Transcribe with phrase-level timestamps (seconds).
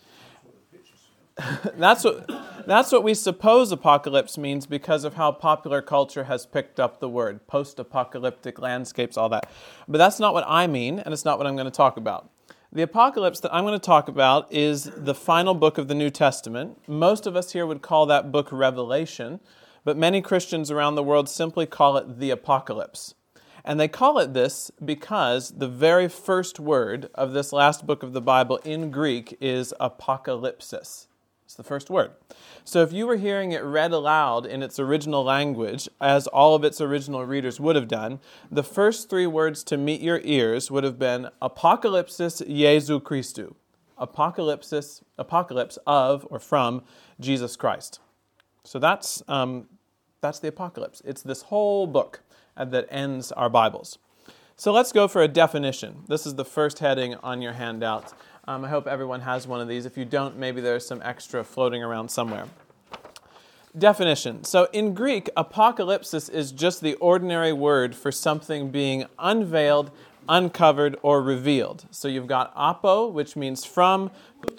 [1.74, 2.26] that's, what,
[2.66, 7.08] that's what we suppose apocalypse means because of how popular culture has picked up the
[7.08, 9.50] word post apocalyptic landscapes, all that.
[9.86, 12.30] But that's not what I mean, and it's not what I'm going to talk about.
[12.74, 16.08] The apocalypse that I'm going to talk about is the final book of the New
[16.08, 16.78] Testament.
[16.88, 19.40] Most of us here would call that book Revelation,
[19.84, 23.14] but many Christians around the world simply call it the apocalypse.
[23.62, 28.14] And they call it this because the very first word of this last book of
[28.14, 31.08] the Bible in Greek is apocalypsis.
[31.52, 32.12] It's the first word.
[32.64, 36.64] So if you were hearing it read aloud in its original language, as all of
[36.64, 38.20] its original readers would have done,
[38.50, 43.54] the first three words to meet your ears would have been Apocalypsis Jesu Christu.
[44.00, 46.84] Apocalypsis, apocalypse of or from
[47.20, 48.00] Jesus Christ.
[48.64, 49.68] So that's, um,
[50.22, 51.02] that's the apocalypse.
[51.04, 52.22] It's this whole book
[52.56, 53.98] that ends our Bibles.
[54.56, 56.04] So let's go for a definition.
[56.08, 58.14] This is the first heading on your handout.
[58.48, 59.86] Um, I hope everyone has one of these.
[59.86, 62.46] If you don't, maybe there's some extra floating around somewhere.
[63.78, 64.42] Definition.
[64.42, 69.92] So in Greek, apocalypsis is just the ordinary word for something being unveiled,
[70.28, 71.86] uncovered, or revealed.
[71.92, 74.10] So you've got apo, which means from,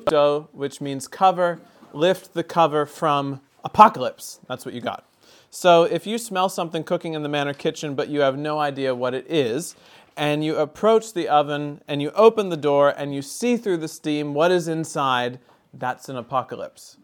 [0.06, 1.60] do, which means cover,
[1.92, 4.40] lift the cover from apocalypse.
[4.48, 5.04] That's what you got.
[5.50, 8.96] So if you smell something cooking in the manor kitchen, but you have no idea
[8.96, 9.76] what it is,
[10.16, 13.88] and you approach the oven and you open the door and you see through the
[13.88, 15.40] steam what is inside,
[15.74, 16.98] that's an apocalypse.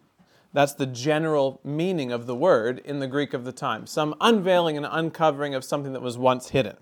[0.53, 3.85] That's the general meaning of the word in the Greek of the time.
[3.85, 6.77] Some unveiling and uncovering of something that was once hidden.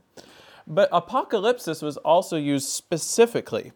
[0.66, 3.72] But apocalypsis was also used specifically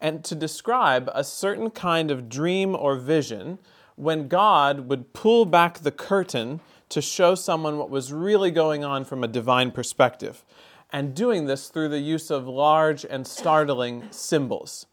[0.00, 3.58] and to describe a certain kind of dream or vision
[3.96, 9.04] when God would pull back the curtain to show someone what was really going on
[9.04, 10.44] from a divine perspective
[10.92, 14.86] and doing this through the use of large and startling symbols.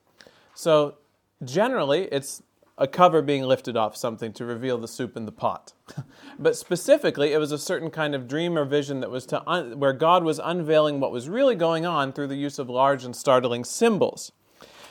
[0.54, 0.96] So,
[1.44, 2.42] generally, it's
[2.78, 5.74] a cover being lifted off something to reveal the soup in the pot.
[6.40, 9.80] but specifically, it was a certain kind of dream or vision that was to un-
[9.80, 13.16] where God was unveiling what was really going on through the use of large and
[13.16, 14.32] startling symbols.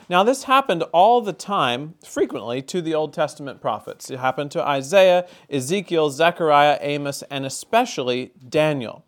[0.09, 4.11] Now, this happened all the time, frequently, to the Old Testament prophets.
[4.11, 9.05] It happened to Isaiah, Ezekiel, Zechariah, Amos, and especially Daniel.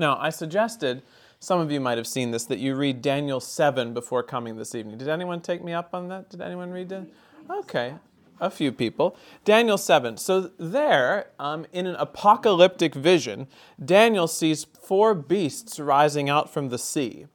[0.00, 1.02] Now, I suggested,
[1.40, 4.74] some of you might have seen this, that you read Daniel 7 before coming this
[4.74, 4.96] evening.
[4.96, 6.30] Did anyone take me up on that?
[6.30, 7.04] Did anyone read it?
[7.50, 7.96] Okay,
[8.40, 9.14] a few people.
[9.44, 10.16] Daniel 7.
[10.16, 13.46] So, there, um, in an apocalyptic vision,
[13.84, 17.26] Daniel sees four beasts rising out from the sea.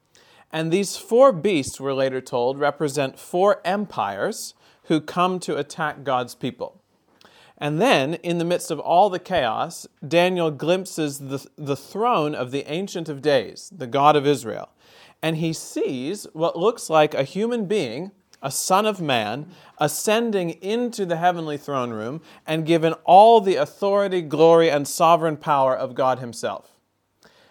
[0.51, 6.33] And these four beasts, we're later told, represent four empires who come to attack God's
[6.33, 6.81] people.
[7.57, 12.51] And then, in the midst of all the chaos, Daniel glimpses the, the throne of
[12.51, 14.69] the Ancient of Days, the God of Israel.
[15.21, 18.11] And he sees what looks like a human being,
[18.41, 19.47] a son of man,
[19.79, 25.75] ascending into the heavenly throne room and given all the authority, glory, and sovereign power
[25.75, 26.71] of God Himself.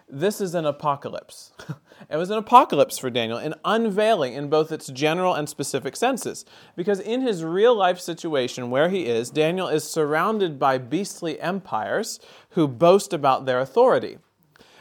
[0.08, 1.52] This is an apocalypse.
[2.10, 6.44] It was an apocalypse for Daniel, an unveiling in both its general and specific senses.
[6.76, 12.20] Because in his real life situation where he is, Daniel is surrounded by beastly empires
[12.50, 14.18] who boast about their authority.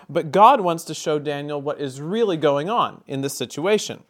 [0.10, 4.04] But God wants to show Daniel what is really going on in this situation.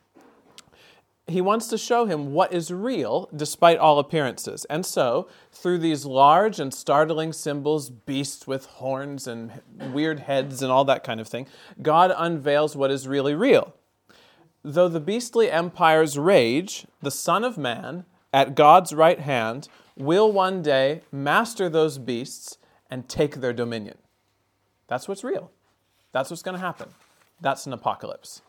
[1.27, 4.65] He wants to show him what is real despite all appearances.
[4.65, 9.61] And so, through these large and startling symbols, beasts with horns and
[9.93, 11.47] weird heads and all that kind of thing,
[11.81, 13.73] God unveils what is really real.
[14.63, 20.61] Though the beastly empires rage, the Son of Man, at God's right hand, will one
[20.61, 22.57] day master those beasts
[22.89, 23.97] and take their dominion.
[24.87, 25.51] That's what's real.
[26.11, 26.89] That's what's going to happen.
[27.41, 28.41] That's an apocalypse.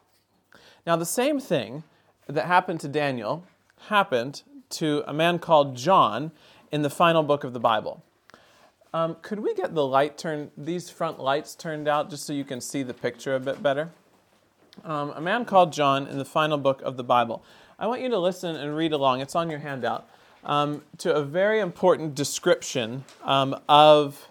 [0.86, 1.82] Now, the same thing
[2.26, 3.44] that happened to Daniel
[3.88, 6.32] happened to a man called John
[6.72, 8.02] in the final book of the Bible.
[8.92, 12.44] Um, could we get the light turned, these front lights turned out just so you
[12.44, 13.90] can see the picture a bit better?
[14.84, 17.44] Um, a man called John in the final book of the Bible.
[17.78, 19.20] I want you to listen and read along.
[19.20, 20.08] It's on your handout.
[20.44, 24.28] Um, to a very important description um, of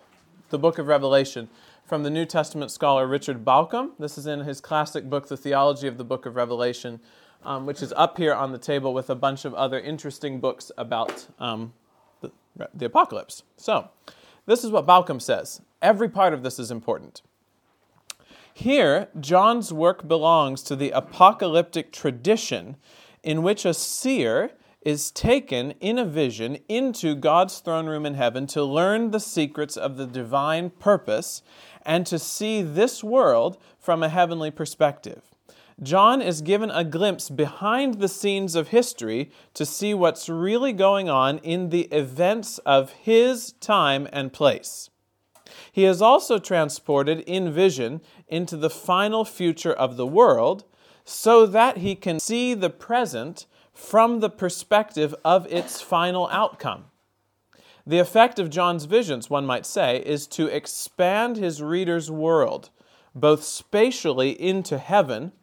[0.50, 1.50] the book of Revelation
[1.86, 3.92] from the New Testament scholar Richard Bauckham.
[4.00, 7.00] This is in his classic book, The Theology of the Book of Revelation,
[7.44, 10.72] um, which is up here on the table with a bunch of other interesting books
[10.78, 11.74] about um,
[12.22, 12.31] the,
[12.74, 13.44] the apocalypse.
[13.57, 13.90] So,
[14.45, 15.62] this is what Bauckham says.
[15.81, 17.22] Every part of this is important.
[18.54, 22.78] Here, John's work belongs to the apocalyptic tradition
[23.24, 24.51] in which a seer
[24.81, 29.78] is taken in a vision into God's throne room in heaven to learn the secrets
[29.78, 31.42] of the divine purpose
[31.86, 35.32] and to see this world from a heavenly perspective.
[35.81, 41.10] John is given a glimpse behind the scenes of history to see what's really going
[41.10, 44.90] on in the events of his time and place.
[45.72, 50.66] He is also transported in vision into the final future of the world
[51.04, 56.86] so that he can see the present from the perspective of its final outcome.
[57.86, 62.69] The effect of John's visions, one might say, is to expand his reader's world,
[63.14, 65.34] both spatially into heaven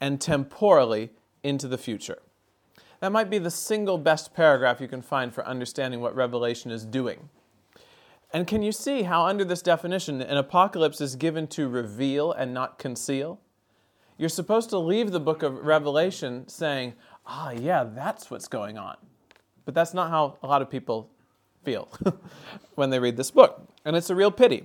[0.00, 1.10] and temporally
[1.42, 2.18] into the future.
[3.00, 6.84] That might be the single best paragraph you can find for understanding what Revelation is
[6.84, 7.28] doing.
[8.32, 12.52] And can you see how, under this definition, an apocalypse is given to reveal and
[12.52, 13.40] not conceal?
[14.18, 16.94] You're supposed to leave the book of Revelation saying,
[17.26, 18.96] ah, yeah, that's what's going on.
[19.64, 21.10] But that's not how a lot of people
[21.64, 21.88] feel
[22.76, 23.68] when they read this book.
[23.84, 24.64] And it's a real pity.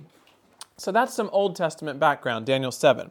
[0.76, 3.10] So that's some Old Testament background, Daniel 7.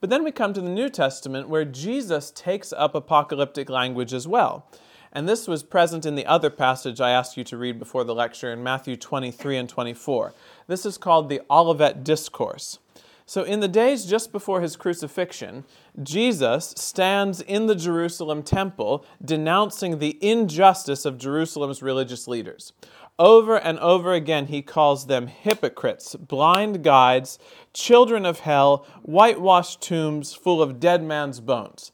[0.00, 4.28] But then we come to the New Testament where Jesus takes up apocalyptic language as
[4.28, 4.66] well.
[5.12, 8.14] And this was present in the other passage I asked you to read before the
[8.14, 10.34] lecture in Matthew 23 and 24.
[10.66, 12.78] This is called the Olivet Discourse.
[13.26, 15.64] So, in the days just before his crucifixion,
[16.02, 22.72] Jesus stands in the Jerusalem temple denouncing the injustice of Jerusalem's religious leaders.
[23.18, 27.38] Over and over again, he calls them hypocrites, blind guides,
[27.72, 31.90] children of hell, whitewashed tombs full of dead man's bones.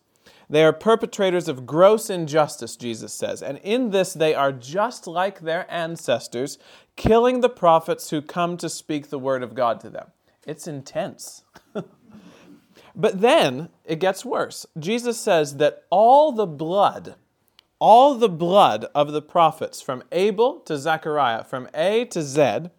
[0.51, 5.41] They are perpetrators of gross injustice, Jesus says, and in this they are just like
[5.41, 6.59] their ancestors,
[6.97, 10.09] killing the prophets who come to speak the word of God to them.
[10.47, 11.45] It's intense.
[12.95, 14.67] but then it gets worse.
[14.79, 17.15] Jesus says that all the blood,
[17.85, 22.71] all the blood of the prophets, from Abel to Zechariah, from A to Z,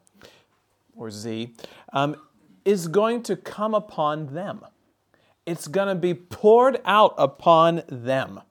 [0.95, 1.53] or Z,
[1.93, 2.15] um,
[2.63, 4.65] is going to come upon them.
[5.45, 8.41] It's going to be poured out upon them.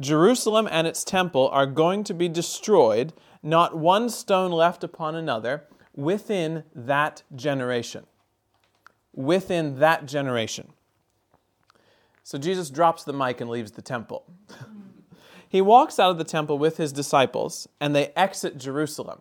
[0.00, 5.68] Jerusalem and its temple are going to be destroyed, not one stone left upon another,
[5.94, 8.06] within that generation
[9.14, 10.72] within that generation.
[12.24, 14.24] So Jesus drops the mic and leaves the temple.
[15.52, 19.20] he walks out of the temple with his disciples, and they exit Jerusalem.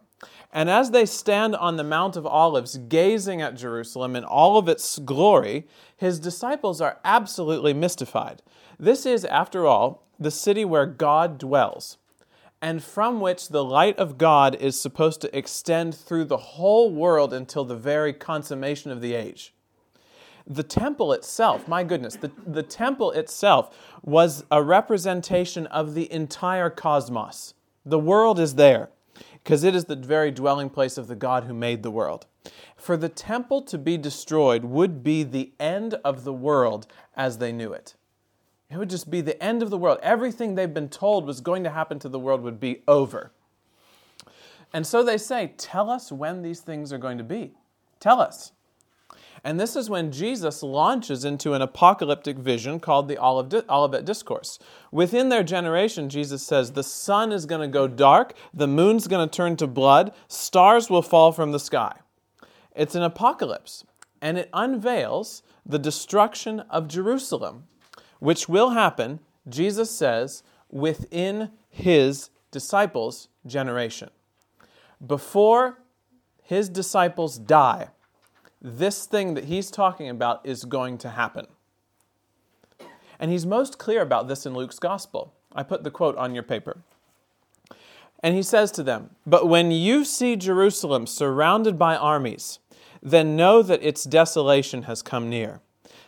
[0.53, 4.69] And as they stand on the Mount of Olives, gazing at Jerusalem in all of
[4.69, 8.41] its glory, his disciples are absolutely mystified.
[8.79, 11.97] This is, after all, the city where God dwells,
[12.61, 17.33] and from which the light of God is supposed to extend through the whole world
[17.33, 19.53] until the very consummation of the age
[20.47, 26.69] the temple itself, my goodness, the, the temple itself was a representation of the entire
[26.69, 27.53] cosmos.
[27.85, 28.89] The world is there
[29.43, 32.25] because it is the very dwelling place of the God who made the world.
[32.75, 37.51] For the temple to be destroyed would be the end of the world as they
[37.51, 37.95] knew it.
[38.69, 39.99] It would just be the end of the world.
[40.01, 43.31] Everything they've been told was going to happen to the world would be over.
[44.73, 47.53] And so they say, Tell us when these things are going to be.
[47.99, 48.53] Tell us.
[49.43, 54.59] And this is when Jesus launches into an apocalyptic vision called the Olivet Discourse.
[54.91, 59.27] Within their generation, Jesus says, the sun is going to go dark, the moon's going
[59.27, 61.95] to turn to blood, stars will fall from the sky.
[62.75, 63.83] It's an apocalypse.
[64.21, 67.63] and it unveils the destruction of Jerusalem,
[68.19, 69.19] which will happen,
[69.49, 74.09] Jesus says, within his disciples' generation.
[75.05, 75.81] Before
[76.43, 77.89] his disciples die,
[78.61, 81.47] this thing that he's talking about is going to happen.
[83.19, 85.33] And he's most clear about this in Luke's gospel.
[85.53, 86.77] I put the quote on your paper.
[88.23, 92.59] And he says to them, But when you see Jerusalem surrounded by armies,
[93.01, 95.61] then know that its desolation has come near.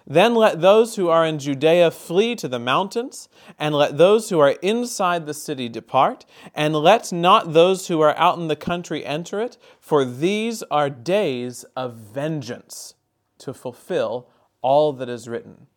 [0.06, 4.40] Then let those who are in Judea flee to the mountains, and let those who
[4.40, 9.06] are inside the city depart, and let not those who are out in the country
[9.06, 12.96] enter it, for these are days of vengeance
[13.38, 14.28] to fulfill
[14.62, 15.68] all that is written.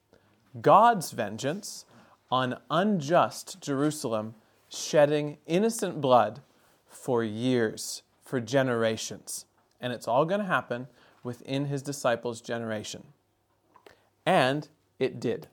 [0.61, 1.85] God's vengeance
[2.30, 4.35] on unjust Jerusalem,
[4.68, 6.40] shedding innocent blood
[6.88, 9.45] for years, for generations.
[9.80, 10.88] And it's all going to happen
[11.23, 13.04] within his disciples' generation.
[14.26, 14.68] And
[14.99, 15.49] it did.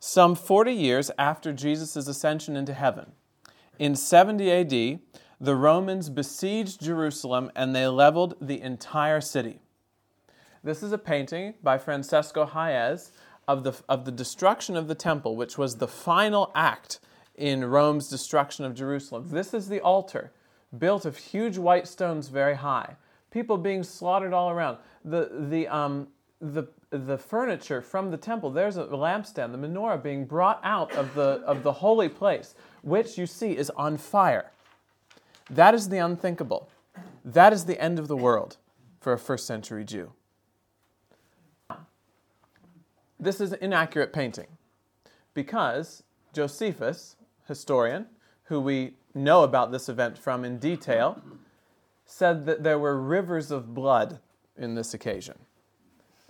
[0.00, 3.12] Some 40 years after Jesus' ascension into heaven,
[3.78, 5.00] in 70 AD,
[5.40, 9.60] the Romans besieged Jerusalem and they leveled the entire city.
[10.62, 13.10] This is a painting by Francesco Hayez
[13.46, 17.00] of the, of the destruction of the temple, which was the final act
[17.34, 19.28] in Rome's destruction of Jerusalem.
[19.28, 20.32] This is the altar,
[20.78, 22.96] built of huge white stones very high.
[23.30, 24.78] People being slaughtered all around.
[25.04, 26.08] The, the, um,
[26.52, 31.14] the, the furniture from the temple, there's a lampstand, the menorah being brought out of
[31.14, 34.50] the, of the holy place, which you see is on fire.
[35.48, 36.68] That is the unthinkable.
[37.24, 38.58] That is the end of the world
[39.00, 40.12] for a first century Jew.
[43.18, 44.48] This is an inaccurate painting
[45.32, 46.02] because
[46.34, 47.16] Josephus,
[47.48, 48.06] historian,
[48.44, 51.22] who we know about this event from in detail,
[52.04, 54.18] said that there were rivers of blood
[54.58, 55.38] in this occasion.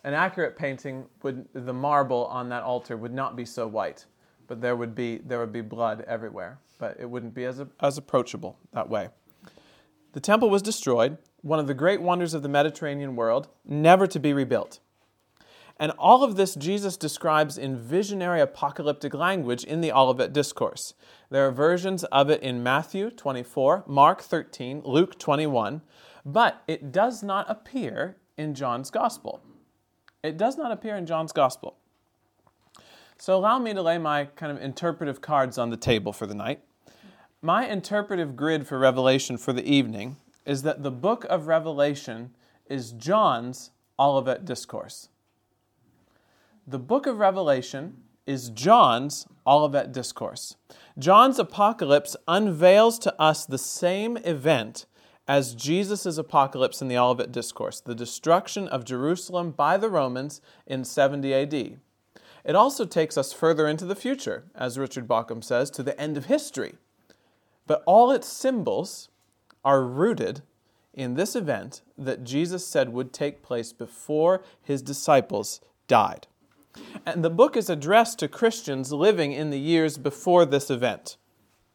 [0.04, 4.04] An accurate painting would the marble on that altar would not be so white,
[4.46, 7.96] but there would be there would be blood everywhere, but it wouldn't be as as
[7.96, 9.08] approachable that way.
[10.12, 14.20] The temple was destroyed, one of the great wonders of the Mediterranean world, never to
[14.20, 14.78] be rebuilt.
[15.78, 20.94] And all of this Jesus describes in visionary apocalyptic language in the Olivet Discourse.
[21.30, 25.82] There are versions of it in Matthew 24, Mark 13, Luke 21,
[26.24, 29.42] but it does not appear in John's Gospel.
[30.24, 31.76] It does not appear in John's Gospel.
[33.18, 36.34] So allow me to lay my kind of interpretive cards on the table for the
[36.34, 36.60] night.
[37.42, 40.16] My interpretive grid for Revelation for the evening
[40.46, 42.30] is that the book of Revelation
[42.70, 45.10] is John's Olivet Discourse.
[46.66, 50.56] The book of Revelation is John's Olivet Discourse.
[50.98, 54.86] John's apocalypse unveils to us the same event
[55.26, 60.84] as Jesus' apocalypse in the Olivet Discourse, the destruction of Jerusalem by the Romans in
[60.84, 61.54] 70 AD.
[62.44, 66.16] It also takes us further into the future, as Richard Bauckham says, to the end
[66.16, 66.74] of history.
[67.66, 69.08] But all its symbols
[69.64, 70.42] are rooted
[70.92, 76.26] in this event that Jesus said would take place before his disciples died.
[77.06, 81.16] And the book is addressed to Christians living in the years before this event.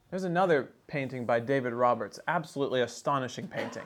[0.09, 3.83] There's another painting by David Roberts, absolutely astonishing painting.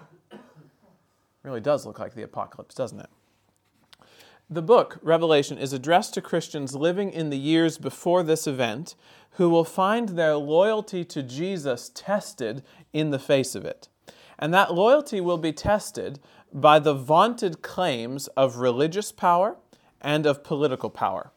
[1.44, 3.10] Really does look like the apocalypse, doesn't it?
[4.50, 8.96] The book, Revelation, is addressed to Christians living in the years before this event
[9.32, 12.64] who will find their loyalty to Jesus tested
[12.94, 13.90] in the face of it.
[14.40, 16.20] And that loyalty will be tested
[16.54, 19.58] by the vaunted claims of religious power
[20.00, 21.32] and of political power.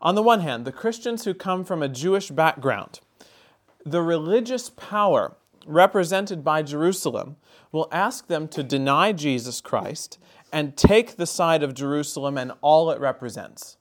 [0.00, 3.00] On the one hand, the Christians who come from a Jewish background,
[3.84, 5.36] the religious power
[5.66, 7.36] represented by Jerusalem
[7.72, 10.18] will ask them to deny Jesus Christ
[10.52, 13.76] and take the side of Jerusalem and all it represents.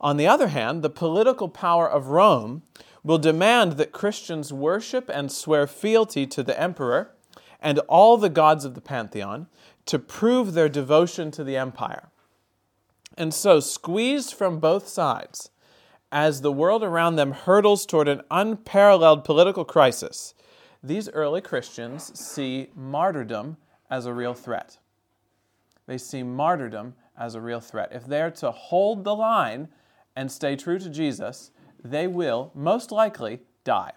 [0.00, 2.62] On the other hand, the political power of Rome
[3.02, 7.14] will demand that Christians worship and swear fealty to the emperor
[7.60, 9.46] and all the gods of the pantheon
[9.86, 12.10] to prove their devotion to the empire.
[13.16, 15.50] And so, squeezed from both sides,
[16.10, 20.34] as the world around them hurtles toward an unparalleled political crisis,
[20.82, 23.56] these early Christians see martyrdom
[23.90, 24.78] as a real threat.
[25.86, 27.90] They see martyrdom as a real threat.
[27.92, 29.68] If they're to hold the line
[30.14, 31.50] and stay true to Jesus,
[31.82, 33.92] they will most likely die.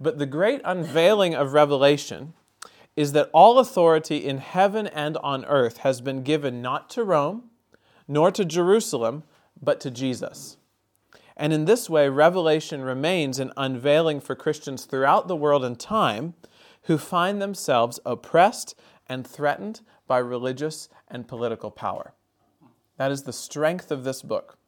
[0.00, 2.34] But the great unveiling of Revelation
[2.96, 7.50] is that all authority in heaven and on earth has been given not to Rome,
[8.08, 9.22] nor to Jerusalem,
[9.62, 10.56] but to Jesus.
[11.40, 16.34] And in this way, Revelation remains an unveiling for Christians throughout the world and time
[16.82, 18.74] who find themselves oppressed
[19.08, 22.12] and threatened by religious and political power.
[22.98, 24.58] That is the strength of this book.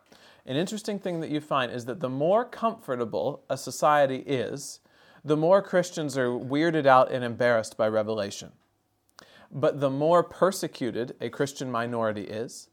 [0.47, 4.81] An interesting thing that you find is that the more comfortable a society is,
[5.23, 8.51] the more Christians are weirded out and embarrassed by Revelation.
[9.51, 12.71] But the more persecuted a Christian minority is,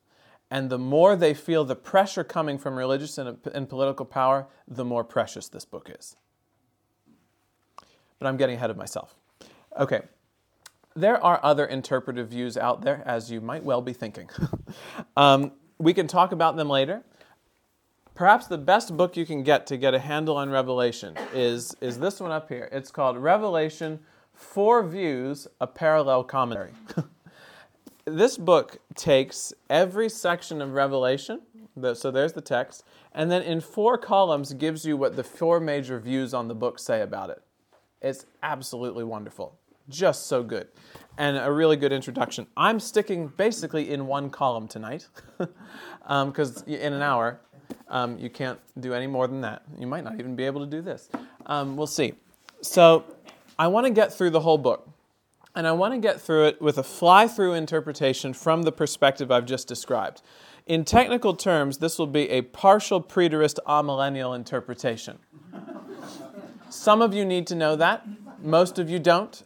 [0.51, 4.83] and the more they feel the pressure coming from religious and, and, political power, the
[4.83, 6.15] more precious this book is.
[8.17, 9.15] But I'm getting ahead of myself.
[9.79, 10.01] Okay,
[10.95, 14.29] there are other interpretive views out there, as you might well be thinking.
[15.17, 17.03] um, we can talk about them later.
[18.15, 21.99] Perhaps the best book you can get to get a handle on Revelation is, is
[21.99, 22.67] this one up here.
[22.71, 23.99] It's called Revelation
[24.33, 26.71] Four Views, a Parallel Commentary.
[28.15, 31.41] this book takes every section of Revelation,
[31.93, 35.99] so there's the text, and then in four columns gives you what the four major
[35.99, 37.41] views on the book say about it.
[38.01, 39.57] It's absolutely wonderful.
[39.89, 40.67] Just so good.
[41.17, 42.47] And a really good introduction.
[42.55, 45.07] I'm sticking basically in one column tonight
[46.07, 47.41] because um, in an hour
[47.89, 49.63] um, you can't do any more than that.
[49.77, 51.09] You might not even be able to do this.
[51.47, 52.13] Um, we'll see.
[52.61, 53.03] So
[53.57, 54.87] I want to get through the whole book.
[55.59, 59.29] And I want to get through it with a fly through interpretation from the perspective
[59.29, 60.21] I've just described.
[60.65, 65.19] In technical terms, this will be a partial preterist amillennial interpretation.
[66.69, 68.07] Some of you need to know that,
[68.41, 69.43] most of you don't.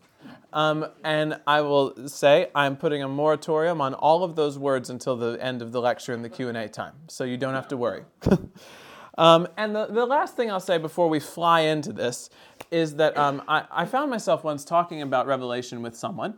[0.54, 5.18] Um, and I will say I'm putting a moratorium on all of those words until
[5.18, 8.04] the end of the lecture and the Q&A time, so you don't have to worry.
[9.18, 12.30] um, and the, the last thing I'll say before we fly into this
[12.72, 16.36] is that um, I, I, found myself once talking about Revelation with someone,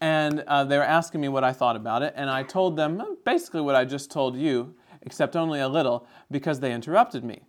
[0.00, 3.00] and uh, they were asking me what I thought about it, and I told them
[3.00, 7.42] uh, basically what I just told you, except only a little, because they interrupted me.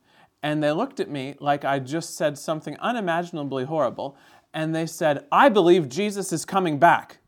[0.43, 4.17] And they looked at me like I just said something unimaginably horrible,
[4.53, 7.19] and they said, I believe Jesus is coming back.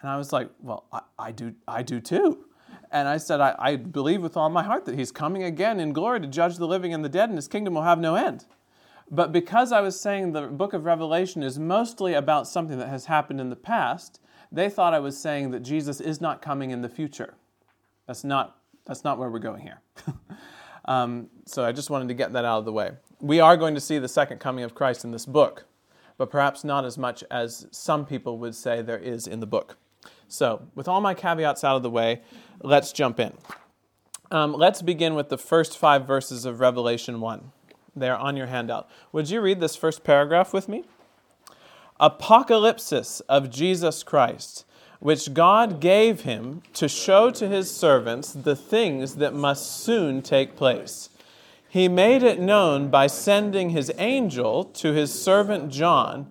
[0.00, 2.46] And I was like, Well, I, I do, I do too.
[2.92, 5.92] And I said, I, I believe with all my heart that he's coming again in
[5.92, 8.44] glory to judge the living and the dead, and his kingdom will have no end.
[9.10, 13.06] But because I was saying the book of Revelation is mostly about something that has
[13.06, 14.20] happened in the past,
[14.52, 17.34] they thought I was saying that Jesus is not coming in the future.
[18.06, 19.80] That's not, that's not where we're going here.
[20.84, 22.92] um, so I just wanted to get that out of the way.
[23.20, 25.66] We are going to see the second coming of Christ in this book
[26.22, 29.76] but perhaps not as much as some people would say there is in the book.
[30.32, 32.22] So, with all my caveats out of the way,
[32.62, 33.32] let's jump in.
[34.30, 37.52] Um, let's begin with the first five verses of Revelation 1.
[37.94, 38.88] They are on your handout.
[39.12, 40.84] Would you read this first paragraph with me?
[42.00, 44.64] Apocalypsis of Jesus Christ,
[45.00, 50.56] which God gave him to show to his servants the things that must soon take
[50.56, 51.10] place
[51.72, 56.30] he made it known by sending his angel to his servant John,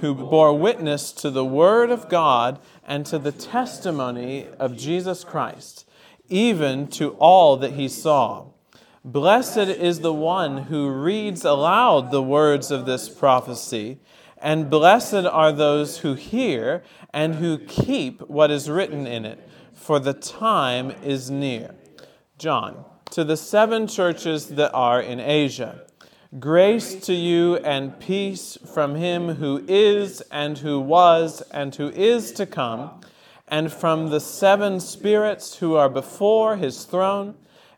[0.00, 5.88] who bore witness to the word of God and to the testimony of Jesus Christ,
[6.28, 8.46] even to all that he saw.
[9.04, 13.98] Blessed is the one who reads aloud the words of this prophecy,
[14.38, 19.98] and blessed are those who hear and who keep what is written in it, for
[19.98, 21.74] the time is near.
[22.38, 25.82] John to the seven churches that are in Asia.
[26.38, 32.32] Grace to you and peace from him who is, and who was, and who is
[32.32, 33.02] to come,
[33.48, 37.34] and from the seven spirits who are before his throne,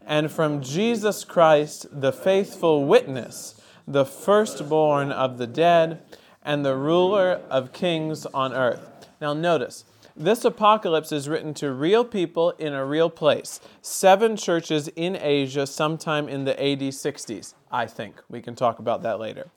[0.07, 6.03] and from Jesus Christ, the faithful witness, the firstborn of the dead,
[6.41, 9.09] and the ruler of kings on earth.
[9.21, 9.85] Now, notice
[10.17, 13.61] this apocalypse is written to real people in a real place.
[13.83, 18.23] Seven churches in Asia, sometime in the AD 60s, I think.
[18.29, 19.49] We can talk about that later.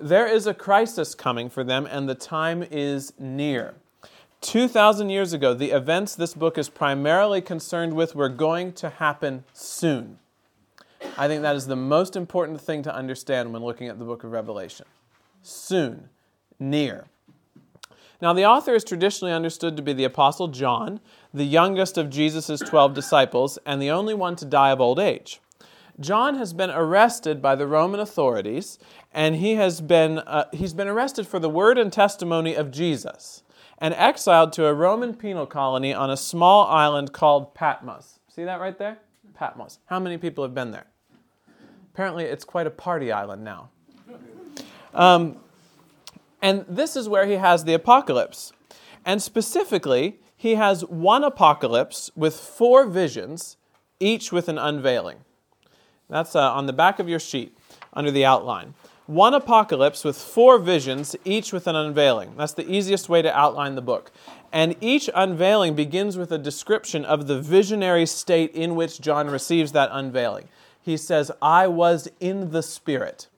[0.00, 3.74] There is a crisis coming for them, and the time is near.
[4.40, 9.44] 2,000 years ago, the events this book is primarily concerned with were going to happen
[9.52, 10.18] soon.
[11.16, 14.24] I think that is the most important thing to understand when looking at the book
[14.24, 14.86] of Revelation.
[15.42, 16.08] Soon,
[16.58, 17.06] near.
[18.22, 21.00] Now, the author is traditionally understood to be the Apostle John,
[21.32, 25.40] the youngest of Jesus' 12 disciples, and the only one to die of old age.
[25.98, 28.78] John has been arrested by the Roman authorities,
[29.12, 33.42] and he has been, uh, he's been arrested for the word and testimony of Jesus
[33.80, 38.20] and exiled to a Roman penal colony on a small island called Patmos.
[38.28, 38.98] See that right there?
[39.34, 39.78] Patmos.
[39.86, 40.86] How many people have been there?
[41.94, 43.70] Apparently, it's quite a party island now.
[44.94, 45.36] Um,
[46.42, 48.52] and this is where he has the apocalypse.
[49.04, 53.56] And specifically, he has one apocalypse with four visions,
[53.98, 55.18] each with an unveiling.
[56.08, 57.56] That's uh, on the back of your sheet
[57.92, 58.74] under the outline.
[59.06, 62.34] One apocalypse with four visions, each with an unveiling.
[62.36, 64.12] That's the easiest way to outline the book.
[64.52, 69.72] And each unveiling begins with a description of the visionary state in which John receives
[69.72, 70.48] that unveiling.
[70.80, 73.28] He says, I was in the Spirit.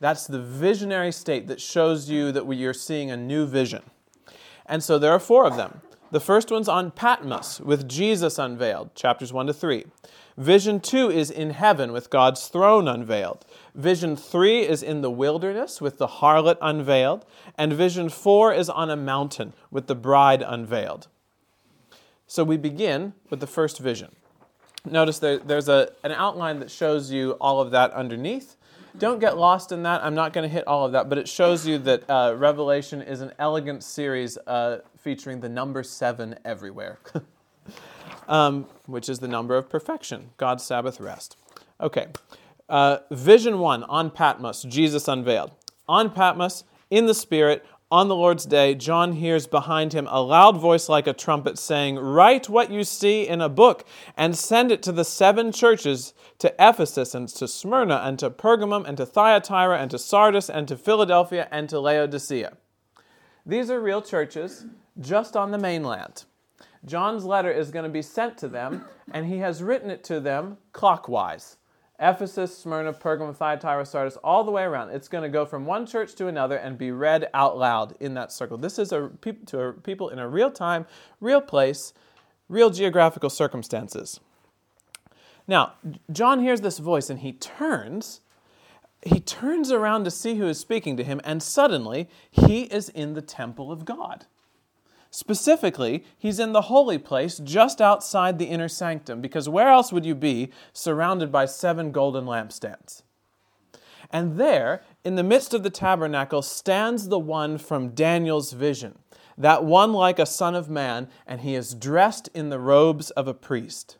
[0.00, 3.82] That's the visionary state that shows you that you're seeing a new vision.
[4.66, 5.80] And so there are four of them.
[6.10, 9.84] The first one's on Patmos with Jesus unveiled, chapters 1 to 3.
[10.38, 13.44] Vision 2 is in heaven with God's throne unveiled.
[13.74, 17.26] Vision 3 is in the wilderness with the harlot unveiled.
[17.58, 21.08] And vision 4 is on a mountain with the bride unveiled.
[22.26, 24.14] So we begin with the first vision.
[24.84, 28.56] Notice there, there's a, an outline that shows you all of that underneath.
[28.98, 30.02] Don't get lost in that.
[30.02, 33.00] I'm not going to hit all of that, but it shows you that uh, Revelation
[33.00, 36.98] is an elegant series uh, featuring the number seven everywhere.
[38.28, 41.36] um, which is the number of perfection, God's Sabbath rest.
[41.80, 42.08] Okay,
[42.68, 45.52] uh, vision one on Patmos, Jesus unveiled.
[45.88, 50.58] On Patmos, in the Spirit, on the Lord's day, John hears behind him a loud
[50.58, 54.82] voice like a trumpet saying, Write what you see in a book and send it
[54.82, 59.78] to the seven churches to Ephesus and to Smyrna and to Pergamum and to Thyatira
[59.78, 62.56] and to Sardis and to Philadelphia and to Laodicea.
[63.46, 64.66] These are real churches
[65.00, 66.24] just on the mainland.
[66.84, 70.20] John's letter is going to be sent to them, and he has written it to
[70.20, 71.57] them clockwise.
[72.00, 74.90] Ephesus, Smyrna, Pergamum, Thyatira, Sardis, all the way around.
[74.90, 78.14] It's going to go from one church to another and be read out loud in
[78.14, 78.56] that circle.
[78.56, 79.10] This is a,
[79.46, 80.86] to a people in a real time,
[81.20, 81.92] real place,
[82.48, 84.20] real geographical circumstances.
[85.48, 85.74] Now,
[86.12, 88.20] John hears this voice and he turns.
[89.02, 93.14] He turns around to see who is speaking to him, and suddenly he is in
[93.14, 94.26] the temple of God.
[95.10, 100.04] Specifically, he's in the holy place just outside the inner sanctum, because where else would
[100.04, 103.02] you be surrounded by seven golden lampstands?
[104.10, 108.98] And there, in the midst of the tabernacle, stands the one from Daniel's vision,
[109.36, 113.28] that one like a son of man, and he is dressed in the robes of
[113.28, 113.98] a priest.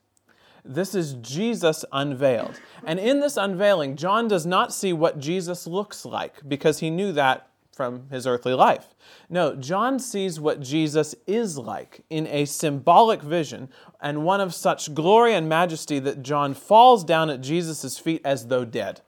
[0.64, 2.60] This is Jesus unveiled.
[2.84, 7.12] And in this unveiling, John does not see what Jesus looks like, because he knew
[7.12, 7.47] that
[7.78, 8.88] from his earthly life.
[9.30, 13.68] No, John sees what Jesus is like in a symbolic vision
[14.00, 18.48] and one of such glory and majesty that John falls down at Jesus' feet as
[18.48, 19.00] though dead.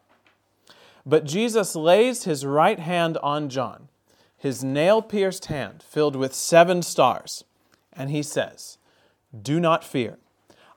[1.05, 3.89] But Jesus lays his right hand on John,
[4.39, 7.43] his nail pierced hand filled with seven stars,
[7.93, 8.79] and he says,
[9.37, 10.19] Do not fear.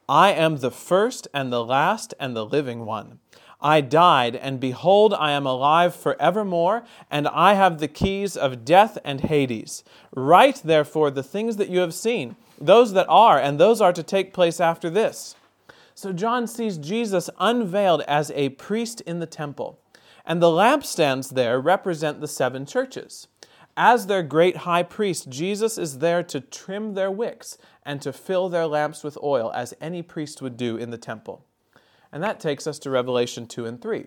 [0.09, 3.19] I am the first and the last and the living one.
[3.63, 8.97] I died, and behold, I am alive forevermore, and I have the keys of death
[9.05, 9.85] and Hades.
[10.13, 14.03] Write, therefore, the things that you have seen, those that are, and those are to
[14.03, 15.37] take place after this.
[15.95, 19.79] So John sees Jesus unveiled as a priest in the temple,
[20.25, 23.27] and the lampstands there represent the seven churches.
[23.77, 28.49] As their great high priest, Jesus is there to trim their wicks and to fill
[28.49, 31.45] their lamps with oil, as any priest would do in the temple.
[32.13, 34.05] And that takes us to Revelation 2 and 3.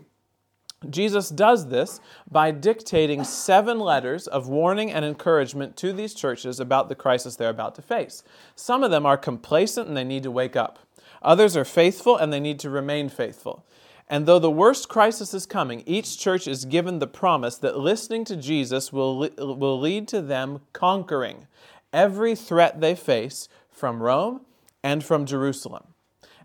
[0.88, 6.88] Jesus does this by dictating seven letters of warning and encouragement to these churches about
[6.88, 8.22] the crisis they're about to face.
[8.54, 10.78] Some of them are complacent and they need to wake up.
[11.20, 13.66] Others are faithful and they need to remain faithful.
[14.08, 18.24] And though the worst crisis is coming, each church is given the promise that listening
[18.26, 21.48] to Jesus will, will lead to them conquering
[21.92, 24.42] every threat they face from Rome
[24.84, 25.88] and from Jerusalem.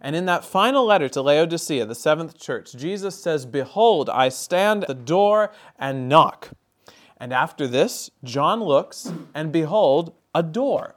[0.03, 4.83] And in that final letter to Laodicea, the seventh church, Jesus says, Behold, I stand
[4.83, 6.49] at the door and knock.
[7.17, 10.95] And after this, John looks, and behold, a door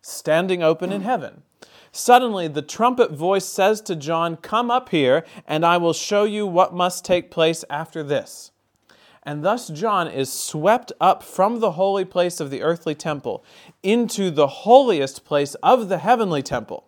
[0.00, 1.42] standing open in heaven.
[1.90, 6.46] Suddenly, the trumpet voice says to John, Come up here, and I will show you
[6.46, 8.52] what must take place after this.
[9.24, 13.44] And thus, John is swept up from the holy place of the earthly temple
[13.82, 16.84] into the holiest place of the heavenly temple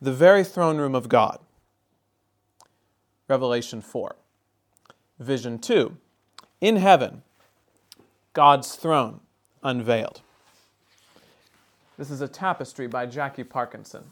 [0.00, 1.38] the very throne room of God.
[3.28, 4.16] Revelation 4.
[5.18, 5.96] Vision 2.
[6.60, 7.22] In heaven,
[8.32, 9.20] God's throne
[9.62, 10.22] unveiled.
[11.98, 14.04] This is a tapestry by Jackie Parkinson.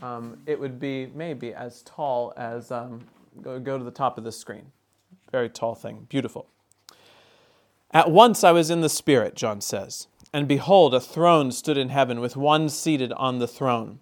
[0.00, 3.04] Um, it would be maybe as tall as, um,
[3.42, 4.70] go, go to the top of the screen.
[5.32, 6.46] Very tall thing, beautiful.
[7.90, 11.88] At once I was in the Spirit, John says, and behold, a throne stood in
[11.88, 13.98] heaven with one seated on the throne.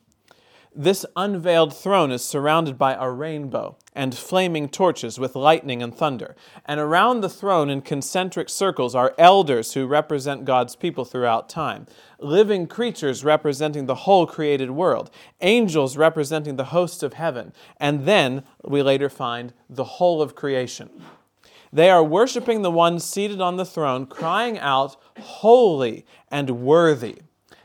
[0.79, 6.37] This unveiled throne is surrounded by a rainbow and flaming torches with lightning and thunder.
[6.67, 11.87] And around the throne, in concentric circles, are elders who represent God's people throughout time,
[12.19, 15.11] living creatures representing the whole created world,
[15.41, 20.91] angels representing the hosts of heaven, and then we later find the whole of creation.
[21.73, 27.21] They are worshiping the one seated on the throne, crying out, Holy and worthy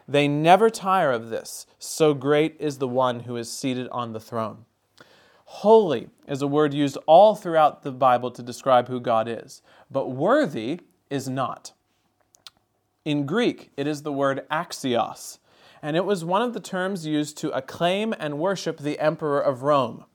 [0.08, 1.66] They never tire of this.
[1.80, 4.66] So great is the one who is seated on the throne.
[5.46, 10.08] Holy is a word used all throughout the Bible to describe who God is, but
[10.08, 11.74] worthy is not.
[13.04, 15.40] In Greek, it is the word axios,
[15.82, 19.64] and it was one of the terms used to acclaim and worship the emperor of
[19.64, 20.06] Rome.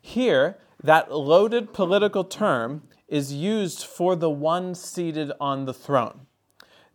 [0.00, 6.25] Here, that loaded political term is used for the one seated on the throne,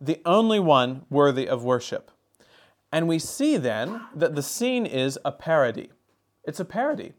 [0.02, 2.10] the only one worthy of worship.
[2.90, 5.90] And we see then that the scene is a parody.
[6.44, 7.12] It's a parody.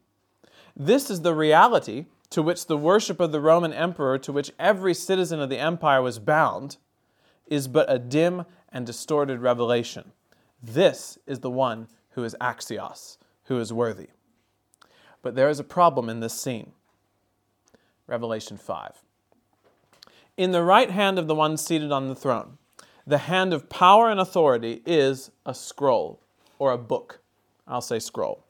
[0.76, 4.94] This is the reality to which the worship of the Roman emperor, to which every
[4.94, 6.78] citizen of the empire was bound,
[7.48, 10.12] is but a dim and distorted revelation.
[10.62, 14.10] This is the one who is axios, who is worthy.
[15.22, 16.74] But there is a problem in this scene.
[18.08, 19.04] Revelation 5.
[20.36, 22.58] In the right hand of the one seated on the throne,
[23.06, 26.22] the hand of power and authority is a scroll
[26.60, 27.20] or a book.
[27.68, 28.46] I'll say scroll.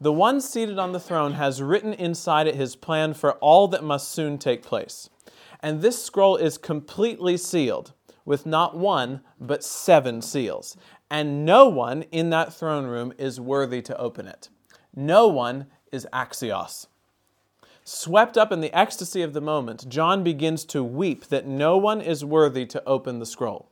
[0.00, 3.84] The one seated on the throne has written inside it his plan for all that
[3.84, 5.08] must soon take place.
[5.60, 7.92] And this scroll is completely sealed
[8.24, 10.76] with not one, but seven seals.
[11.10, 14.48] And no one in that throne room is worthy to open it.
[14.94, 16.88] No one is Axios.
[17.84, 22.00] Swept up in the ecstasy of the moment, John begins to weep that no one
[22.00, 23.70] is worthy to open the scroll.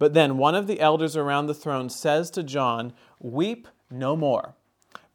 [0.00, 4.54] But then one of the elders around the throne says to John, Weep no more.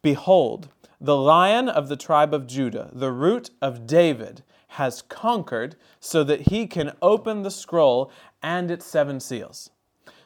[0.04, 0.70] Behold,
[1.02, 6.50] the lion of the tribe of Judah, the root of David, has conquered so that
[6.50, 8.12] he can open the scroll
[8.44, 9.72] and its seven seals.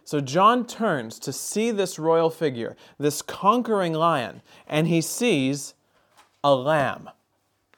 [0.03, 5.73] So John turns to see this royal figure, this conquering lion, and he sees
[6.43, 7.09] a lamb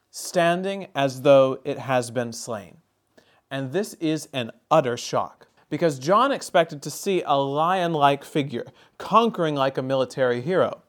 [0.09, 2.77] standing as though it has been slain.
[3.51, 8.65] And this is an utter shock because John expected to see a lion like figure,
[8.97, 10.83] conquering like a military hero.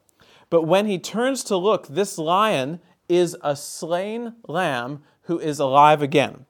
[0.49, 6.01] But when he turns to look, this lion is a slain lamb who is alive
[6.01, 6.45] again,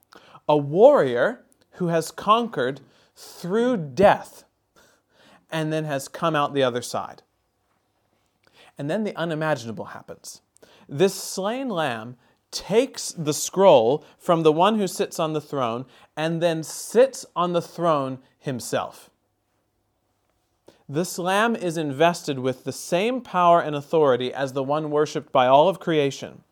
[0.50, 2.82] a warrior who has conquered
[3.16, 4.46] through death
[5.52, 7.22] and then has come out the other side.
[8.80, 10.42] And then the unimaginable happens.
[10.90, 12.18] This slain lamb
[12.54, 15.86] takes the scroll from the one who sits on the throne
[16.16, 19.10] and then sits on the throne himself.
[20.88, 25.48] This lamb is invested with the same power and authority as the one worshiped by
[25.48, 26.44] all of creation.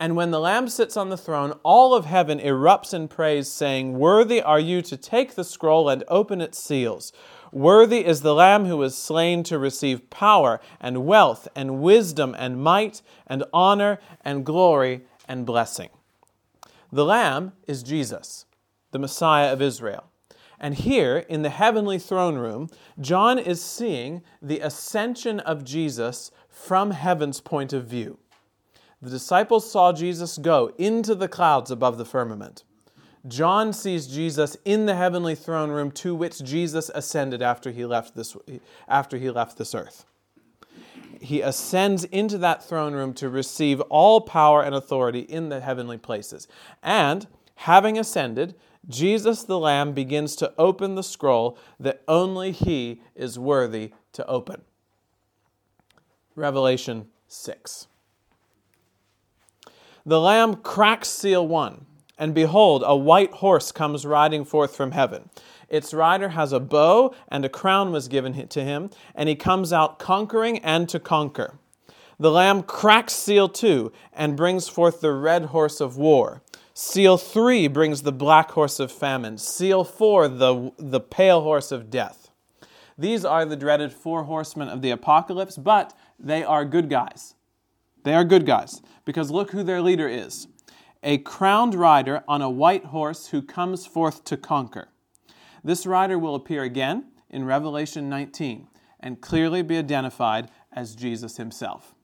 [0.00, 3.98] And when the Lamb sits on the throne, all of heaven erupts in praise, saying,
[3.98, 7.12] Worthy are you to take the scroll and open its seals.
[7.50, 12.62] Worthy is the Lamb who was slain to receive power and wealth and wisdom and
[12.62, 15.90] might and honor and glory and blessing.
[16.90, 18.46] The Lamb is Jesus,
[18.90, 20.04] the Messiah of Israel.
[20.58, 22.68] And here in the heavenly throne room,
[23.00, 28.18] John is seeing the ascension of Jesus from heaven's point of view
[29.00, 32.64] the disciples saw Jesus go into the clouds above the firmament.
[33.26, 38.16] John sees Jesus in the heavenly throne room to which Jesus ascended after he left
[38.16, 38.36] this,
[38.88, 40.04] after he left this earth.
[41.20, 45.98] He ascends into that throne room to receive all power and authority in the heavenly
[45.98, 46.48] places.
[46.82, 47.26] And
[47.56, 48.54] having ascended,
[48.88, 54.62] Jesus the Lamb begins to open the scroll that only he is worthy to open.
[56.34, 57.88] Revelation 6.
[60.06, 61.84] The Lamb cracks seal one,
[62.18, 65.30] and behold, a white horse comes riding forth from heaven.
[65.68, 69.72] Its rider has a bow, and a crown was given to him, and he comes
[69.72, 71.58] out conquering and to conquer.
[72.18, 76.42] The Lamb cracks seal two, and brings forth the red horse of war.
[76.74, 79.38] Seal three brings the black horse of famine.
[79.38, 82.30] Seal four, the, the pale horse of death.
[82.96, 87.34] These are the dreaded four horsemen of the apocalypse, but they are good guys.
[88.02, 90.48] They are good guys because look who their leader is
[91.02, 94.88] a crowned rider on a white horse who comes forth to conquer.
[95.62, 98.68] This rider will appear again in Revelation 19
[99.00, 101.94] and clearly be identified as Jesus himself.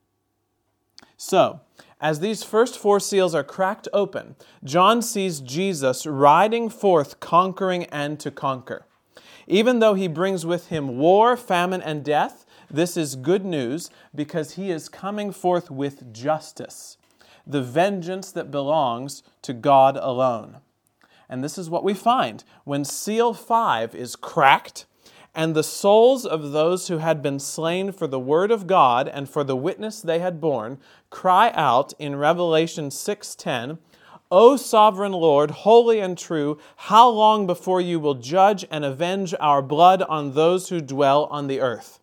[1.16, 1.60] So,
[2.00, 8.20] as these first four seals are cracked open, John sees Jesus riding forth, conquering and
[8.20, 8.86] to conquer.
[9.46, 14.52] Even though he brings with him war, famine, and death, this is good news because
[14.52, 16.96] he is coming forth with justice,
[17.46, 20.58] the vengeance that belongs to God alone.
[21.28, 24.86] And this is what we find when seal 5 is cracked
[25.34, 29.28] and the souls of those who had been slain for the word of God and
[29.28, 30.78] for the witness they had borne
[31.10, 33.78] cry out in Revelation 6:10,
[34.30, 39.60] O sovereign Lord, holy and true, how long before you will judge and avenge our
[39.60, 42.00] blood on those who dwell on the earth?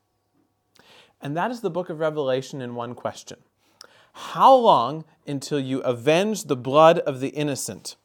[1.21, 3.39] And that is the book of Revelation in one question.
[4.13, 7.95] How long until you avenge the blood of the innocent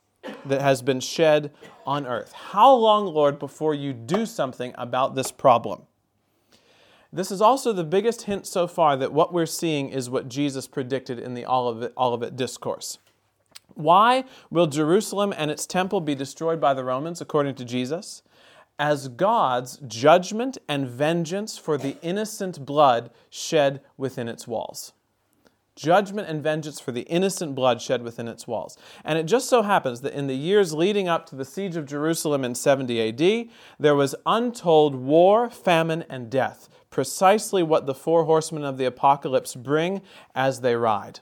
[0.45, 1.53] that has been shed
[1.87, 2.33] on earth?
[2.33, 5.83] How long, Lord, before you do something about this problem?
[7.13, 10.67] This is also the biggest hint so far that what we're seeing is what Jesus
[10.67, 12.99] predicted in the Olivet, Olivet Discourse.
[13.75, 18.23] Why will Jerusalem and its temple be destroyed by the Romans, according to Jesus?
[18.79, 24.93] As God's judgment and vengeance for the innocent blood shed within its walls
[25.77, 28.77] judgment and vengeance for the innocent blood shed within its walls.
[29.05, 31.87] And it just so happens that in the years leading up to the siege of
[31.87, 38.25] Jerusalem in 70 AD, there was untold war, famine, and death, precisely what the four
[38.25, 40.01] horsemen of the apocalypse bring
[40.35, 41.21] as they ride.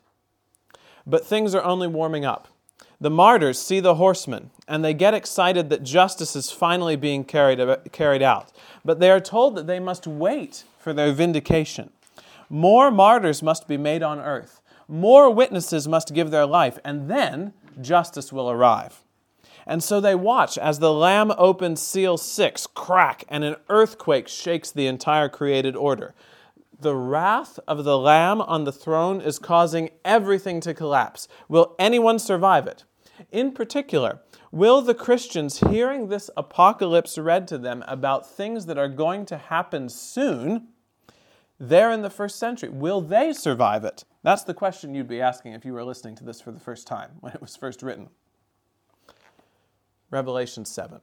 [1.06, 2.48] But things are only warming up.
[3.00, 7.60] The martyrs see the horsemen and they get excited that justice is finally being carried,
[7.60, 8.52] uh, carried out.
[8.84, 11.90] But they are told that they must wait for their vindication.
[12.54, 14.62] More martyrs must be made on earth.
[14.86, 19.02] More witnesses must give their life, and then justice will arrive.
[19.66, 24.70] And so they watch as the Lamb opens seal six, crack, and an earthquake shakes
[24.70, 26.14] the entire created order.
[26.78, 31.26] The wrath of the Lamb on the throne is causing everything to collapse.
[31.48, 32.84] Will anyone survive it?
[33.32, 34.20] In particular,
[34.52, 39.38] will the Christians hearing this apocalypse read to them about things that are going to
[39.38, 40.68] happen soon
[41.58, 42.68] there in the first century.
[42.68, 44.04] Will they survive it?
[44.22, 46.86] That's the question you'd be asking if you were listening to this for the first
[46.86, 48.08] time when it was first written.
[50.10, 51.00] Revelation 7.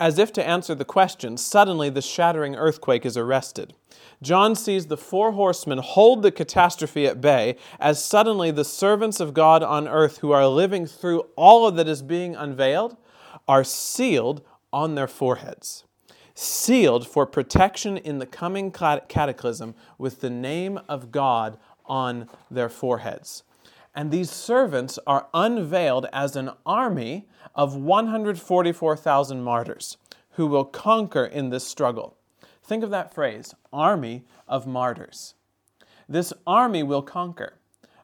[0.00, 3.74] As if to answer the question, suddenly the shattering earthquake is arrested.
[4.22, 9.34] John sees the four horsemen hold the catastrophe at bay as suddenly the servants of
[9.34, 12.96] God on earth who are living through all of that is being unveiled
[13.48, 15.84] are sealed on their foreheads
[16.40, 23.42] sealed for protection in the coming cataclysm with the name of God on their foreheads.
[23.92, 29.96] And these servants are unveiled as an army of 144,000 martyrs
[30.32, 32.16] who will conquer in this struggle.
[32.62, 35.34] Think of that phrase army of martyrs.
[36.08, 37.54] This army will conquer,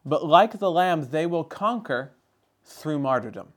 [0.05, 2.11] but like the lamb, they will conquer
[2.65, 3.53] through martyrdom.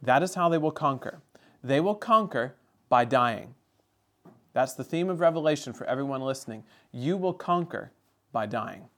[0.00, 1.20] That is how they will conquer.
[1.64, 2.54] They will conquer
[2.88, 3.56] by dying.
[4.52, 6.64] That's the theme of Revelation for everyone listening.
[6.90, 7.92] You will conquer
[8.32, 8.88] by dying.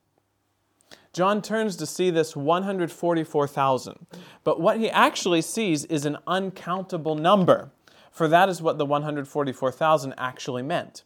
[1.12, 4.06] John turns to see this 144,000,
[4.42, 7.70] but what he actually sees is an uncountable number,
[8.10, 11.04] for that is what the 144,000 actually meant.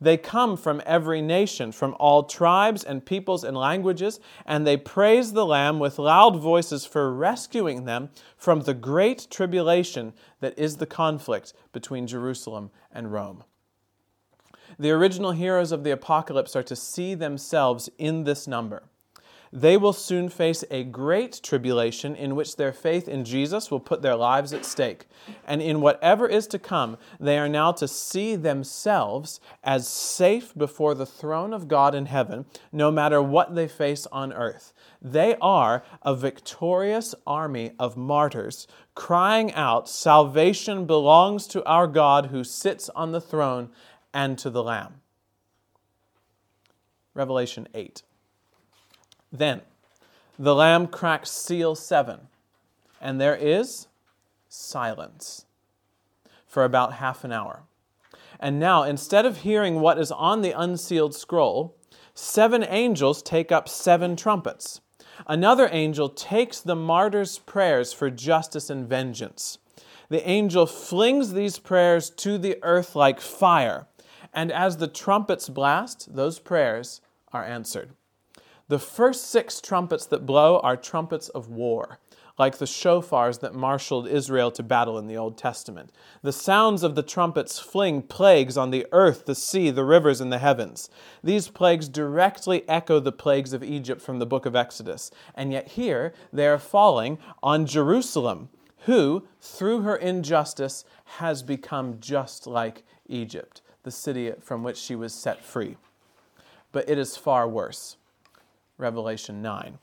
[0.00, 5.32] They come from every nation, from all tribes and peoples and languages, and they praise
[5.32, 8.08] the Lamb with loud voices for rescuing them
[8.38, 13.44] from the great tribulation that is the conflict between Jerusalem and Rome.
[14.80, 18.84] The original heroes of the apocalypse are to see themselves in this number.
[19.52, 24.00] They will soon face a great tribulation in which their faith in Jesus will put
[24.00, 25.06] their lives at stake.
[25.46, 30.94] And in whatever is to come, they are now to see themselves as safe before
[30.94, 34.72] the throne of God in heaven, no matter what they face on earth.
[35.02, 38.66] They are a victorious army of martyrs
[39.00, 43.70] crying out, Salvation belongs to our God who sits on the throne
[44.12, 45.00] and to the Lamb.
[47.14, 48.02] Revelation 8.
[49.32, 49.62] Then
[50.38, 52.20] the Lamb cracks seal 7,
[53.00, 53.88] and there is
[54.48, 55.44] silence
[56.46, 57.64] for about half an hour.
[58.40, 61.76] And now, instead of hearing what is on the unsealed scroll,
[62.14, 64.80] seven angels take up seven trumpets.
[65.26, 69.58] Another angel takes the martyr's prayers for justice and vengeance.
[70.08, 73.86] The angel flings these prayers to the earth like fire,
[74.32, 77.00] and as the trumpets blast, those prayers
[77.32, 77.90] are answered.
[78.68, 81.98] The first six trumpets that blow are trumpets of war,
[82.38, 85.90] like the shofars that marshaled Israel to battle in the Old Testament.
[86.22, 90.32] The sounds of the trumpets fling plagues on the earth, the sea, the rivers, and
[90.32, 90.88] the heavens.
[91.24, 95.70] These plagues directly echo the plagues of Egypt from the book of Exodus, and yet
[95.70, 98.50] here they are falling on Jerusalem,
[98.84, 100.84] who, through her injustice,
[101.18, 105.76] has become just like Egypt the city from which she was set free.
[106.72, 107.96] But it is far worse.
[108.78, 109.78] Revelation 9.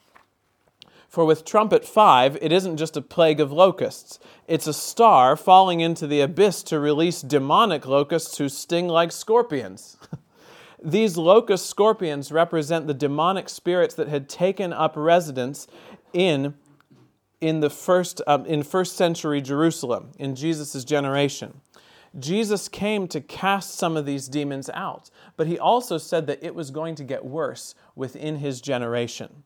[1.07, 4.19] For with trumpet 5, it isn't just a plague of locusts.
[4.47, 9.97] It's a star falling into the abyss to release demonic locusts who sting like scorpions.
[10.83, 15.67] These locust scorpions represent the demonic spirits that had taken up residence
[16.13, 16.53] in
[17.39, 21.61] in the first um, in first century Jerusalem in Jesus' generation.
[22.17, 26.55] Jesus came to cast some of these demons out, but he also said that it
[26.55, 29.43] was going to get worse within his generation.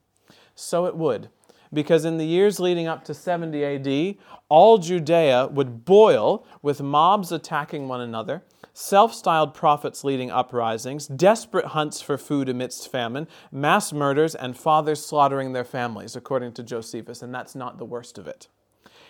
[0.55, 1.29] So it would,
[1.73, 4.15] because in the years leading up to 70 AD,
[4.49, 8.43] all Judea would boil with mobs attacking one another,
[8.73, 15.05] self styled prophets leading uprisings, desperate hunts for food amidst famine, mass murders, and fathers
[15.05, 18.47] slaughtering their families, according to Josephus, and that's not the worst of it.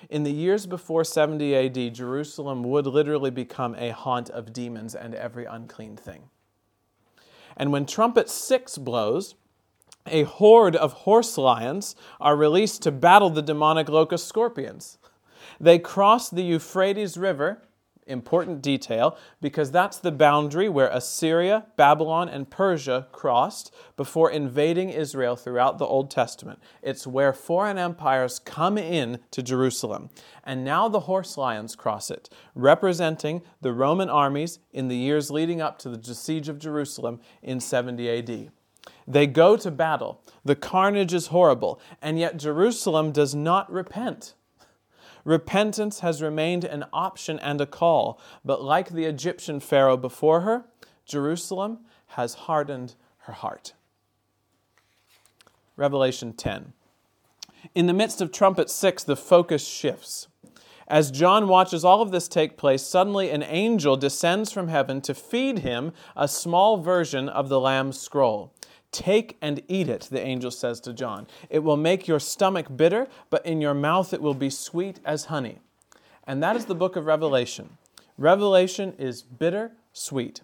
[0.09, 5.13] In the years before 70 AD, Jerusalem would literally become a haunt of demons and
[5.13, 6.29] every unclean thing.
[7.55, 9.35] And when trumpet six blows,
[10.07, 14.97] a horde of horse lions are released to battle the demonic locust scorpions.
[15.59, 17.61] They cross the Euphrates River
[18.11, 25.35] important detail because that's the boundary where Assyria, Babylon, and Persia crossed before invading Israel
[25.35, 26.59] throughout the Old Testament.
[26.81, 30.09] It's where foreign empires come in to Jerusalem.
[30.43, 35.61] And now the horse lions cross it, representing the Roman armies in the years leading
[35.61, 38.51] up to the siege of Jerusalem in 70 AD.
[39.07, 40.21] They go to battle.
[40.43, 44.35] The carnage is horrible, and yet Jerusalem does not repent.
[45.23, 50.65] Repentance has remained an option and a call, but like the Egyptian Pharaoh before her,
[51.05, 53.73] Jerusalem has hardened her heart.
[55.75, 56.73] Revelation 10.
[57.75, 60.27] In the midst of trumpet 6, the focus shifts.
[60.87, 65.13] As John watches all of this take place, suddenly an angel descends from heaven to
[65.13, 68.53] feed him a small version of the Lamb's scroll.
[68.91, 71.27] Take and eat it, the angel says to John.
[71.49, 75.25] It will make your stomach bitter, but in your mouth it will be sweet as
[75.25, 75.59] honey.
[76.27, 77.77] And that is the book of Revelation.
[78.17, 80.41] Revelation is bitter, sweet.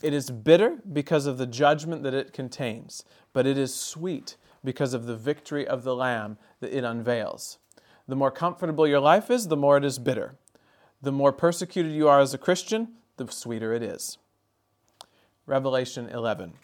[0.00, 4.94] It is bitter because of the judgment that it contains, but it is sweet because
[4.94, 7.58] of the victory of the Lamb that it unveils.
[8.06, 10.36] The more comfortable your life is, the more it is bitter.
[11.02, 14.18] The more persecuted you are as a Christian, the sweeter it is.
[15.46, 16.54] Revelation 11.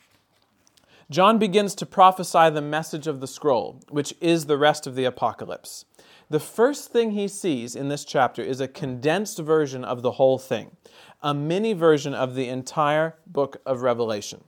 [1.10, 5.04] John begins to prophesy the message of the scroll, which is the rest of the
[5.04, 5.84] apocalypse.
[6.30, 10.38] The first thing he sees in this chapter is a condensed version of the whole
[10.38, 10.76] thing,
[11.22, 14.44] a mini version of the entire book of Revelation.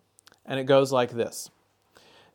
[0.47, 1.51] And it goes like this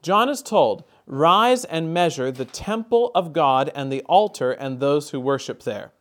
[0.04, 5.10] John is told, Rise and measure the temple of God and the altar and those
[5.10, 5.92] who worship there.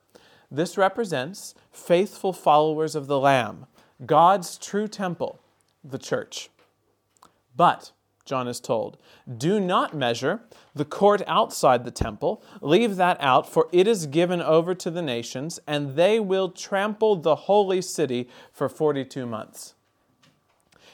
[0.51, 3.67] This represents faithful followers of the Lamb,
[4.05, 5.41] God's true temple,
[5.83, 6.51] the church.
[7.57, 7.93] But
[8.25, 8.99] John is told.
[9.37, 10.43] Do not measure
[10.75, 12.43] the court outside the temple.
[12.61, 17.17] Leave that out, for it is given over to the nations, and they will trample
[17.17, 19.75] the holy city for 42 months.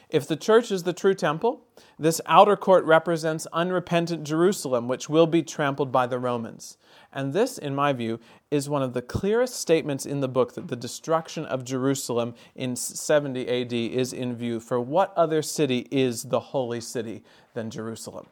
[0.08, 1.62] If the church is the true temple,
[1.98, 6.76] this outer court represents unrepentant Jerusalem, which will be trampled by the Romans.
[7.10, 8.20] And this, in my view,
[8.50, 12.76] is one of the clearest statements in the book that the destruction of Jerusalem in
[12.76, 14.60] 70 AD is in view.
[14.60, 17.22] For what other city is the holy city
[17.54, 18.26] than Jerusalem?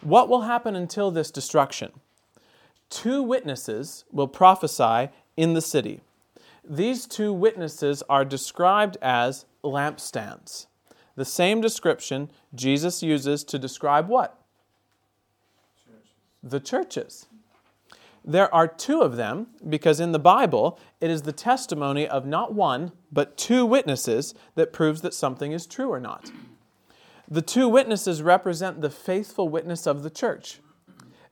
[0.00, 1.92] What will happen until this destruction?
[2.90, 6.00] Two witnesses will prophesy in the city.
[6.68, 10.67] These two witnesses are described as lampstands.
[11.18, 14.40] The same description Jesus uses to describe what?
[15.84, 16.10] Churches.
[16.44, 17.26] The churches.
[18.24, 22.54] There are two of them because in the Bible it is the testimony of not
[22.54, 26.30] one, but two witnesses that proves that something is true or not.
[27.28, 30.60] The two witnesses represent the faithful witness of the church.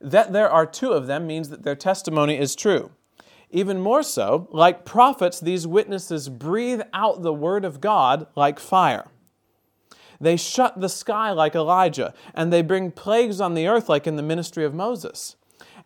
[0.01, 2.91] That there are two of them means that their testimony is true.
[3.51, 9.07] Even more so, like prophets, these witnesses breathe out the word of God like fire.
[10.19, 14.15] They shut the sky like Elijah, and they bring plagues on the earth like in
[14.15, 15.35] the ministry of Moses.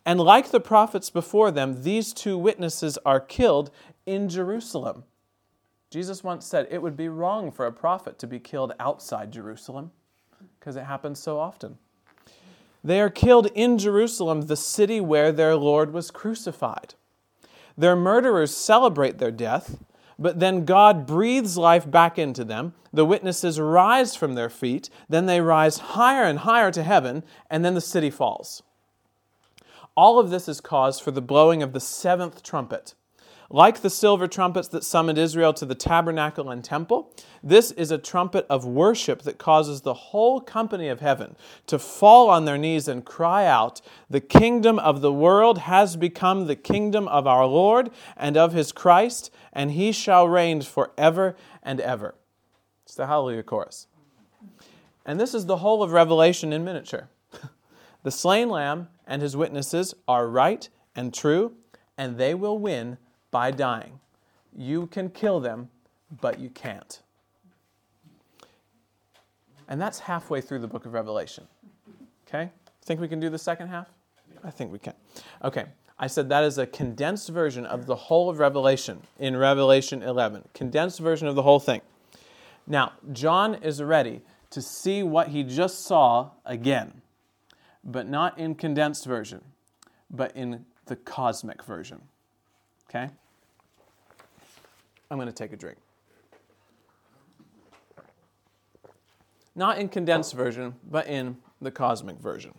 [0.06, 3.72] And like the prophets before them, these two witnesses are killed
[4.06, 5.04] in Jerusalem.
[5.90, 9.92] Jesus once said it would be wrong for a prophet to be killed outside Jerusalem
[10.60, 11.78] because it happens so often.
[12.84, 16.96] They are killed in Jerusalem, the city where their Lord was crucified.
[17.78, 19.78] Their murderers celebrate their death,
[20.22, 22.74] but then God breathes life back into them.
[22.94, 27.66] The witnesses rise from their feet, then they rise higher and higher to heaven, and
[27.66, 28.62] then the city falls.
[29.96, 32.94] All of this is cause for the blowing of the seventh trumpet.
[33.54, 37.98] Like the silver trumpets that summoned Israel to the tabernacle and temple, this is a
[37.98, 41.36] trumpet of worship that causes the whole company of heaven
[41.68, 46.48] to fall on their knees and cry out, The kingdom of the world has become
[46.48, 51.82] the kingdom of our Lord and of his Christ, and he shall reign forever and
[51.82, 52.16] ever.
[52.86, 53.88] It's the Hallelujah chorus.
[55.06, 57.10] And this is the whole of Revelation in miniature.
[58.04, 61.58] the slain lamb and his witnesses are right and true,
[61.98, 62.98] and they will win
[63.32, 64.00] by dying.
[64.56, 65.70] You can kill them,
[66.22, 67.00] but you can't.
[69.68, 71.48] And that's halfway through the book of Revelation.
[72.28, 72.52] Okay?
[72.84, 73.88] Think we can do the second half?
[74.44, 74.94] I think we can.
[75.44, 75.66] Okay.
[75.98, 80.50] I said that is a condensed version of the whole of Revelation in Revelation 11.
[80.54, 81.82] Condensed version of the whole thing.
[82.68, 87.02] Now, John is ready to see what he just saw again,
[87.84, 89.42] but not in condensed version,
[90.10, 92.02] but in the cosmic version.
[92.90, 93.10] Okay?
[95.12, 95.78] I'm going to take a drink.
[99.54, 102.54] Not in condensed version, but in the cosmic version.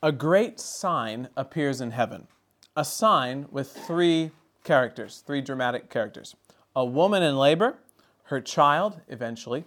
[0.00, 2.28] A great sign appears in heaven.
[2.76, 4.30] A sign with three
[4.62, 6.36] characters, three dramatic characters
[6.76, 7.78] a woman in labor,
[8.24, 9.64] her child, eventually,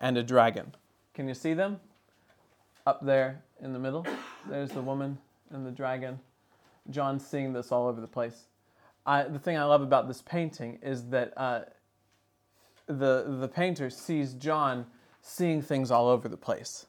[0.00, 0.74] and a dragon.
[1.14, 1.78] Can you see them?
[2.88, 4.04] Up there in the middle.
[4.48, 5.16] There's the woman
[5.50, 6.18] and the dragon.
[6.90, 8.46] John's seeing this all over the place.
[9.06, 11.62] I, the thing I love about this painting is that uh,
[12.86, 14.86] the, the painter sees John
[15.22, 16.86] seeing things all over the place.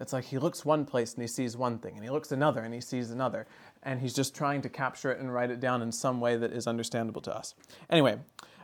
[0.00, 2.62] It's like he looks one place and he sees one thing, and he looks another
[2.62, 3.46] and he sees another,
[3.82, 6.52] and he's just trying to capture it and write it down in some way that
[6.52, 7.54] is understandable to us.
[7.90, 8.18] Anyway,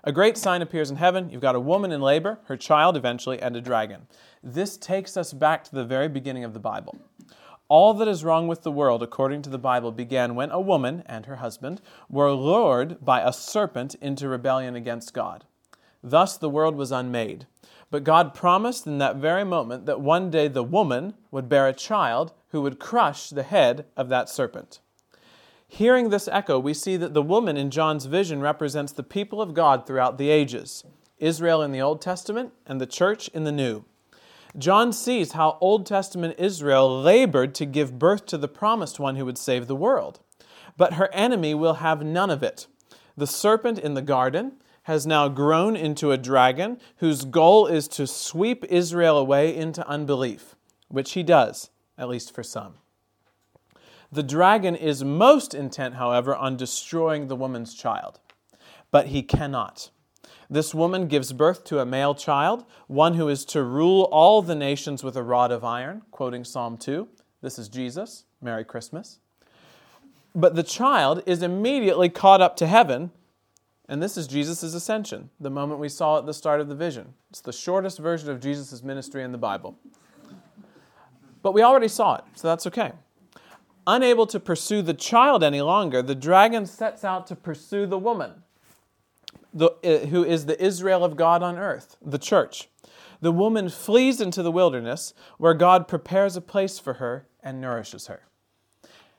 [0.05, 1.29] a great sign appears in heaven.
[1.29, 4.07] You've got a woman in labor, her child eventually, and a dragon.
[4.43, 6.97] This takes us back to the very beginning of the Bible.
[7.69, 11.03] All that is wrong with the world, according to the Bible, began when a woman
[11.07, 15.45] and her husband were lured by a serpent into rebellion against God.
[16.03, 17.47] Thus the world was unmade.
[17.91, 21.73] But God promised in that very moment that one day the woman would bear a
[21.73, 24.81] child who would crush the head of that serpent.
[25.69, 29.55] Hearing this echo, we see that the woman in John's vision represents the people of
[29.55, 30.85] God throughout the ages
[31.19, 33.85] Israel in the Old Testament and the church in the New.
[34.59, 39.25] John sees how Old Testament Israel labored to give birth to the promised one who
[39.27, 40.21] would save the world.
[40.77, 42.67] But her enemy will have none of it.
[43.17, 44.53] The serpent in the garden
[44.85, 50.55] has now grown into a dragon whose goal is to sweep Israel away into unbelief,
[50.89, 52.75] which he does, at least for some.
[54.13, 58.21] The dragon is most intent, however, on destroying the woman's child.
[58.91, 59.91] But he cannot.
[60.49, 64.55] This woman gives birth to a male child, one who is to rule all the
[64.55, 67.09] nations with a rod of iron, quoting Psalm 2.
[67.43, 68.25] This is Jesus.
[68.41, 69.19] Merry Christmas.
[70.35, 73.11] But the child is immediately caught up to heaven,
[73.89, 77.15] and this is Jesus' ascension, the moment we saw at the start of the vision.
[77.31, 79.79] It's the shortest version of Jesus' ministry in the Bible.
[81.43, 82.93] But we already saw it, so that's okay.
[83.87, 88.43] Unable to pursue the child any longer, the dragon sets out to pursue the woman,
[89.87, 92.69] who is the Israel of God on earth, the church.
[93.21, 98.09] The woman flees into the wilderness, where God prepares a place for her and nourishes
[98.09, 98.23] her.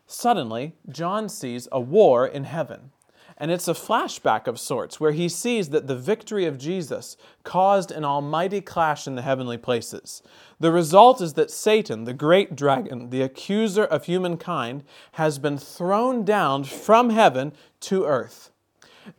[0.06, 2.92] Suddenly, John sees a war in heaven.
[3.40, 7.92] And it's a flashback of sorts where he sees that the victory of Jesus caused
[7.92, 10.24] an almighty clash in the heavenly places.
[10.60, 16.26] The result is that Satan, the great dragon, the accuser of humankind, has been thrown
[16.26, 18.50] down from heaven to earth.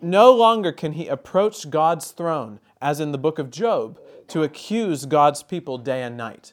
[0.00, 5.06] No longer can he approach God's throne, as in the book of Job, to accuse
[5.06, 6.52] God's people day and night.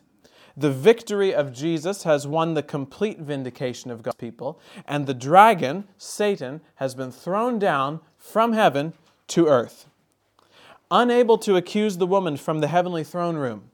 [0.57, 5.85] The victory of Jesus has won the complete vindication of God's people, and the dragon,
[5.97, 8.93] Satan, has been thrown down from heaven
[9.27, 9.87] to earth.
[10.89, 13.69] Unable to accuse the woman from the heavenly throne room,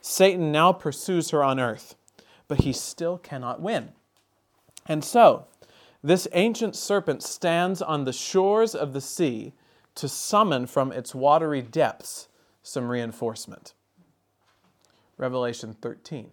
[0.00, 1.94] Satan now pursues her on earth,
[2.48, 3.92] but he still cannot win.
[4.86, 5.46] And so,
[6.04, 9.54] this ancient serpent stands on the shores of the sea
[9.94, 12.28] to summon from its watery depths
[12.62, 13.72] some reinforcement.
[15.16, 16.30] Revelation 13.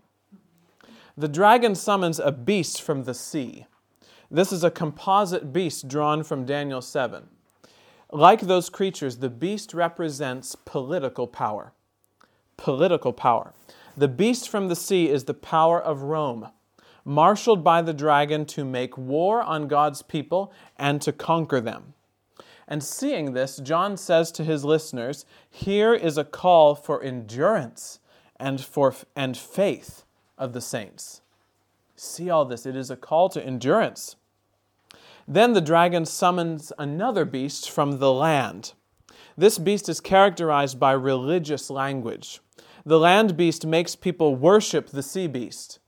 [1.15, 3.65] The dragon summons a beast from the sea.
[4.29, 7.29] This is a composite beast drawn from Daniel 7.
[8.11, 11.71] Like those creatures, the beast represents political power.
[12.57, 13.53] Political power.
[13.95, 16.49] The beast from the sea is the power of Rome,
[17.05, 21.93] marshaled by the dragon to make war on God's people and to conquer them.
[22.67, 27.99] And seeing this, John says to his listeners, Here is a call for endurance
[28.39, 30.03] and, for, and faith
[30.37, 31.21] of the saints.
[31.95, 34.15] See all this, it is a call to endurance.
[35.27, 38.73] Then the dragon summons another beast from the land.
[39.37, 42.39] This beast is characterized by religious language.
[42.85, 45.79] The land beast makes people worship the sea beast.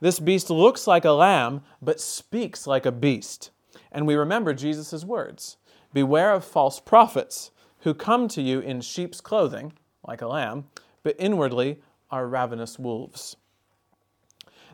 [0.00, 3.50] This beast looks like a lamb, but speaks like a beast.
[3.90, 5.56] And we remember Jesus' words
[5.92, 9.72] Beware of false prophets who come to you in sheep's clothing,
[10.06, 10.64] like a lamb,
[11.02, 11.80] but inwardly
[12.10, 13.36] are ravenous wolves.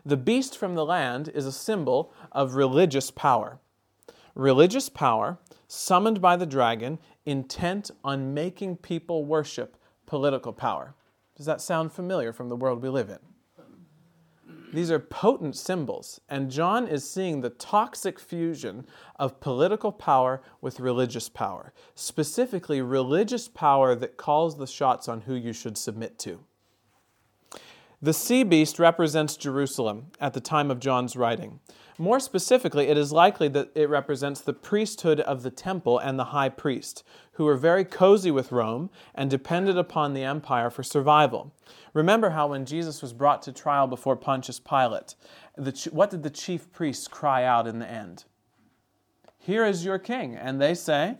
[0.05, 3.59] The beast from the land is a symbol of religious power.
[4.35, 5.37] Religious power
[5.73, 10.93] summoned by the dragon, intent on making people worship political power.
[11.35, 13.19] Does that sound familiar from the world we live in?
[14.73, 18.87] These are potent symbols, and John is seeing the toxic fusion
[19.19, 25.35] of political power with religious power, specifically religious power that calls the shots on who
[25.35, 26.39] you should submit to.
[28.03, 31.61] The sea beast represents Jerusalem at the time of John's writing.
[31.97, 36.25] More specifically, it is likely that it represents the priesthood of the temple and the
[36.25, 41.55] high priest, who were very cozy with Rome and depended upon the empire for survival.
[41.93, 45.15] Remember how when Jesus was brought to trial before Pontius Pilate,
[45.57, 48.25] the, what did the chief priests cry out in the end?
[49.37, 50.35] Here is your king.
[50.35, 51.19] And they say,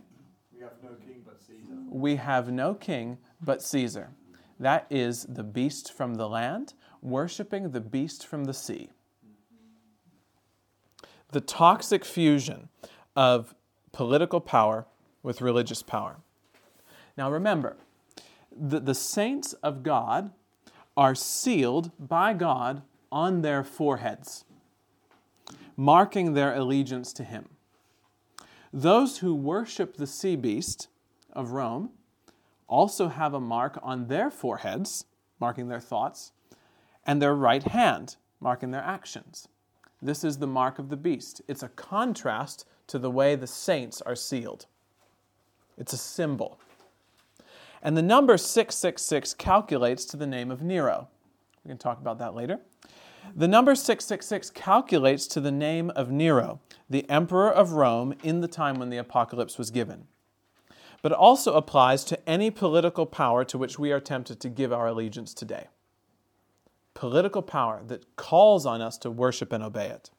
[0.51, 1.75] We have no king but Caesar.
[1.89, 4.09] We have no king but Caesar.
[4.64, 8.91] That is the beast from the land, worshiping the beast from the sea.
[11.32, 12.70] The toxic fusion
[13.14, 13.55] of
[13.91, 14.86] political power
[15.22, 16.16] with religious power.
[17.18, 17.76] Now remember,
[18.57, 20.32] the, the saints of God
[20.95, 24.45] are sealed by God on their foreheads,
[25.76, 27.49] marking their allegiance to Him.
[28.72, 30.88] Those who worship the sea beast
[31.34, 31.89] of Rome
[32.68, 35.05] also have a mark on their foreheads,
[35.39, 36.32] marking their thoughts,
[37.05, 39.47] and their right hand, marking their actions.
[40.01, 41.41] This is the mark of the beast.
[41.47, 44.66] It's a contrast to the way the saints are sealed.
[45.78, 46.59] It's a symbol.
[47.82, 51.09] And the number 666 calculates to the name of Nero.
[51.64, 52.59] We can talk about that later.
[53.36, 56.59] The number 666 calculates to the name of Nero,
[56.89, 60.07] the emperor of Rome in the time when the apocalypse was given.
[61.03, 64.71] But it also applies to any political power to which we are tempted to give
[64.71, 65.67] our allegiance today.
[66.93, 70.09] Political power that calls on us to worship and obey it.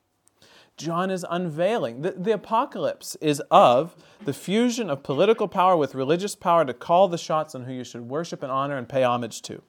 [0.77, 2.03] John is unveiling.
[2.03, 7.09] The, the, apocalypse is of the fusion of political power with religious power to call
[7.09, 9.63] the shots on who you should worship and honor and pay homage to.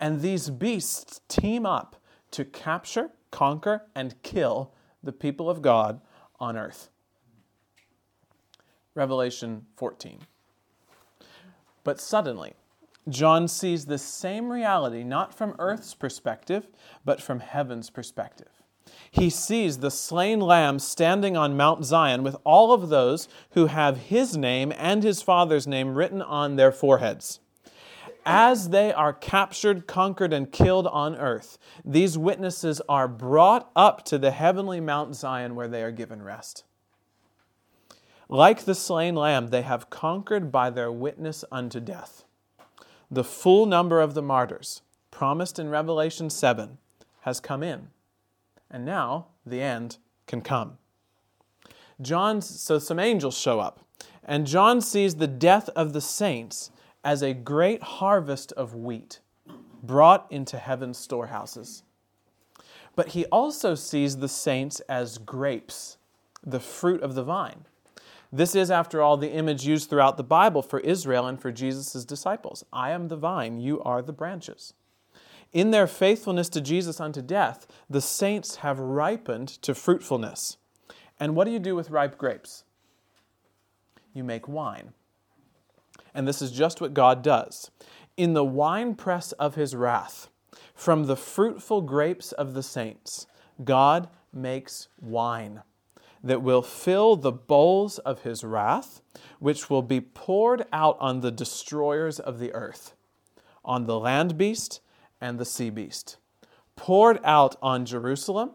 [0.00, 4.72] And these beasts team up to capture, conquer, and kill
[5.02, 6.00] the people of God
[6.40, 6.88] on earth.
[8.94, 10.18] Revelation 14.
[11.84, 12.54] But suddenly,
[13.08, 16.68] John sees the same reality not from earth's perspective,
[17.04, 18.62] but from heaven's perspective
[19.10, 23.96] he sees the slain lamb standing on Mount Zion with all of those who have
[23.96, 27.40] his name and his father's name written on their foreheads.
[28.24, 34.16] As they are captured, conquered, and killed on earth, these witnesses are brought up to
[34.16, 36.64] the heavenly Mount Zion where they are given rest.
[38.32, 42.24] Like the slain lamb, they have conquered by their witness unto death.
[43.10, 44.80] The full number of the martyrs,
[45.10, 46.78] promised in Revelation 7,
[47.20, 47.88] has come in
[48.70, 50.78] and now the end can come.
[52.00, 53.84] John, so some angels show up,
[54.24, 56.70] and John sees the death of the saints
[57.04, 59.20] as a great harvest of wheat
[59.82, 61.82] brought into heaven's storehouses.
[62.96, 65.98] But he also sees the saints as grapes,
[66.42, 67.66] the fruit of the vine.
[68.34, 72.04] This is, after all, the image used throughout the Bible for Israel and for Jesus'
[72.06, 72.64] disciples.
[72.72, 74.72] I am the vine, you are the branches.
[75.52, 80.56] In their faithfulness to Jesus unto death, the saints have ripened to fruitfulness.
[81.20, 82.64] And what do you do with ripe grapes?
[84.14, 84.94] You make wine.
[86.14, 87.70] And this is just what God does.
[88.16, 90.30] In the winepress of his wrath,
[90.74, 93.26] from the fruitful grapes of the saints,
[93.62, 95.62] God makes wine
[96.22, 99.02] that will fill the bowls of his wrath,
[99.38, 102.94] which will be poured out on the destroyers of the earth,
[103.64, 104.80] on the land beast
[105.20, 106.16] and the sea beast,
[106.76, 108.52] poured out on Jerusalem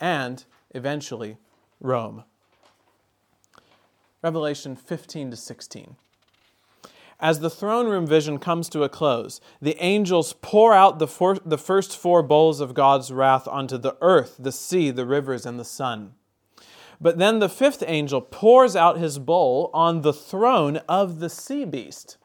[0.00, 0.44] and
[0.74, 1.36] eventually
[1.80, 2.24] Rome.
[4.22, 5.96] Revelation 15 to 16.
[7.20, 11.58] As the throne room vision comes to a close, the angels pour out the, the
[11.58, 15.64] first four bowls of God's wrath onto the earth, the sea, the rivers, and the
[15.64, 16.14] sun.
[17.04, 21.66] But then the fifth angel pours out his bowl on the throne of the sea
[21.66, 22.16] beast,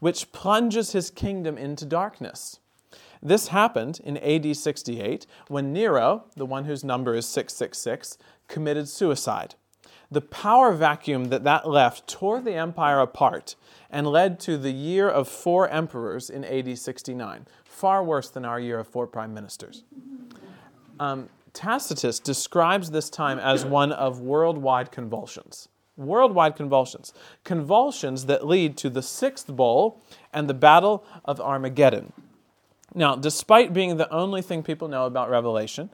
[0.00, 2.58] which plunges his kingdom into darkness.
[3.22, 8.16] This happened in AD 68 when Nero, the one whose number is 666,
[8.48, 9.54] committed suicide.
[10.10, 13.54] The power vacuum that that left tore the empire apart
[13.90, 18.58] and led to the year of four emperors in AD 69, far worse than our
[18.58, 19.84] year of four prime ministers.
[20.98, 25.68] Um, Tacitus describes this time as one of worldwide convulsions.
[25.96, 27.12] Worldwide convulsions.
[27.44, 30.00] Convulsions that lead to the sixth bowl
[30.32, 32.12] and the Battle of Armageddon.
[32.94, 35.90] Now, despite being the only thing people know about Revelation,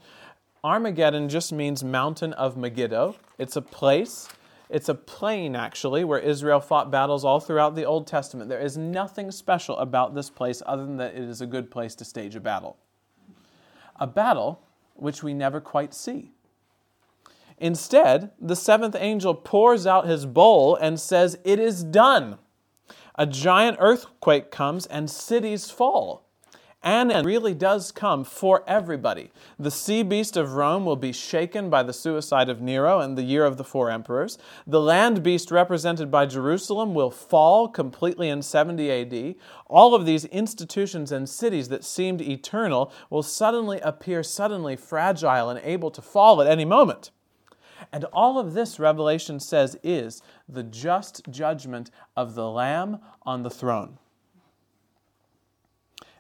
[0.63, 3.17] Armageddon just means mountain of Megiddo.
[3.39, 4.29] It's a place,
[4.69, 8.49] it's a plain actually, where Israel fought battles all throughout the Old Testament.
[8.49, 11.95] There is nothing special about this place other than that it is a good place
[11.97, 12.77] to stage a battle.
[14.01, 14.61] A battle
[14.99, 16.33] which we never quite see.
[17.59, 22.39] Instead, the seventh angel pours out his bowl and says, It is done.
[23.17, 26.28] A giant earthquake comes and cities fall.
[26.83, 29.33] And it really does come for everybody.
[29.59, 33.25] The sea beast of Rome will be shaken by the suicide of Nero and the
[33.25, 34.39] year of the four emperors.
[34.65, 39.35] The land beast represented by Jerusalem will fall completely in 70 AD.
[39.67, 45.61] All of these institutions and cities that seemed eternal will suddenly appear suddenly fragile and
[45.65, 47.11] able to fall at any moment.
[47.93, 53.51] And all of this, Revelation says, is the just judgment of the Lamb on the
[53.51, 53.99] throne.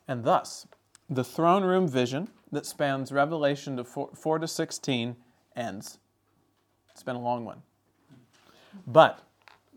[0.08, 0.66] And thus,
[1.08, 5.16] the throne room vision that spans Revelation to 4, 4 to 16
[5.54, 5.98] ends.
[6.90, 7.62] It's been a long one.
[8.86, 9.22] But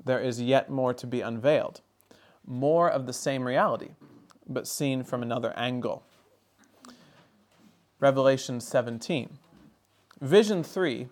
[0.03, 1.81] there is yet more to be unveiled.
[2.47, 3.89] More of the same reality,
[4.47, 6.03] but seen from another angle.
[7.99, 9.37] Revelation 17.
[10.19, 11.07] Vision 3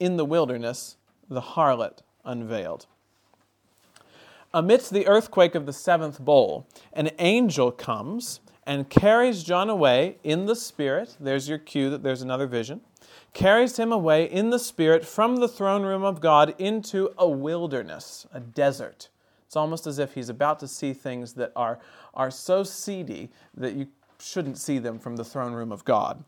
[0.00, 0.96] In the wilderness,
[1.28, 2.86] the harlot unveiled.
[4.52, 10.46] Amidst the earthquake of the seventh bowl, an angel comes and carries John away in
[10.46, 11.16] the Spirit.
[11.20, 12.80] There's your cue that there's another vision.
[13.32, 18.26] Carries him away in the Spirit from the throne room of God into a wilderness,
[18.32, 19.08] a desert.
[19.46, 21.78] It's almost as if he's about to see things that are,
[22.14, 23.88] are so seedy that you
[24.18, 26.24] shouldn't see them from the throne room of God.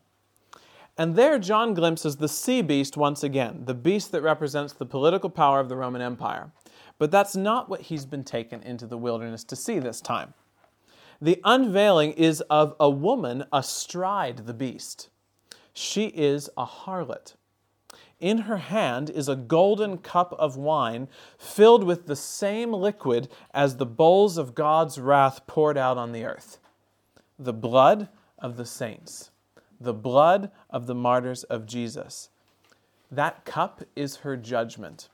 [0.97, 5.29] And there, John glimpses the sea beast once again, the beast that represents the political
[5.29, 6.51] power of the Roman Empire.
[6.97, 10.33] But that's not what he's been taken into the wilderness to see this time.
[11.21, 15.09] The unveiling is of a woman astride the beast.
[15.73, 17.35] She is a harlot.
[18.19, 21.07] In her hand is a golden cup of wine
[21.37, 26.25] filled with the same liquid as the bowls of God's wrath poured out on the
[26.25, 26.57] earth
[27.39, 28.09] the blood
[28.39, 29.29] of the saints,
[29.79, 32.29] the blood of the martyrs of Jesus.
[33.11, 35.09] That cup is her judgment,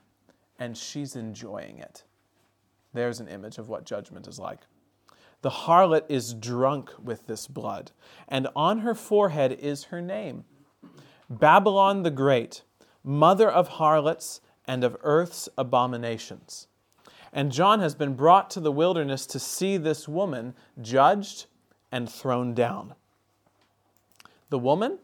[0.57, 2.03] and she's enjoying it.
[2.93, 4.61] There's an image of what judgment is like.
[5.43, 7.91] The harlot is drunk with this blood,
[8.29, 10.45] and on her forehead is her name
[11.29, 12.63] Babylon the Great,
[13.03, 16.67] mother of harlots and of earth's abominations.
[17.33, 21.47] And John has been brought to the wilderness to see this woman judged
[21.91, 22.93] and thrown down.
[24.49, 24.99] The woman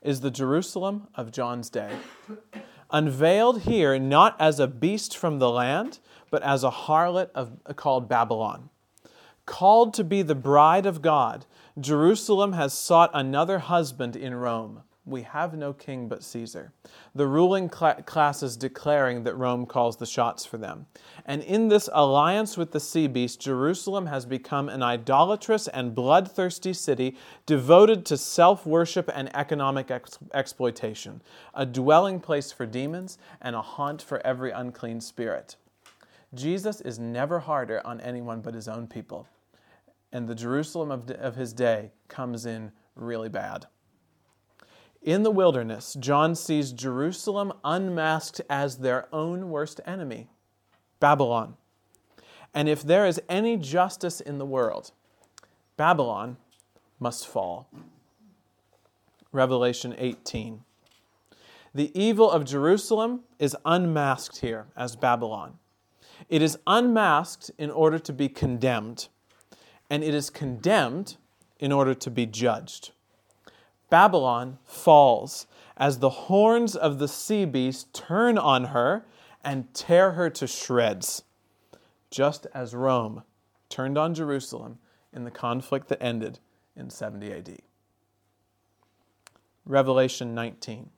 [0.00, 1.96] is the Jerusalem of John's day,
[2.92, 5.98] unveiled here not as a beast from the land,
[6.30, 8.68] but as a harlot of, called Babylon.
[9.46, 11.46] Called to be the bride of God,
[11.78, 14.82] Jerusalem has sought another husband in Rome.
[15.04, 16.72] We have no king but Caesar.
[17.12, 20.86] The ruling cl- class is declaring that Rome calls the shots for them.
[21.26, 26.72] And in this alliance with the sea beast, Jerusalem has become an idolatrous and bloodthirsty
[26.72, 27.16] city
[27.46, 31.20] devoted to self worship and economic ex- exploitation,
[31.52, 35.56] a dwelling place for demons and a haunt for every unclean spirit.
[36.34, 39.26] Jesus is never harder on anyone but his own people.
[40.12, 43.66] And the Jerusalem of, of his day comes in really bad.
[45.02, 50.28] In the wilderness, John sees Jerusalem unmasked as their own worst enemy,
[51.00, 51.56] Babylon.
[52.54, 54.92] And if there is any justice in the world,
[55.76, 56.36] Babylon
[57.00, 57.68] must fall.
[59.32, 60.62] Revelation 18.
[61.74, 65.58] The evil of Jerusalem is unmasked here as Babylon.
[66.28, 69.08] It is unmasked in order to be condemned,
[69.90, 71.16] and it is condemned
[71.58, 72.92] in order to be judged.
[73.90, 75.46] Babylon falls
[75.76, 79.04] as the horns of the sea beast turn on her
[79.44, 81.22] and tear her to shreds,
[82.10, 83.22] just as Rome
[83.68, 84.78] turned on Jerusalem
[85.12, 86.38] in the conflict that ended
[86.76, 87.58] in 70 AD.
[89.64, 90.90] Revelation 19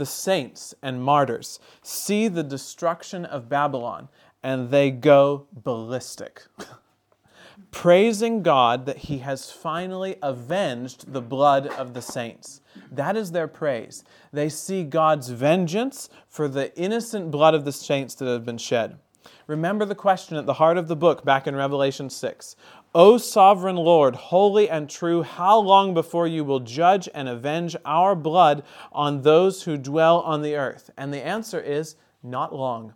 [0.00, 4.08] the saints and martyrs see the destruction of Babylon
[4.42, 6.46] and they go ballistic,
[7.70, 12.62] praising God that He has finally avenged the blood of the saints.
[12.90, 14.02] That is their praise.
[14.32, 18.98] They see God's vengeance for the innocent blood of the saints that have been shed.
[19.46, 22.56] Remember the question at the heart of the book back in Revelation 6
[22.92, 28.16] O sovereign Lord, holy and true, how long before you will judge and avenge our
[28.16, 30.90] blood on those who dwell on the earth?
[30.96, 32.94] And the answer is not long.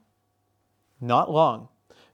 [1.00, 1.68] Not long,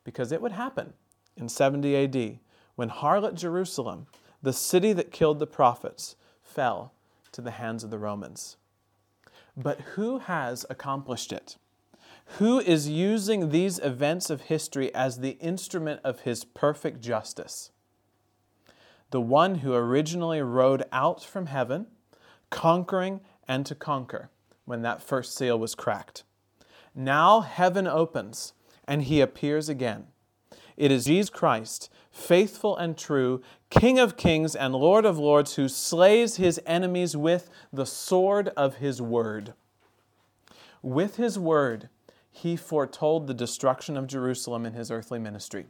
[0.04, 0.92] because it would happen
[1.38, 2.38] in 70 AD
[2.74, 4.06] when harlot Jerusalem,
[4.42, 6.92] the city that killed the prophets, fell
[7.32, 8.58] to the hands of the Romans.
[9.56, 11.56] But who has accomplished it?
[12.38, 17.70] Who is using these events of history as the instrument of his perfect justice?
[19.10, 21.88] The one who originally rode out from heaven,
[22.48, 24.30] conquering and to conquer
[24.64, 26.22] when that first seal was cracked.
[26.94, 28.52] Now heaven opens
[28.86, 30.06] and he appears again.
[30.76, 35.68] It is Jesus Christ, faithful and true, King of kings and Lord of lords, who
[35.68, 39.52] slays his enemies with the sword of his word.
[40.82, 41.88] With his word,
[42.30, 45.66] he foretold the destruction of Jerusalem in his earthly ministry.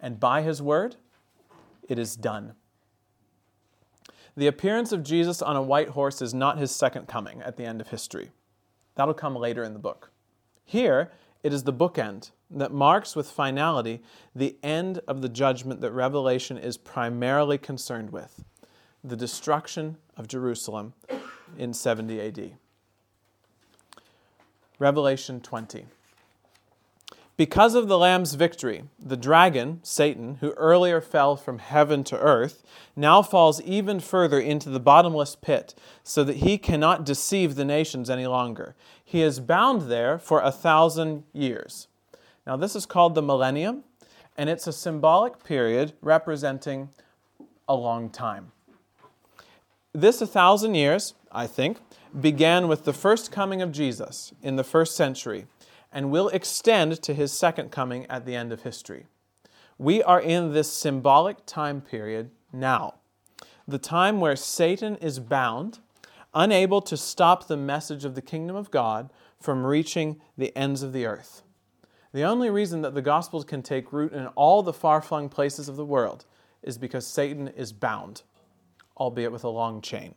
[0.00, 0.96] And by his word,
[1.88, 2.54] it is done.
[4.36, 7.64] The appearance of Jesus on a white horse is not his second coming at the
[7.64, 8.30] end of history.
[8.94, 10.10] That'll come later in the book.
[10.64, 11.10] Here,
[11.42, 14.02] it is the bookend that marks with finality
[14.34, 18.44] the end of the judgment that Revelation is primarily concerned with
[19.02, 20.94] the destruction of Jerusalem
[21.56, 22.52] in 70 AD.
[24.80, 25.84] Revelation 20.
[27.36, 32.62] Because of the Lamb's victory, the dragon, Satan, who earlier fell from heaven to earth,
[32.96, 38.10] now falls even further into the bottomless pit, so that he cannot deceive the nations
[38.10, 38.74] any longer.
[39.02, 41.88] He is bound there for a thousand years.
[42.46, 43.84] Now, this is called the millennium,
[44.36, 46.88] and it's a symbolic period representing
[47.68, 48.52] a long time.
[49.92, 51.78] This a thousand years, I think,
[52.18, 55.46] began with the first coming of Jesus in the first century
[55.92, 59.06] and will extend to his second coming at the end of history.
[59.78, 62.94] We are in this symbolic time period now,
[63.66, 65.78] the time where Satan is bound,
[66.34, 70.92] unable to stop the message of the kingdom of God from reaching the ends of
[70.92, 71.42] the earth.
[72.12, 75.68] The only reason that the Gospels can take root in all the far flung places
[75.68, 76.26] of the world
[76.62, 78.22] is because Satan is bound,
[78.96, 80.14] albeit with a long chain.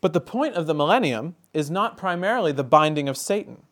[0.00, 3.62] But the point of the millennium is not primarily the binding of Satan.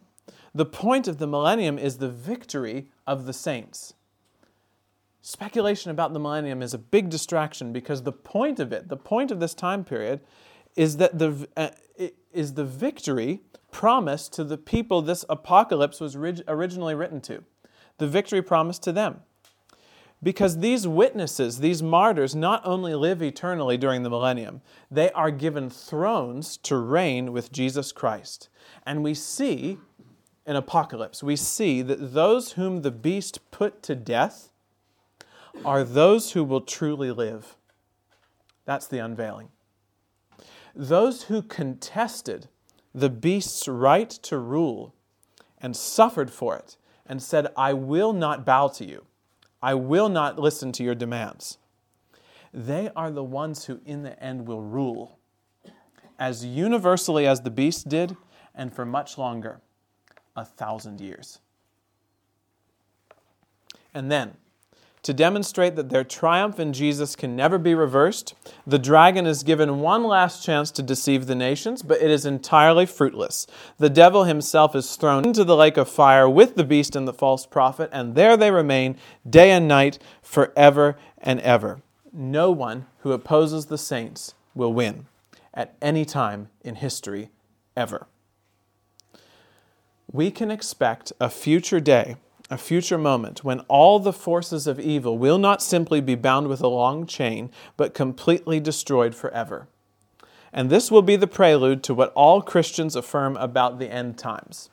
[0.54, 3.94] The point of the millennium is the victory of the saints.
[5.20, 9.30] Speculation about the millennium is a big distraction because the point of it, the point
[9.30, 10.20] of this time period,
[10.76, 11.68] is that the uh,
[12.32, 17.42] is the victory promised to the people this apocalypse was originally written to.
[17.98, 19.22] The victory promised to them.
[20.22, 25.70] Because these witnesses, these martyrs, not only live eternally during the millennium, they are given
[25.70, 28.48] thrones to reign with Jesus Christ.
[28.84, 29.78] And we see
[30.44, 34.50] in Apocalypse, we see that those whom the beast put to death
[35.64, 37.56] are those who will truly live.
[38.64, 39.50] That's the unveiling.
[40.74, 42.48] Those who contested
[42.94, 44.94] the beast's right to rule
[45.60, 49.07] and suffered for it and said, I will not bow to you
[49.62, 51.58] I will not listen to your demands.
[52.52, 55.18] They are the ones who, in the end, will rule
[56.18, 58.16] as universally as the beast did
[58.54, 59.60] and for much longer
[60.34, 61.40] a thousand years.
[63.94, 64.36] And then,
[65.02, 68.34] to demonstrate that their triumph in Jesus can never be reversed,
[68.66, 72.86] the dragon is given one last chance to deceive the nations, but it is entirely
[72.86, 73.46] fruitless.
[73.78, 77.12] The devil himself is thrown into the lake of fire with the beast and the
[77.12, 78.96] false prophet, and there they remain
[79.28, 81.80] day and night forever and ever.
[82.12, 85.06] No one who opposes the saints will win
[85.54, 87.30] at any time in history
[87.76, 88.06] ever.
[90.10, 92.16] We can expect a future day
[92.50, 96.60] a future moment when all the forces of evil will not simply be bound with
[96.60, 99.68] a long chain, but completely destroyed forever.
[100.52, 104.70] And this will be the prelude to what all Christians affirm about the end times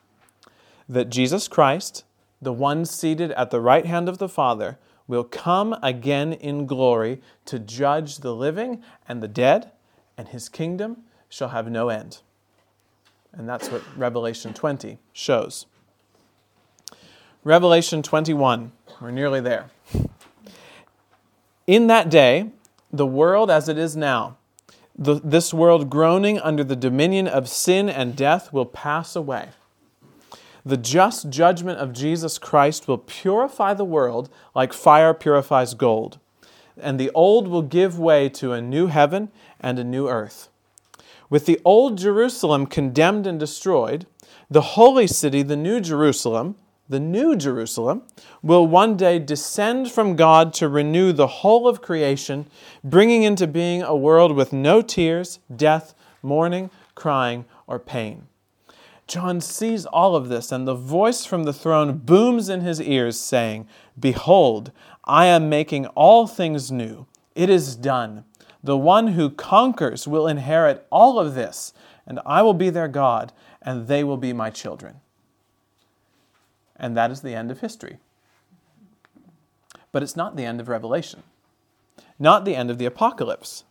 [0.88, 2.03] that Jesus Christ,
[2.41, 7.21] the one seated at the right hand of the Father, will come again in glory
[7.45, 9.71] to judge the living and the dead,
[10.17, 10.97] and his kingdom
[11.30, 12.21] shall have no end.
[13.34, 15.65] And that's what Revelation 20 shows.
[17.45, 18.71] Revelation 21.
[18.99, 19.69] We're nearly there.
[21.67, 22.49] In that day,
[22.91, 24.37] the world as it is now,
[24.97, 29.49] the, this world groaning under the dominion of sin and death, will pass away.
[30.65, 36.17] The just judgment of Jesus Christ will purify the world like fire purifies gold,
[36.75, 39.29] and the old will give way to a new heaven
[39.59, 40.49] and a new earth.
[41.29, 44.07] With the old Jerusalem condemned and destroyed,
[44.49, 46.55] the holy city, the new Jerusalem,
[46.88, 48.03] the new Jerusalem,
[48.41, 52.47] will one day descend from God to renew the whole of creation,
[52.83, 58.27] bringing into being a world with no tears, death, mourning, crying, or pain.
[59.07, 63.19] John sees all of this, and the voice from the throne booms in his ears,
[63.19, 63.67] saying,
[63.99, 64.71] Behold,
[65.03, 67.05] I am making all things new.
[67.36, 68.25] It is done.
[68.63, 71.71] The one who conquers will inherit all of this,
[72.07, 73.31] and I will be their God,
[73.61, 75.01] and they will be my children.
[76.76, 77.97] And that is the end of history.
[79.91, 81.23] But it's not the end of Revelation,
[82.19, 83.63] not the end of the apocalypse.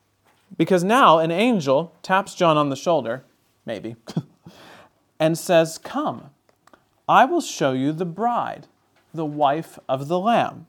[0.56, 3.24] Because now an angel taps John on the shoulder,
[3.66, 3.96] maybe,
[5.20, 6.30] and says, Come,
[7.08, 8.66] I will show you the bride,
[9.12, 10.66] the wife of the Lamb.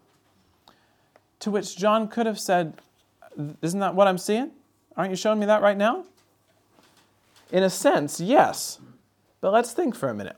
[1.40, 2.74] To which John could have said,
[3.62, 4.52] Isn't that what I'm seeing?
[4.98, 6.06] Aren't you showing me that right now?
[7.52, 8.80] In a sense, yes.
[9.42, 10.38] But let's think for a minute.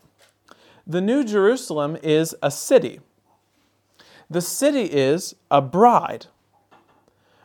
[0.90, 3.00] The New Jerusalem is a city.
[4.30, 6.26] The city is a bride.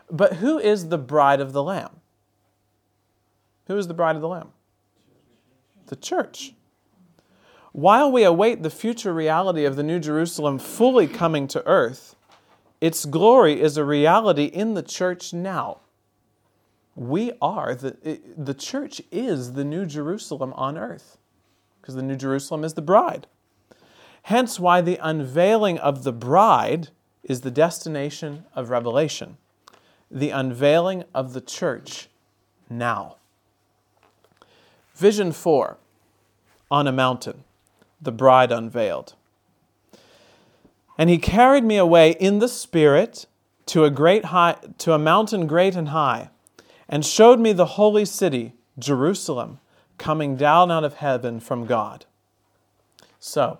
[0.10, 2.00] But who is the bride of the Lamb?
[3.68, 4.54] Who is the bride of the Lamb?
[5.88, 6.54] The church.
[7.74, 12.16] While we await the future reality of the New Jerusalem fully coming to earth,
[12.80, 15.80] its glory is a reality in the church now.
[16.96, 21.18] We are, the, the church is the New Jerusalem on earth,
[21.82, 23.26] because the New Jerusalem is the bride.
[24.24, 26.90] Hence, why the unveiling of the bride
[27.24, 29.38] is the destination of Revelation,
[30.10, 32.08] the unveiling of the church
[32.70, 33.18] now.
[34.96, 35.78] Vision 4
[36.72, 37.44] On a mountain,
[38.02, 39.14] the bride unveiled.
[40.98, 43.26] And he carried me away in the spirit
[43.66, 46.30] to a great high to a mountain great and high,
[46.88, 49.60] and showed me the holy city, Jerusalem,
[49.98, 52.06] coming down out of heaven from God.
[53.20, 53.60] So,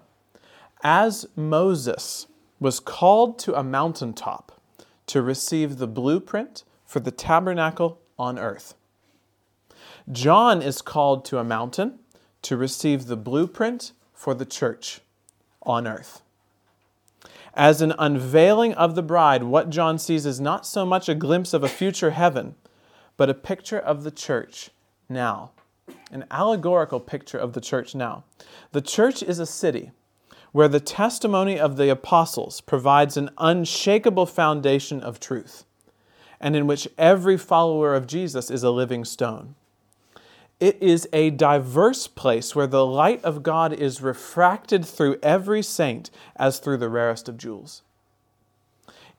[0.84, 2.28] as Moses
[2.60, 4.52] was called to a mountaintop
[5.08, 8.76] to receive the blueprint for the tabernacle on earth,
[10.12, 12.00] John is called to a mountain
[12.42, 15.00] to receive the blueprint for the church
[15.64, 16.22] on earth.
[17.54, 21.54] As an unveiling of the bride, what John sees is not so much a glimpse
[21.54, 22.56] of a future heaven,
[23.16, 24.72] but a picture of the church
[25.08, 25.52] now,
[26.12, 28.24] an allegorical picture of the church now.
[28.72, 29.92] The church is a city
[30.54, 35.66] where the testimony of the apostles provides an unshakable foundation of truth,
[36.40, 39.56] and in which every follower of Jesus is a living stone.
[40.60, 46.12] It is a diverse place where the light of God is refracted through every saint
[46.36, 47.82] as through the rarest of jewels.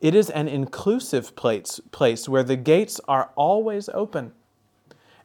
[0.01, 4.33] It is an inclusive place, place where the gates are always open,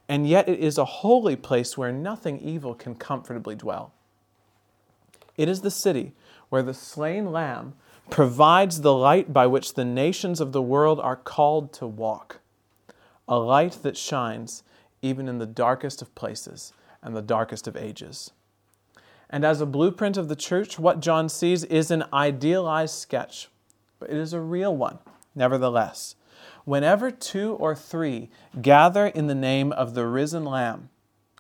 [0.08, 3.94] and yet it is a holy place where nothing evil can comfortably dwell.
[5.40, 6.12] It is the city
[6.50, 7.76] where the slain lamb
[8.10, 12.42] provides the light by which the nations of the world are called to walk,
[13.26, 14.64] a light that shines
[15.02, 18.32] even in the darkest of places and the darkest of ages.
[19.30, 23.48] And as a blueprint of the church, what John sees is an idealized sketch,
[23.98, 25.00] but it is a real one,
[25.36, 26.16] nevertheless.
[26.66, 28.30] Whenever two or three
[28.62, 30.90] gather in the name of the risen Lamb,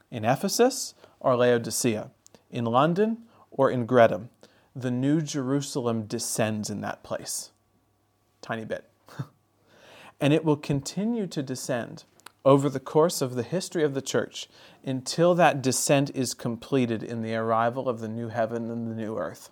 [0.09, 2.11] in Ephesus or Laodicea,
[2.49, 4.29] in London or in Greatham,
[4.75, 7.51] the New Jerusalem descends in that place.
[8.41, 8.85] Tiny bit.
[10.21, 12.03] and it will continue to descend
[12.45, 14.47] over the course of the history of the church
[14.85, 19.17] until that descent is completed in the arrival of the new heaven and the new
[19.17, 19.49] earth.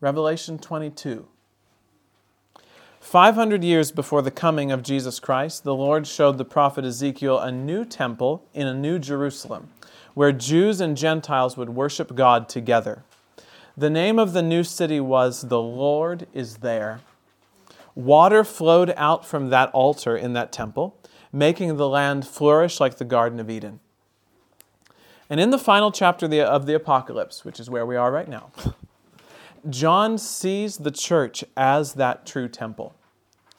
[0.00, 1.26] Revelation 22.
[3.00, 7.52] 500 years before the coming of Jesus Christ, the Lord showed the prophet Ezekiel a
[7.52, 9.70] new temple in a new Jerusalem
[10.14, 13.02] where Jews and Gentiles would worship God together.
[13.76, 17.00] The name of the new city was The Lord is There.
[17.94, 20.96] Water flowed out from that altar in that temple,
[21.32, 23.80] making the land flourish like the Garden of Eden.
[25.28, 28.50] And in the final chapter of the Apocalypse, which is where we are right now,
[29.68, 32.94] John sees the church as that true temple,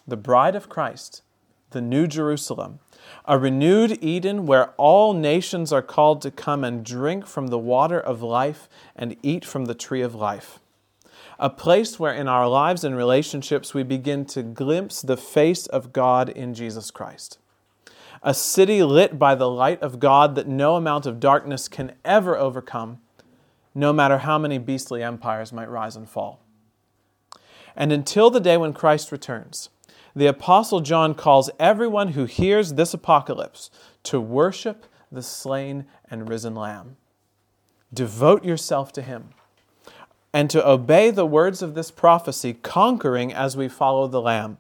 [0.08, 1.24] the bride of Christ,
[1.72, 2.80] the New Jerusalem,
[3.26, 8.00] a renewed Eden where all nations are called to come and drink from the water
[8.00, 10.60] of life and eat from the tree of life.
[11.40, 15.92] A place where in our lives and relationships we begin to glimpse the face of
[15.92, 17.40] God in Jesus Christ.
[18.24, 22.38] A city lit by the light of God that no amount of darkness can ever
[22.38, 23.00] overcome,
[23.74, 26.40] no matter how many beastly empires might rise and fall.
[27.76, 29.70] And until the day when Christ returns,
[30.16, 33.70] the Apostle John calls everyone who hears this apocalypse
[34.04, 36.98] to worship the slain and risen Lamb.
[37.94, 39.30] Devote yourself to him
[40.34, 44.58] and to obey the words of this prophecy, conquering as we follow the Lamb.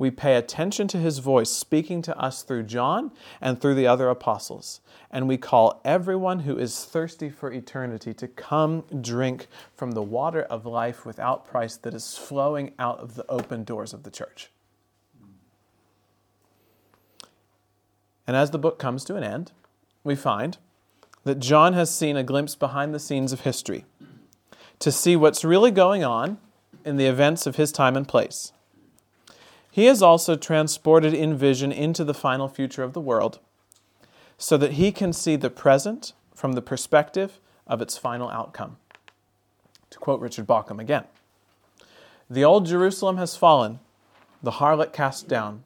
[0.00, 4.08] We pay attention to his voice speaking to us through John and through the other
[4.08, 4.80] apostles.
[5.10, 9.46] And we call everyone who is thirsty for eternity to come drink
[9.76, 13.92] from the water of life without price that is flowing out of the open doors
[13.92, 14.48] of the church.
[18.26, 19.52] And as the book comes to an end,
[20.02, 20.56] we find
[21.24, 23.84] that John has seen a glimpse behind the scenes of history
[24.78, 26.38] to see what's really going on
[26.86, 28.54] in the events of his time and place.
[29.70, 33.38] He is also transported in vision into the final future of the world
[34.36, 38.78] so that he can see the present from the perspective of its final outcome.
[39.90, 41.04] To quote Richard Bauckham again
[42.28, 43.78] The old Jerusalem has fallen,
[44.42, 45.62] the harlot cast down.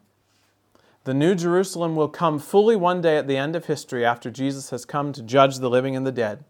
[1.05, 4.71] The new Jerusalem will come fully one day at the end of history after Jesus
[4.71, 6.43] has come to judge the living and the dead.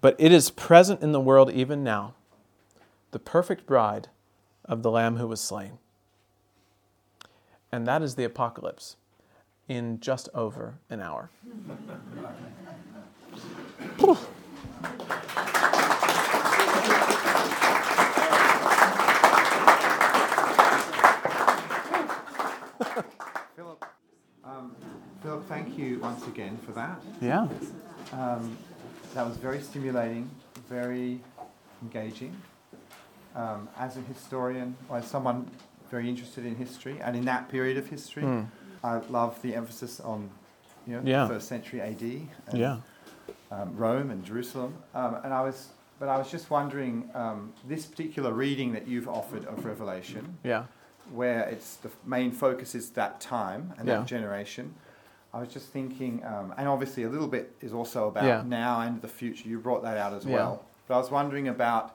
[0.00, 2.14] But it is present in the world even now,
[3.10, 4.08] the perfect bride
[4.64, 5.78] of the Lamb who was slain.
[7.74, 8.96] And that is the apocalypse
[9.66, 11.30] in just over an hour.
[23.56, 23.84] Phillip,
[24.44, 24.76] um,
[25.22, 27.00] Phillip, thank you once again for that.
[27.22, 27.48] Yeah.
[28.12, 28.58] Um,
[29.14, 30.28] that was very stimulating,
[30.68, 31.20] very
[31.80, 32.36] engaging.
[33.34, 35.50] Um, as a historian, or as someone
[35.92, 38.46] very interested in history and in that period of history, Mm.
[38.82, 40.30] I love the emphasis on
[40.86, 41.28] you know, Yeah.
[41.28, 42.78] first century AD and Yeah.
[43.52, 44.74] um, Rome and Jerusalem.
[44.94, 45.68] Um, and I was,
[46.00, 50.64] but I was just wondering, um, this particular reading that you've offered of Revelation, Yeah.
[51.12, 53.98] where it's the main focus is that time and Yeah.
[53.98, 54.74] that generation.
[55.32, 59.00] I was just thinking, um, and obviously a little bit is also about now and
[59.02, 59.48] the future.
[59.48, 60.64] You brought that out as well.
[60.88, 61.94] But I was wondering about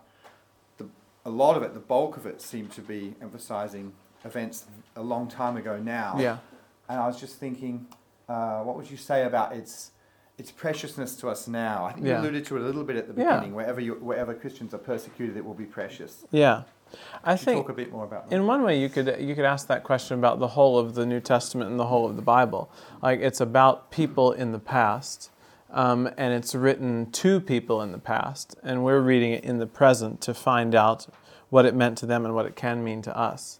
[1.28, 3.91] a lot of it, the bulk of it seemed to be emphasizing
[4.23, 4.65] events
[4.95, 6.15] a long time ago now.
[6.17, 6.38] Yeah.
[6.89, 7.86] And I was just thinking,
[8.30, 9.91] uh, what would you say about its
[10.38, 11.84] its preciousness to us now?
[11.86, 12.13] I think Yeah.
[12.17, 13.34] you alluded to it a little bit at the Yeah.
[13.38, 13.55] beginning.
[13.55, 16.25] Wherever you, wherever Christians are persecuted, it will be precious.
[16.30, 16.61] Yeah.
[17.23, 18.36] I Could think talk a bit more about that?
[18.36, 21.05] in one way you could you could ask that question about the whole of the
[21.05, 22.69] New Testament and the whole of the Bible.
[23.01, 25.30] Like it's about people in the past,
[25.72, 29.68] um, and it's written to people in the past, and we're reading it in the
[29.68, 31.07] present to find out
[31.49, 33.59] what it meant to them and what it can mean to us.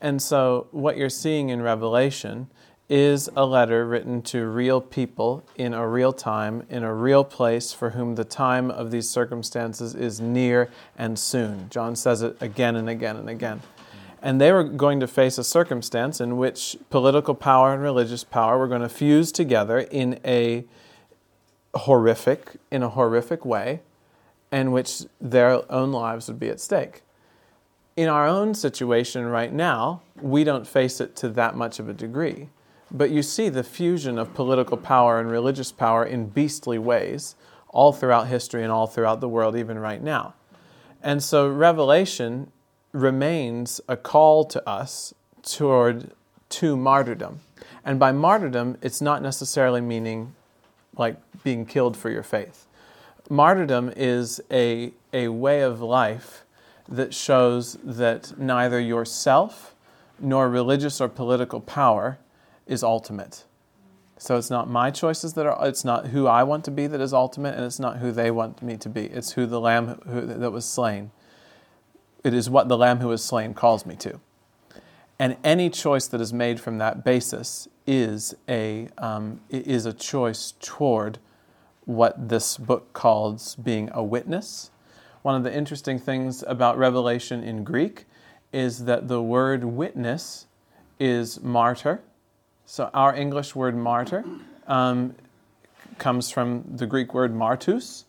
[0.00, 2.48] And so what you're seeing in Revelation
[2.88, 7.72] is a letter written to real people in a real time, in a real place,
[7.72, 11.68] for whom the time of these circumstances is near and soon.
[11.68, 13.60] John says it again and again and again.
[14.22, 18.58] And they were going to face a circumstance in which political power and religious power
[18.58, 20.64] were going to fuse together in a
[21.74, 23.80] horrific, in a horrific way,
[24.50, 27.02] in which their own lives would be at stake.
[27.96, 31.92] In our own situation right now, we don't face it to that much of a
[31.92, 32.48] degree.
[32.90, 37.34] But you see the fusion of political power and religious power in beastly ways
[37.68, 40.34] all throughout history and all throughout the world, even right now.
[41.02, 42.50] And so Revelation
[42.92, 45.12] remains a call to us
[45.42, 46.12] toward
[46.48, 47.40] to martyrdom.
[47.84, 50.34] And by martyrdom, it's not necessarily meaning
[50.98, 52.66] like being killed for your faith.
[53.30, 56.44] Martyrdom is a, a way of life
[56.88, 59.74] that shows that neither yourself
[60.18, 62.18] nor religious or political power
[62.66, 63.44] is ultimate.
[64.16, 67.00] So it's not my choices that are, it's not who I want to be that
[67.00, 69.04] is ultimate, and it's not who they want me to be.
[69.06, 71.12] It's who the Lamb who, that was slain.
[72.24, 74.20] It is what the Lamb who was slain calls me to.
[75.18, 80.54] And any choice that is made from that basis is a, um, is a choice
[80.60, 81.18] toward
[81.84, 84.70] what this book calls being a witness.
[85.22, 88.04] One of the interesting things about Revelation in Greek
[88.52, 90.46] is that the word witness
[91.00, 92.00] is martyr.
[92.66, 94.24] So our English word martyr
[94.66, 95.14] um,
[95.98, 98.04] comes from the Greek word martus,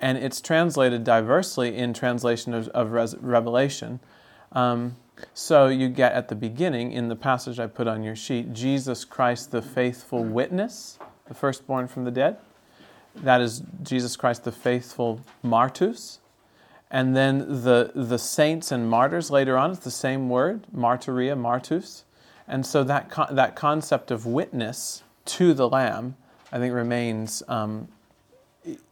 [0.00, 4.00] and it's translated diversely in translation of, of Revelation.
[4.50, 4.96] Um,
[5.34, 9.04] so you get at the beginning, in the passage I put on your sheet, Jesus
[9.04, 12.38] Christ, the faithful witness, the firstborn from the dead.
[13.14, 16.18] That is Jesus Christ, the faithful martus.
[16.90, 22.04] And then the, the saints and martyrs later on, it's the same word, martyria, martus.
[22.46, 26.16] And so that, con- that concept of witness to the Lamb,
[26.50, 27.88] I think, remains, um,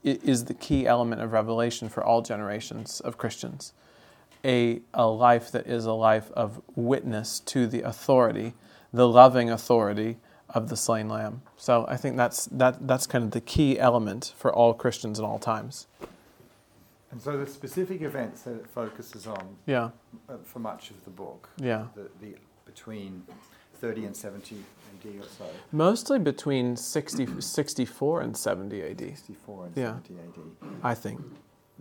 [0.02, 3.74] is the key element of Revelation for all generations of Christians.
[4.44, 8.54] A, a life that is a life of witness to the authority,
[8.92, 10.16] the loving authority
[10.48, 11.42] of the slain Lamb.
[11.56, 15.24] So I think that's, that, that's kind of the key element for all Christians in
[15.24, 15.86] all times.
[17.10, 19.90] And so the specific events that it focuses on Yeah,
[20.28, 21.86] uh, for much of the book, yeah.
[21.94, 23.24] the, the between
[23.80, 29.76] 30 and 70 AD or so, Mostly between 60, 64 and 70 AD, 64 and
[29.76, 29.94] Yeah.
[30.06, 31.20] 70 AD, I think.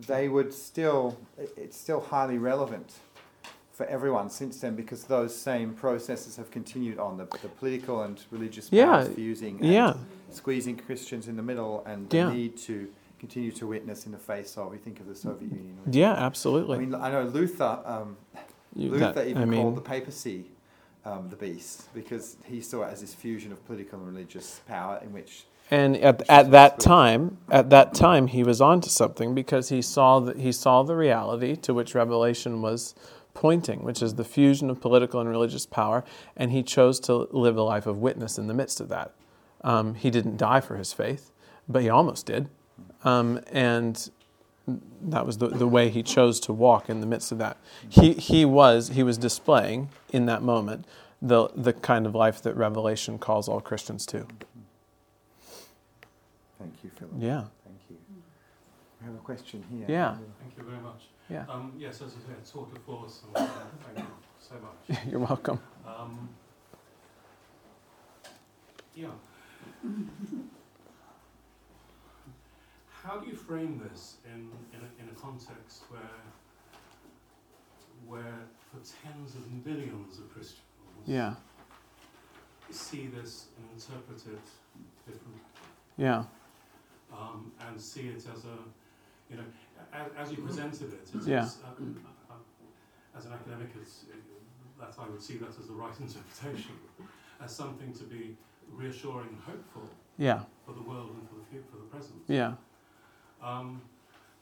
[0.07, 1.17] They would still,
[1.57, 2.93] it's still highly relevant
[3.73, 8.21] for everyone since then because those same processes have continued on the, the political and
[8.31, 9.03] religious Yeah.
[9.05, 9.93] fusing and Yeah.
[10.31, 12.27] squeezing Christians in the middle and Yeah.
[12.27, 12.89] the need to
[13.19, 15.77] continue to witness in the face of, we think of the Soviet Union.
[15.89, 16.77] Yeah, absolutely.
[16.77, 18.17] I mean, I know Luther, um,
[18.75, 20.45] You- Luther that- even I mean, called the papacy
[21.05, 24.99] um, the beast because he saw it as this fusion of political and religious power
[25.01, 29.69] in which And at, at that time, at that time, he was onto something because
[29.69, 32.95] he saw the, he saw the reality to which Revelation was
[33.35, 36.03] pointing, which is the fusion of political and religious power,
[36.35, 39.13] and he chose to live a life of witness in the midst of that.
[39.61, 41.31] Um, he didn't die for his faith,
[41.67, 42.49] but he almost did,
[43.03, 44.09] um, and
[45.01, 47.57] that was the, the way he chose to walk in the midst of that.
[47.87, 50.85] He, he was he was displaying in that moment
[51.21, 54.25] the the kind of life that Revelation calls all Christians to.
[56.59, 57.13] Thank you, Phillip.
[57.17, 57.43] Yeah.
[57.63, 57.97] Thank you.
[58.99, 59.85] We have a question here.
[59.87, 60.17] Yeah.
[60.41, 61.03] Thank you very much.
[61.29, 61.45] Yeah.
[61.47, 63.49] Um, yes, as I said, tour of force, and uh,
[63.85, 64.99] thank you so much.
[65.09, 65.59] You're welcome.
[65.87, 66.29] Um,
[68.93, 69.07] yeah.
[72.91, 76.01] How do you frame this in, in, a, in a context where,
[78.05, 80.59] where for tens of millions of Christians
[81.05, 81.35] Yeah.
[82.69, 84.41] see this and interpret it
[85.07, 85.41] differently?
[85.97, 86.23] Yeah.
[87.11, 88.57] Um, and see it as a,
[89.29, 89.43] you know,
[89.93, 91.43] as, as you presented it, it's, Yeah.
[91.43, 91.67] it's, uh,
[92.31, 94.21] uh, as an academic, it's, it,
[94.79, 96.75] that I would see that as the right interpretation,
[97.43, 98.35] as something to be
[98.71, 100.41] reassuring and hopeful Yeah.
[100.65, 102.21] for the world and for the future, for the present.
[102.27, 102.53] Yeah.
[103.41, 103.81] Um,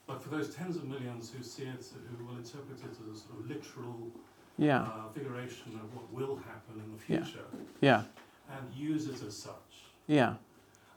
[0.06, 1.86] but for those tens of millions who see it,
[2.18, 4.12] who will interpret it as a sort of literal
[4.58, 4.82] Yeah.
[4.84, 7.24] uh, figuration of what will happen in the Yeah.
[7.24, 7.46] future,
[7.82, 8.04] Yeah.
[8.50, 10.36] and use it as such, Yeah.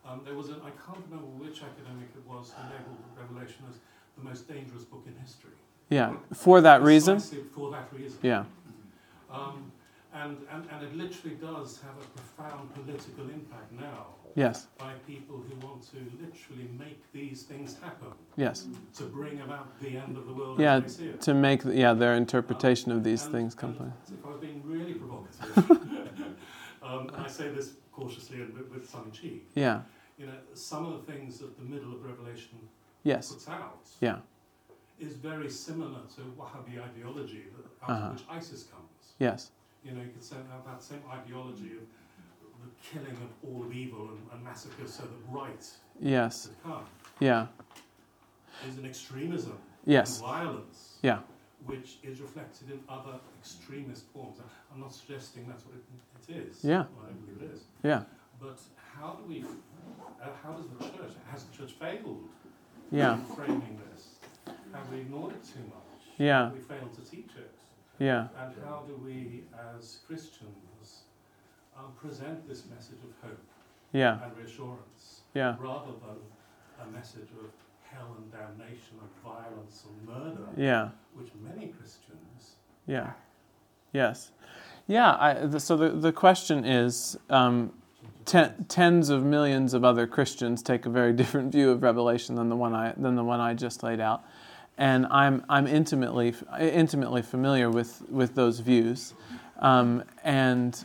[0.06, 3.76] Um, there was an, I can't remember which academic it was who labelled Revelation as
[4.16, 5.50] the most dangerous book in history.
[5.88, 6.14] Yeah.
[6.32, 7.20] For that reason.
[7.20, 8.18] For that reason.
[8.22, 8.44] Yeah.
[9.30, 9.70] Um,
[10.14, 14.06] and, and, and it literally does have a profound political impact now
[14.36, 14.68] Yes.
[14.78, 18.68] by people who want to literally make these things happen Yes.
[18.96, 20.76] to bring about the end of the world Yeah.
[20.76, 21.20] as they see it.
[21.22, 23.74] To make yeah their interpretation of these And- things come.
[24.08, 25.88] If I was being really provocative,
[26.82, 29.82] um, I say this cautiously and with, with some cheek, Yeah.
[30.18, 32.58] you know, some of the things that the middle of Revelation
[33.02, 33.32] Yes.
[33.32, 34.18] puts out Yeah.
[34.98, 38.06] is very similar to Wahhabi ideology that, out Uh-huh.
[38.08, 39.14] of which ISIS comes.
[39.18, 39.50] Yes.
[39.84, 41.82] You know, you could say that, that same ideology of
[42.62, 45.66] the killing of all of evil and, and massacre so that right
[46.00, 46.46] Yes.
[46.48, 46.84] could come
[47.18, 47.46] Yeah.
[48.68, 50.18] is an extremism Yes.
[50.20, 51.20] and violence Yeah.
[51.66, 54.36] Which is reflected in other extremist forms.
[54.72, 56.64] I'm not suggesting that's what it, it is.
[56.64, 56.84] Yeah.
[56.96, 57.62] Well, I believe it is.
[57.82, 58.02] Yeah.
[58.40, 58.58] But
[58.98, 59.44] how do we,
[60.22, 62.28] uh, how does the church, has the church failed
[62.90, 63.14] Yeah.
[63.14, 64.14] in framing this?
[64.72, 66.06] Have we ignored it too much?
[66.18, 66.44] Yeah.
[66.44, 67.54] Have we failed to teach it?
[67.98, 68.28] Yeah.
[68.38, 69.44] And how do we,
[69.76, 71.02] as Christians,
[71.76, 73.42] um, present this message of hope
[73.92, 74.22] Yeah.
[74.24, 75.56] and reassurance Yeah.
[75.60, 76.16] rather than
[76.82, 77.50] a message of
[77.92, 80.88] hell and damnation and violence and murder, Yeah.
[81.14, 82.56] which many Christians
[82.86, 83.12] Yeah.
[83.92, 84.30] Yes.
[84.86, 85.16] Yeah.
[85.18, 87.72] I, the, so the, the question is um,
[88.24, 92.48] ten, tens of millions of other Christians take a very different view of Revelation than
[92.48, 94.22] the one I than the one I just laid out,
[94.78, 99.14] and I'm I'm intimately intimately familiar with with those views,
[99.58, 100.84] um, and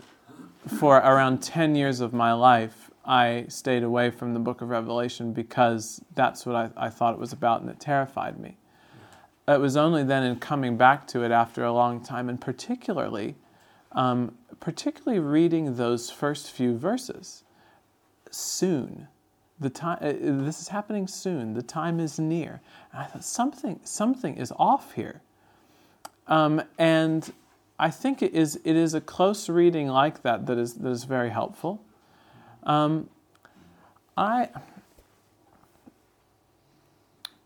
[0.79, 2.84] for around ten years of my life.
[3.05, 7.19] I stayed away from the book of Revelation because that's what I, I thought it
[7.19, 8.57] was about and it terrified me.
[9.47, 13.35] It was only then in coming back to it after a long time, and particularly,
[13.91, 17.43] um, particularly reading those first few verses.
[18.31, 19.07] Soon,
[19.59, 19.99] the time.
[20.01, 20.13] Uh,
[20.43, 21.53] this is happening soon.
[21.53, 22.59] The time is near.
[22.91, 25.21] And I thought something, something is off here.
[26.27, 27.31] Um, and
[27.77, 28.59] I think it is.
[28.63, 31.84] It is a close reading like that that is that is very helpful.
[32.65, 33.09] Um,
[34.17, 34.49] I.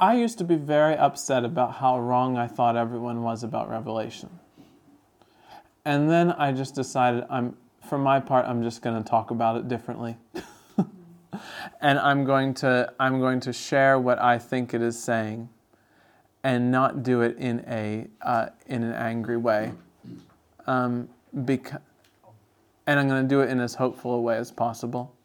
[0.01, 4.29] I used to be very upset about how wrong I thought everyone was about Revelation.
[5.83, 7.57] And then I just decided I'm
[7.89, 10.15] for my part I'm just going to talk about it differently.
[11.81, 15.49] and I'm going to I'm going to share what I think it is saying
[16.43, 19.73] and not do it in a uh, in an angry way.
[20.67, 21.09] Um,
[21.45, 21.79] because,
[22.89, 25.15] and I'm going to do it in as hopeful a way as possible.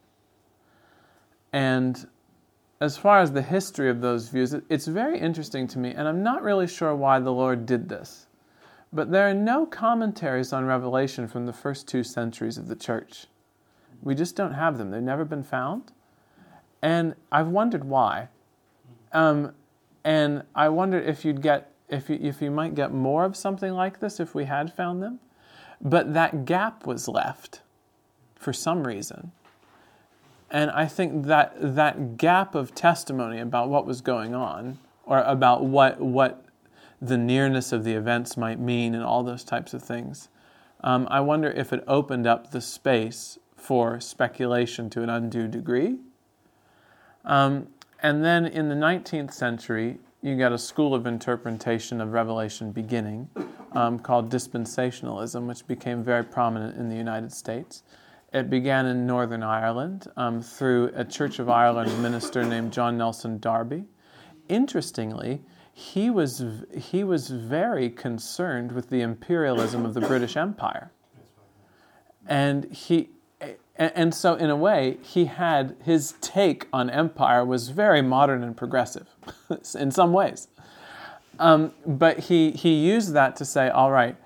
[1.51, 2.07] And
[2.79, 6.23] as far as the history of those views, it's very interesting to me, and I'm
[6.23, 8.27] not really sure why the Lord did this.
[8.93, 13.29] But there are no commentaries on Revelation from the first two centuries of the church.
[14.03, 15.91] We just don't have them, they've never been found.
[16.83, 18.29] And I've wondered why.
[19.13, 19.55] Um,
[20.05, 23.73] and I wonder if you'd get if you, if you might get more of something
[23.73, 25.21] like this if we had found them.
[25.81, 27.63] But that gap was left
[28.35, 29.33] for some reason.
[30.51, 35.65] And I think that that gap of testimony about what was going on, or about
[35.65, 36.45] what, what
[37.01, 40.29] the nearness of the events might mean, and all those types of things,
[40.83, 45.97] um, I wonder if it opened up the space for speculation to an undue degree.
[47.25, 47.69] Um,
[48.03, 53.29] and then in the 19th century, you got a school of interpretation of Revelation beginning
[53.73, 57.83] um, called dispensationalism, which became very prominent in the United States.
[58.33, 63.39] It began in Northern Ireland um, through a Church of Ireland minister named John Nelson
[63.39, 63.85] Darby.
[64.49, 65.43] Interestingly,
[65.75, 66.43] he was,
[66.75, 70.91] he was very concerned with the imperialism of the British Empire.
[72.27, 73.11] And he,
[73.77, 78.57] and so in a way he had his take on empire was very modern and
[78.57, 79.14] progressive
[79.79, 80.49] in some ways.
[81.39, 84.17] Um, but he, he used that to say all right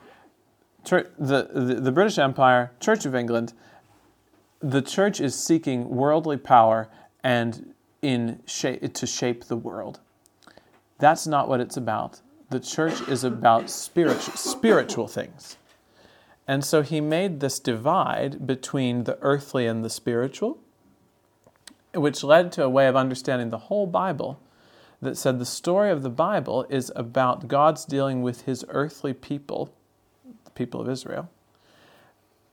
[0.85, 3.53] the, the, the british empire church of england
[4.61, 6.89] the church is seeking worldly power
[7.23, 10.01] and in to shape the world.
[10.99, 12.21] That's not what it's about.
[12.51, 15.57] The church is about spiritual, spiritual things.
[16.47, 20.59] And so he made this divide between the earthly and the spiritual,
[21.95, 24.41] which led to a way of understanding the whole Bible
[25.01, 29.73] that said the story of the Bible is about God's dealing with his earthly people,
[30.45, 31.31] the people of Israel.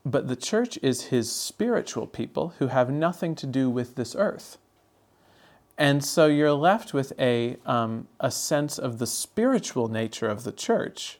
[0.04, 4.58] But the church is his spiritual people who have nothing to do with this earth.
[5.76, 10.52] And so you're left with a, um, a sense of the spiritual nature of the
[10.52, 11.18] church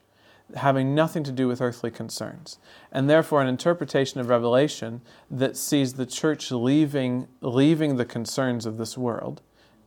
[0.55, 2.59] having nothing to do with earthly concerns.
[2.93, 5.01] And therefore, an interpretation of Revelation
[5.31, 9.43] that sees the church leaving, leaving the concerns of this world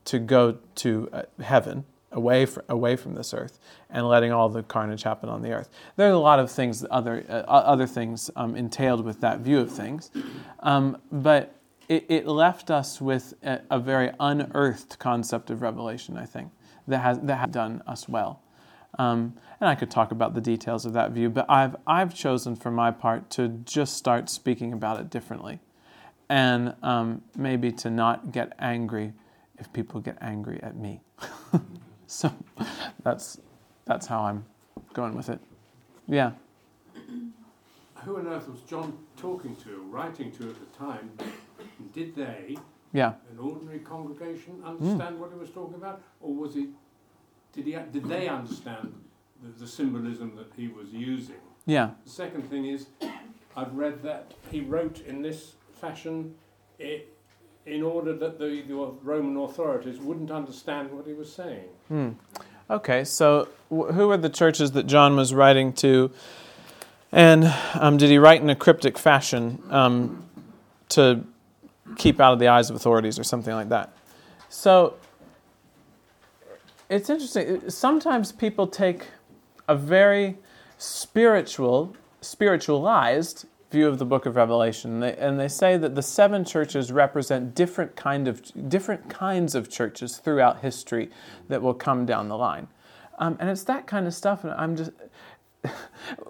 [0.10, 3.60] to go to uh, heaven, away, from, away from this earth,
[3.92, 5.70] and letting all the carnage happen on the earth.
[5.98, 9.60] There are a lot of things, other, uh, other things um, entailed with that view
[9.60, 10.10] of things.
[10.62, 11.56] Um, but
[11.88, 16.52] it, left us with a, a, very unearthed concept of Revelation, I think,
[16.88, 18.42] that has, that has done us well.
[18.98, 22.56] Um, and I could talk about the details of that view, but I've, I've chosen
[22.56, 25.60] for my part to just start speaking about it differently
[26.30, 29.14] and um, maybe to not get angry
[29.60, 31.02] if people get angry at me.
[32.08, 32.32] so
[33.04, 33.40] that's,
[33.86, 34.46] that's how I'm
[34.94, 35.40] going with it.
[36.08, 36.32] Yeah.
[38.06, 41.12] Who on earth was John talking to, writing to at the time?
[41.94, 42.58] Did they,
[42.94, 43.14] yeah.
[43.32, 45.20] an ordinary congregation, understand mm.
[45.20, 46.02] what he was talking about?
[46.22, 46.70] Or was it
[47.54, 48.94] did, he, did they understand
[49.44, 51.36] the, the symbolism that he was using?
[51.66, 51.92] Yeah.
[52.04, 52.88] The second thing is,
[53.56, 56.36] I've read that he wrote in this fashion
[56.78, 57.14] it,
[57.66, 61.66] in order that the, the, Roman authorities wouldn't understand what he was saying.
[61.88, 62.10] Hmm.
[62.70, 66.12] Okay, so wh- who were the churches that John was writing to?
[67.12, 70.26] And um, did he write in a cryptic fashion um,
[70.90, 71.26] to
[71.98, 73.92] keep out of the eyes of authorities or something like that?
[74.50, 74.96] So
[76.90, 77.70] it's interesting.
[77.70, 79.08] Sometimes people take
[79.68, 80.38] a very
[80.78, 86.92] spiritual, spiritualized view of the book of Revelation, and they say that the seven churches
[86.92, 91.10] represent different kind of different kinds of churches throughout history
[91.48, 92.68] that will come down the line,
[93.20, 94.44] um, and it's that kind of stuff.
[94.44, 94.92] And I'm just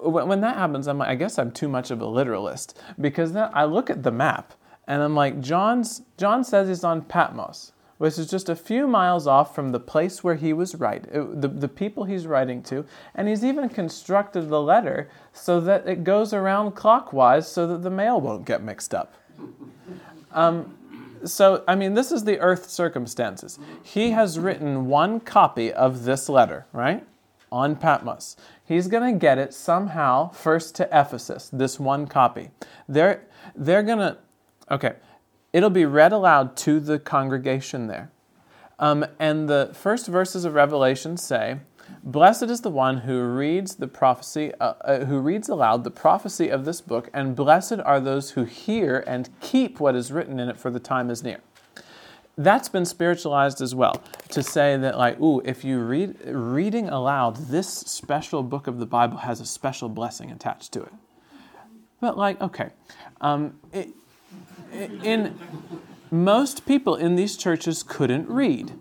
[0.02, 3.50] when that happens, I'm like, I guess I'm too much of a literalist because then
[3.54, 4.54] I look at the map
[4.88, 9.28] and I'm like, John's John says he's on Patmos which is just a few miles
[9.28, 12.86] off from the place where he was writing, uh, the, the people he's writing to.
[13.14, 17.90] And he's even constructed the letter so that it goes around clockwise so that the
[17.90, 19.14] mail won't get mixed up.
[20.32, 20.78] Um,
[21.26, 23.60] so, I mean, this is the earth circumstances.
[23.84, 27.06] He has written one copy of this letter, right?
[27.52, 28.38] On Patmos.
[28.64, 32.52] He's going to get it somehow first to Ephesus, this one copy.
[32.88, 34.18] They're, they're going to,
[34.72, 34.94] okay,
[35.52, 38.12] It'll be read aloud to the congregation there.
[38.78, 41.60] Um, and the first verses of Revelation say,
[42.04, 46.50] Blessed is the one who reads the prophecy, uh, uh, who reads aloud the prophecy
[46.50, 50.50] of this book, and blessed are those who hear and keep what is written in
[50.50, 51.40] it, for the time is near.
[52.38, 57.36] That's been spiritualized as well to say that, like, ooh, if you read reading aloud,
[57.36, 60.94] this special book of the Bible has a special blessing attached to it.
[62.00, 62.70] But like, okay,
[63.20, 63.90] um, it,
[64.72, 65.38] in
[66.12, 68.74] most people in these churches couldn't read.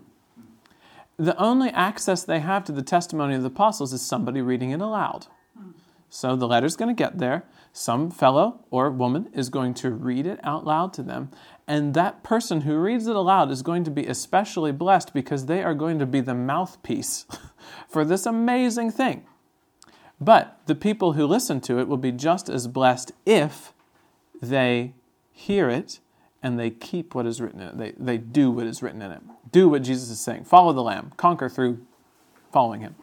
[1.17, 4.81] The only access they have to the testimony of the apostles is somebody reading it
[4.81, 5.27] aloud.
[6.09, 7.43] So the letter's going to get there.
[7.71, 11.29] Some fellow or woman is going to read it out loud to them.
[11.67, 15.61] And that person who reads it aloud is going to be especially blessed because they
[15.61, 17.27] are going to be the mouthpiece
[17.87, 19.25] for this amazing thing.
[20.19, 23.73] But the people who listen to it will be just as blessed if
[24.41, 24.93] they
[25.39, 25.99] hear it
[26.43, 27.77] and they keep what is written in it.
[27.77, 29.21] They, they do what is written in it.
[29.51, 30.45] Do what Jesus is saying.
[30.45, 31.13] Follow the Lamb.
[31.17, 31.85] Conquer through
[32.51, 32.95] following Him.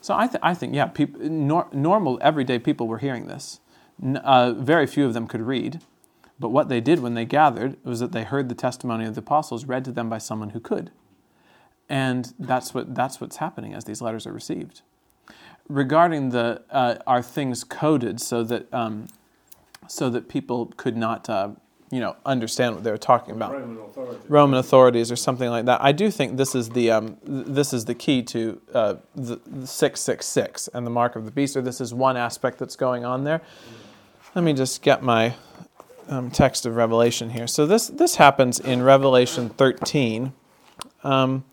[0.00, 3.60] So I, th- I think, yeah, peop- nor- normal, everyday people were hearing this.
[4.02, 5.80] N- uh, very few of them could read.
[6.40, 9.20] But what they did when they gathered was that they heard the testimony of the
[9.20, 10.90] apostles read to them by someone who could.
[11.88, 14.82] And that's, what, that's what's happening as these letters are received.
[15.68, 19.06] Regarding the, uh, are things coded so that, um,
[19.88, 21.50] so that people could not uh,
[21.92, 23.52] you know, understand what they were talking about.
[23.52, 24.30] Roman authorities.
[24.30, 25.82] Roman authorities or something like that.
[25.82, 29.38] I do think this is the um, th- this is the key to uh, the,
[29.44, 33.04] the 666 and the mark of the beast, or this is one aspect that's going
[33.04, 33.42] on there.
[34.34, 35.34] Let me just get my
[36.08, 37.46] um, text of Revelation here.
[37.46, 40.32] So this this happens in Revelation 13,
[41.04, 41.44] um,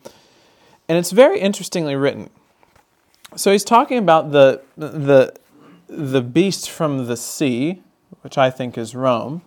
[0.88, 2.30] and it's very interestingly written.
[3.36, 5.34] So he's talking about the the
[5.88, 7.84] the beast from the sea,
[8.22, 9.42] which I think is Rome.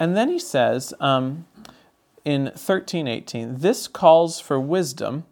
[0.00, 1.46] And then he says um,
[2.24, 5.24] in 1318, this calls for wisdom.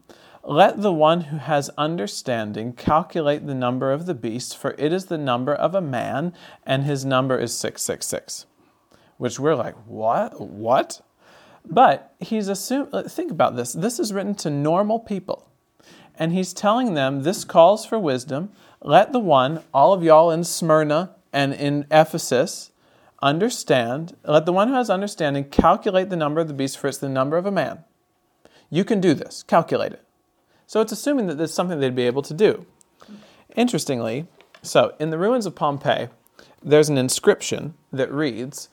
[0.45, 5.07] Let the one who has understanding calculate the number of the beast, for it is
[5.07, 6.35] the number of a man,
[6.65, 8.45] and his number is 666.
[9.17, 10.39] Which we're like, what?
[10.41, 11.01] What?
[11.65, 13.73] But he's assumed, think about this.
[13.73, 15.49] This is written to normal people.
[16.15, 18.51] And he's telling them this calls for wisdom.
[18.83, 22.71] Let the one, all of y'all in Smyrna and in Ephesus,
[23.23, 26.99] understand, let the one who has understanding calculate the number of the beast, for it's
[26.99, 27.85] the number of a man.
[28.71, 30.05] You can do this, calculate it.
[30.67, 32.67] So it's assuming that there's something they'd be able to do.
[33.57, 34.27] Interestingly,
[34.63, 36.09] so in the ruins of Pompeii,
[36.63, 38.69] there's an inscription that reads,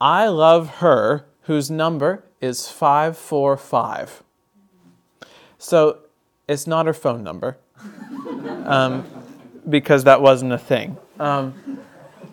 [0.00, 4.22] I love her whose number is 545.
[5.58, 5.98] So
[6.46, 7.58] it's not her phone number,
[8.64, 9.04] um,
[9.68, 10.96] because that wasn't a thing.
[11.18, 11.80] Um,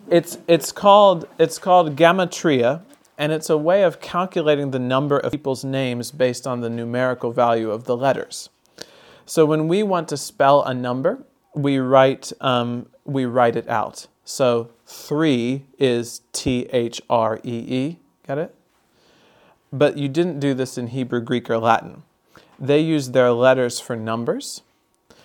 [0.09, 2.81] it's, it's, called, it's called gematria,
[3.17, 7.31] and it's a way of calculating the number of people's names based on the numerical
[7.31, 8.49] value of the letters.
[9.25, 11.23] So when we want to spell a number,
[11.53, 14.07] we write, um, we write it out.
[14.23, 17.99] So three is T H R E E.
[18.27, 18.55] Got it?
[19.73, 22.03] But you didn't do this in Hebrew, Greek, or Latin.
[22.59, 24.61] They used their letters for numbers.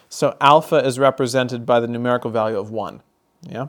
[0.09, 3.02] So alpha is represented by the numerical value of one.
[3.42, 3.68] Yeah?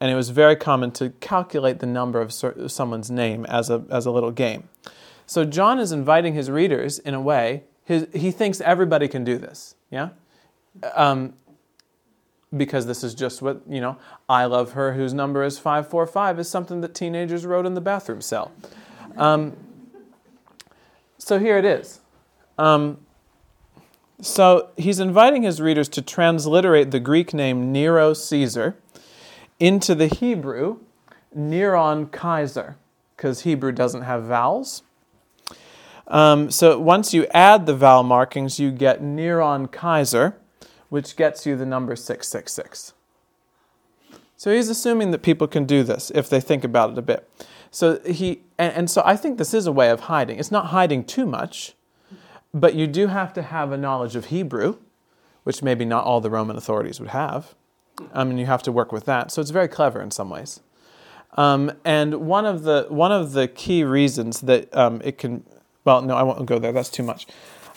[0.00, 4.06] And it was very common to calculate the number of someone's name as a, as
[4.06, 4.68] a little game.
[5.26, 9.38] So John is inviting his readers in a way, his, he thinks everybody can do
[9.38, 9.74] this.
[9.90, 10.10] Yeah?
[10.94, 11.34] Um,
[12.56, 13.96] because this is just what, you know,
[14.28, 18.20] I love her whose number is 545 is something that teenagers wrote in the bathroom
[18.20, 18.52] cell.
[19.16, 19.56] Um,
[21.18, 22.00] so here it is.
[22.58, 22.98] Um,
[24.20, 28.76] so he's inviting his readers to transliterate the Greek name Nero Caesar
[29.64, 30.80] into the Hebrew
[31.34, 32.76] Neron Kaiser,
[33.16, 34.82] because Hebrew doesn't have vowels.
[36.06, 40.36] Um, so once you add the vowel markings, you get Neron Kaiser,
[40.90, 42.92] which gets you the number 666.
[44.36, 47.26] So he's assuming that people can do this if they think about it a bit.
[47.70, 50.38] So he, and, and so I think this is a way of hiding.
[50.38, 51.72] It's not hiding too much,
[52.52, 54.76] but you do have to have a knowledge of Hebrew,
[55.44, 57.54] which maybe not all the Roman authorities would have.
[58.12, 59.30] I mean, you have to work with that.
[59.30, 60.60] So it's very clever in some ways.
[61.36, 65.44] Um, and one of the one of the key reasons that um, it can,
[65.84, 66.72] well, no, I won't go there.
[66.72, 67.26] That's too much.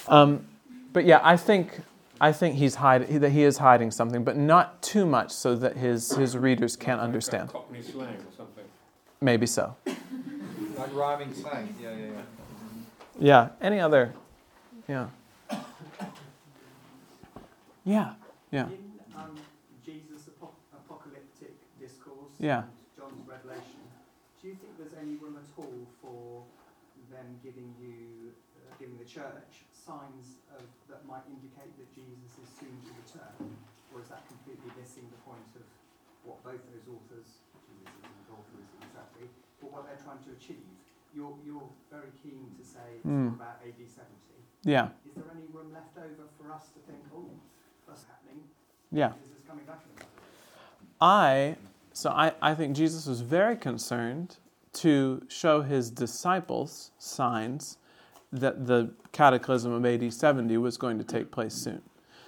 [0.07, 0.45] Um,
[0.93, 1.81] but yeah, I think
[2.21, 5.77] I think he's hiding that he is hiding something, but not too much so that
[5.77, 7.49] his his readers can't understand.
[7.49, 8.65] Cockney slang or something.
[9.21, 9.75] Maybe so.
[9.85, 11.75] Like rhyming slang.
[11.81, 12.21] Yeah, yeah, yeah.
[13.19, 13.49] Yeah.
[13.61, 14.13] Any other?
[14.87, 15.07] Yeah.
[17.83, 18.13] Yeah.
[18.51, 18.65] Yeah.
[18.67, 18.77] In
[19.15, 19.35] um,
[19.85, 22.63] Jesus' apo- apocalyptic discourse Yeah.
[22.95, 23.81] John's revelation,
[24.41, 26.45] do you think there's any room at all for
[27.09, 32.49] them giving you, uh, giving the church signs of, that might indicate that Jesus is
[32.59, 33.37] soon to return,
[33.93, 35.65] or is that completely missing the point of
[36.25, 39.29] what both those authors, Jesus isn't authors exactly,
[39.63, 40.67] but what they're trying to achieve?
[41.15, 43.33] You're, you're very keen to say Mm.
[43.39, 44.05] about AD 70.
[44.67, 44.89] Yeah.
[45.07, 47.29] Is there any room left over for us to think, oh,
[47.87, 48.43] that's happening?
[48.91, 49.13] Yeah.
[49.15, 50.99] Jesus is coming back in a couple of years?
[50.99, 51.55] I
[51.97, 54.37] so I, I think Jesus was very concerned
[54.73, 57.79] to show his disciples signs
[58.31, 61.81] that the cataclysm of AD 70 was going to take place soon.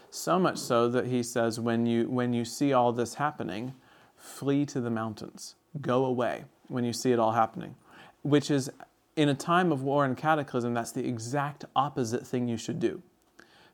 [0.09, 3.75] So much so that he says, when you, when you see all this happening,
[4.17, 7.75] flee to the mountains, go away when you see it all happening,
[8.23, 8.71] which is
[9.15, 13.03] in a time of war and cataclysm, that's the exact opposite thing you should do.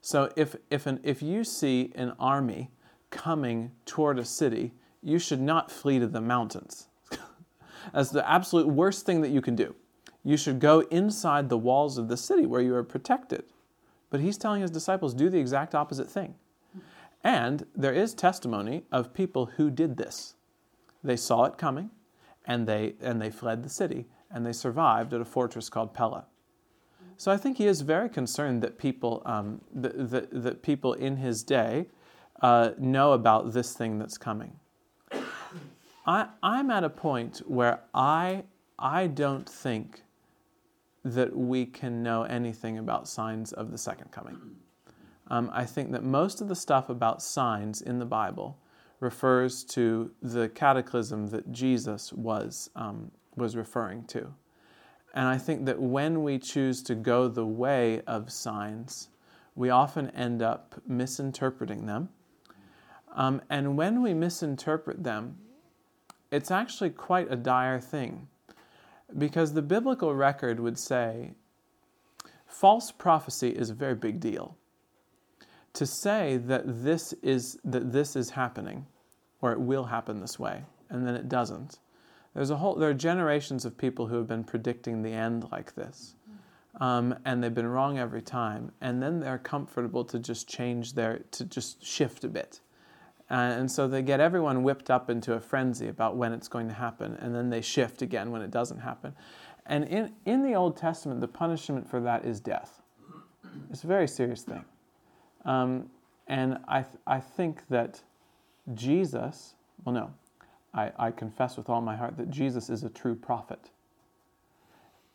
[0.01, 2.69] So if, if, an, if you see an army
[3.11, 4.73] coming toward a city,
[5.05, 6.87] you should not flee to the mountains.
[7.93, 9.75] That's the absolute worst thing that you can do.
[10.23, 13.43] You should go inside the walls of the city where you are protected.
[14.09, 16.33] But he's telling his disciples, do the exact opposite thing.
[17.23, 20.33] And there is testimony of people who did this.
[21.03, 21.91] They saw it coming,
[22.45, 26.25] and they, and they fled the city, and they survived at a fortress called Pella.
[27.17, 31.17] So I think he is very concerned that people, um, that, that, that people in
[31.17, 31.85] his day
[32.41, 34.59] uh, know about this thing that's coming.
[36.05, 38.43] I, I'm at a point where I,
[38.77, 40.03] I don't think
[41.03, 44.37] that we can know anything about signs of the second coming.
[45.27, 48.57] Um, I think that most of the stuff about signs in the Bible
[48.99, 54.33] refers to the cataclysm that Jesus was, um, was referring to.
[55.13, 59.09] And I think that when we choose to go the way of signs,
[59.55, 62.09] we often end up misinterpreting them.
[63.15, 65.37] Um, and when we misinterpret them,
[66.35, 68.27] it's actually quite a dire thing.
[69.17, 71.31] Because the biblical record would say
[72.47, 74.57] false prophecy is a very big deal.
[75.73, 78.85] To say that this is, that this is happening,
[79.41, 81.79] or it will happen this way, and then it doesn't,
[82.33, 85.73] there's a whole, there are generations of people who have been predicting the end like
[85.75, 86.15] this.
[86.81, 88.73] Um, and they've been wrong every time.
[88.81, 92.59] And then they're comfortable to just change their, to just shift a bit.
[93.29, 96.67] Uh, and so they get everyone whipped up into a frenzy about when it's going
[96.67, 97.17] to happen.
[97.19, 99.15] And then they shift again when it doesn't happen.
[99.65, 102.81] And in, in the Old Testament, the punishment for that is death.
[103.71, 104.63] It's a very serious thing.
[105.43, 105.89] Um,
[106.27, 108.01] and I, th- I think that
[108.73, 110.13] Jesus, well, no,
[110.73, 113.71] I, I confess with all my heart that Jesus is a true prophet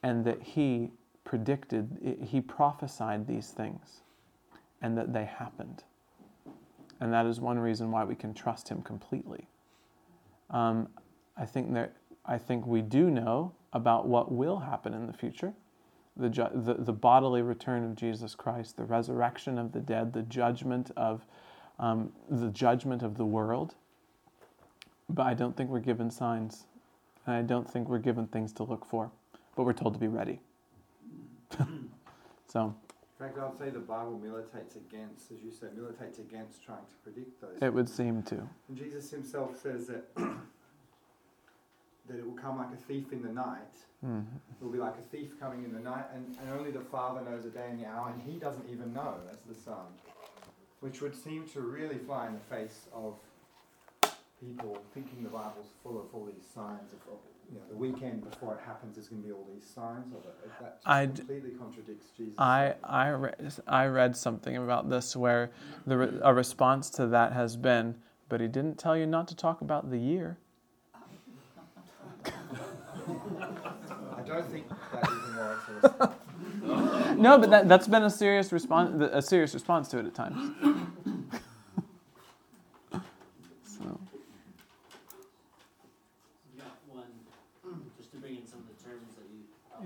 [0.02, 0.90] and that he
[1.24, 4.02] predicted, he prophesied these things
[4.82, 5.84] and that they happened.
[7.00, 9.48] And that is one reason why we can trust him completely.
[10.50, 10.88] Um,
[11.36, 11.94] I, think that,
[12.26, 15.52] I think we do know about what will happen in the future
[16.16, 20.22] the, ju- the, the bodily return of Jesus Christ, the resurrection of the dead, the
[20.22, 21.24] judgment of,
[21.78, 23.74] um, the, judgment of the world
[25.14, 26.66] but I don't think we're given signs.
[27.26, 29.10] And I don't think we're given things to look for,
[29.56, 30.40] but we're told to be ready.
[32.48, 32.74] so.
[33.20, 36.94] In fact, I'd say the Bible militates against, as you say, militates against trying to
[37.04, 37.50] predict those.
[37.50, 37.62] Things.
[37.62, 38.48] It would seem to.
[38.68, 43.76] And Jesus himself says that that it will come like a thief in the night.
[44.04, 44.36] Mm-hmm.
[44.58, 47.20] It will be like a thief coming in the night, and, and only the Father
[47.20, 49.84] knows the day and the hour, and he doesn't even know as the Son.
[50.80, 53.16] Which would seem to really fly in the face of
[54.40, 57.00] people thinking the Bible's full of all these signs of,
[57.50, 60.20] you know, the weekend before it happens is going to be all these signs of
[60.24, 60.50] it.
[60.60, 62.34] That I completely contradicts Jesus.
[62.38, 65.50] I I read, I read something about this where
[65.86, 67.96] the a response to that has been,
[68.28, 70.38] but he didn't tell you not to talk about the year.
[72.24, 76.16] I don't think that even warrants a response.
[77.18, 80.54] no, but that, that's been a serious response, a serious response to it at times.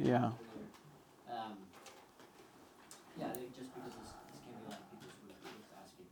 [0.04, 0.36] Yeah.
[1.32, 1.56] Um,
[3.16, 6.04] yeah, I think just because this, this can be like people's worth asking.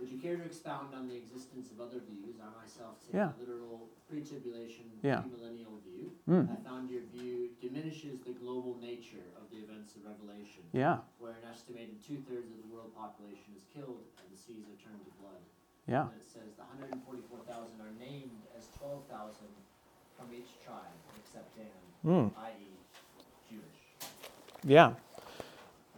[0.00, 2.40] Would you care to expound on the existence of other views?
[2.40, 3.36] I myself take yeah.
[3.36, 5.28] a literal pre-tribulation, yeah.
[5.28, 6.08] millennial view.
[6.24, 6.48] Mm.
[6.48, 10.64] I found your view diminishes the global nature of the events of Revelation.
[10.72, 11.04] Yeah.
[11.20, 14.80] Where an estimated two thirds of the world population is killed and the seas are
[14.80, 15.44] turned to blood.
[15.84, 16.08] Yeah.
[16.08, 17.44] And it says the 144,000
[17.76, 19.04] are named as 12,000
[20.16, 22.32] from each tribe except Dan, mm.
[22.32, 22.83] i.e.
[24.66, 24.94] Yeah.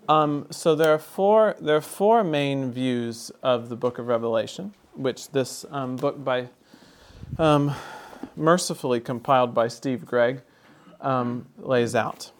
[0.09, 4.73] Um, so there are four there are four main views of the Book of Revelation,
[4.95, 6.49] which this um, book by
[7.39, 7.75] um,
[8.37, 10.43] mercifully compiled by Steve Gregg
[11.01, 12.31] um, lays out.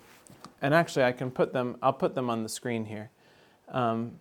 [0.63, 1.77] And actually, I can put them.
[1.83, 3.11] I'll put them on the screen here
[3.69, 4.13] um,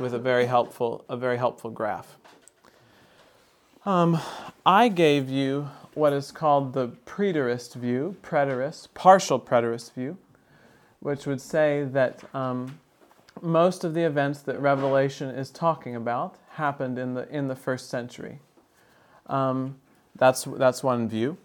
[0.00, 2.16] with a very helpful a very helpful graph.
[3.86, 4.18] Um,
[4.66, 10.18] I gave you what is called the preterist view, preterist, partial preterist view
[11.08, 12.78] which would say that um,
[13.40, 17.88] most of the events that Revelation is talking about happened in the, in the first
[17.88, 18.40] century.
[19.26, 19.76] Um,
[20.16, 21.38] that's, that's one view.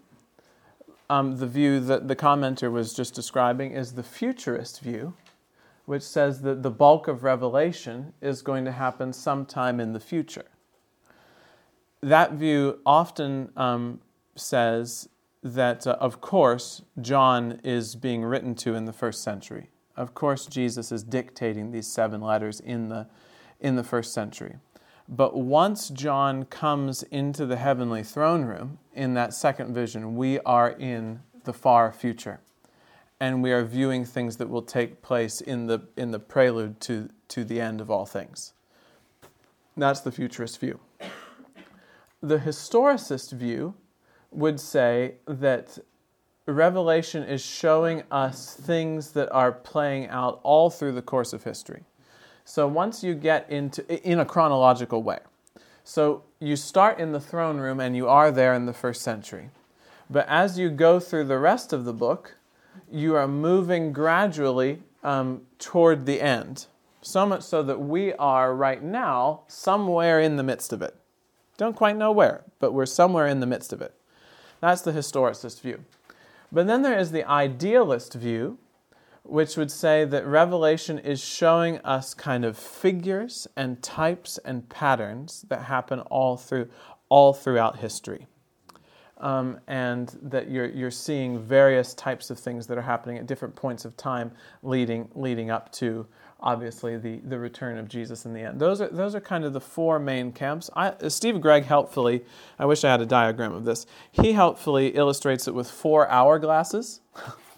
[1.08, 5.14] Um, the view that the commenter was just describing is the futurist view,
[5.86, 10.44] which says that the bulk of Revelation is going to happen sometime in the future.
[12.02, 14.02] That view often um,
[14.36, 15.08] says
[15.44, 19.68] that, uh, of course, John is being written to in the first century.
[19.94, 23.06] Of course, Jesus is dictating these seven letters in the,
[23.60, 24.56] in the first century.
[25.06, 30.70] But once John comes into the heavenly throne room in that second vision, we are
[30.70, 32.40] in the far future.
[33.20, 37.10] And we are viewing things that will take place in the, in the prelude to,
[37.28, 38.54] to the end of all things.
[39.76, 40.80] That's the futurist view.
[42.22, 43.74] The historicist view
[44.34, 45.78] would say that
[46.46, 51.84] Revelation is showing us things that are playing out all through the course of history.
[52.44, 55.20] So once you get into in a chronological way.
[55.84, 59.50] So you start in the throne room and you are there in the first century.
[60.10, 62.36] But as you go through the rest of the book,
[62.90, 66.66] you are moving gradually um, toward the end.
[67.00, 70.94] So much so that we are right now somewhere in the midst of it.
[71.56, 73.94] Don't quite know where, but we're somewhere in the midst of it.
[74.64, 75.84] That's the historicist view.
[76.50, 78.56] But then there is the idealist view,
[79.22, 85.44] which would say that Revelation is showing us kind of figures and types and patterns
[85.50, 86.70] that happen all through
[87.10, 88.26] all throughout history.
[89.18, 93.54] Um, and that you're, you're seeing various types of things that are happening at different
[93.54, 94.32] points of time
[94.62, 96.06] leading, leading up to
[96.44, 98.60] obviously the, the return of Jesus in the end.
[98.60, 100.68] Those are, those are kind of the four main camps.
[100.76, 102.22] I, Steve Gregg helpfully,
[102.58, 107.00] I wish I had a diagram of this, he helpfully illustrates it with four hourglasses.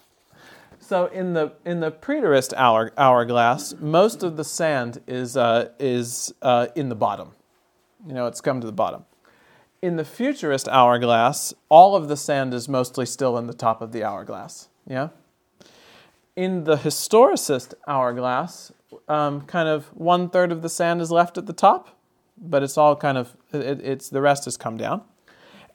[0.79, 6.33] so in the, in the preterist hour, hourglass, most of the sand is, uh, is
[6.41, 7.33] uh, in the bottom.
[8.07, 9.03] You know, it's come to the bottom.
[9.81, 13.91] In the futurist hourglass, all of the sand is mostly still in the top of
[13.91, 14.69] the hourglass.
[14.87, 15.09] Yeah?
[16.37, 18.71] In the historicist hourglass,
[19.07, 21.97] um, kind of one third of the sand is left at the top,
[22.37, 25.01] but it's all kind of it, it's the rest has come down.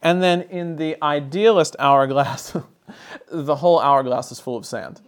[0.01, 2.55] And then in the idealist hourglass,
[3.31, 5.01] the whole hourglass is full of sand.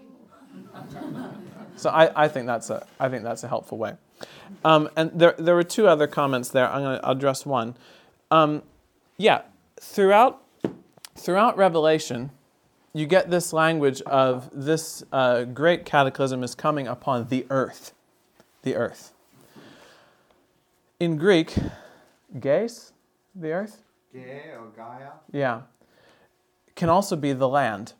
[1.75, 3.95] So I, I think that's a I think that's a helpful way.
[4.63, 6.69] Um, and there there were two other comments there.
[6.69, 7.75] I'm going to address one.
[8.31, 8.63] Um,
[9.17, 9.41] yeah,
[9.79, 10.41] throughout
[11.15, 12.31] throughout Revelation,
[12.93, 17.93] you get this language of this uh, great cataclysm is coming upon the earth
[18.65, 19.13] the earth.
[20.99, 21.55] In Greek,
[22.37, 22.91] geis,
[23.33, 23.83] the earth?
[24.11, 24.17] Ge
[24.57, 25.11] or Gaia?
[25.31, 25.61] Yeah.
[26.75, 27.93] Can also be the land.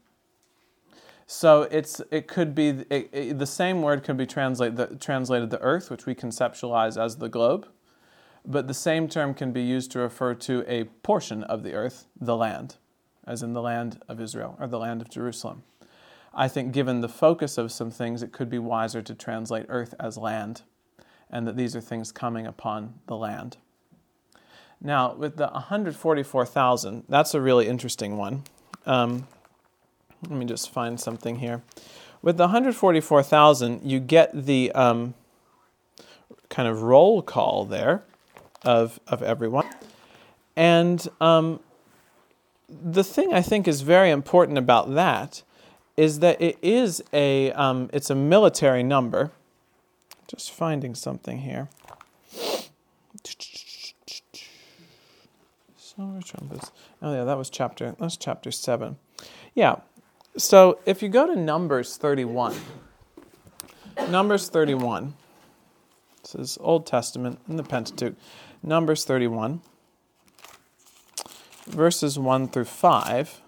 [1.28, 5.50] So it's it could be it, it, the same word could be translate, the, translated
[5.50, 7.68] the earth, which we conceptualize as the globe,
[8.46, 12.06] but the same term can be used to refer to a portion of the earth,
[12.20, 12.76] the land,
[13.26, 15.64] as in the land of Israel or the land of Jerusalem.
[16.36, 19.94] I think, given the focus of some things, it could be wiser to translate earth
[20.00, 20.64] as land,
[21.30, 23.58] and that these are things coming upon the land.
[24.82, 28.44] Now, with the 144,000, that's a really interesting one.
[28.86, 29.28] Um,
[30.24, 31.64] let me just find something here.
[32.22, 35.14] With the 144,000, you get the um,
[36.50, 38.04] kind of roll call there
[38.64, 39.70] of, of everyone.
[40.56, 41.62] And um,
[42.68, 45.44] the thing I think is very important about that
[45.98, 49.32] is that it is a um, it's a military number.
[50.28, 51.70] Just finding something here.
[55.78, 56.72] Silver trumpets.
[57.02, 57.96] Oh yeah, that was chapter.
[58.00, 58.98] That's chapter seven.
[59.54, 59.78] Yeah.
[60.38, 62.56] So if you go to Numbers thirty-one,
[64.10, 65.14] Numbers thirty-one.
[66.24, 68.16] This is Old Testament in the Pentateuch.
[68.64, 69.62] Numbers thirty-one,
[71.68, 73.42] verses one through five.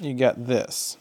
[0.00, 0.98] You get this.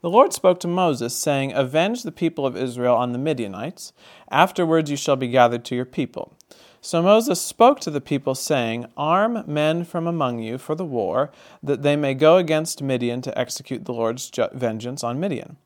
[0.00, 3.92] The Lord spoke to Moses, saying, Avenge the people of Israel on the Midianites.
[4.30, 6.36] Afterwards you shall be gathered to your people.
[6.80, 11.32] So Moses spoke to the people, saying, Arm men from among you for the war,
[11.64, 15.56] that they may go against Midian to execute the Lord's vengeance on Midian.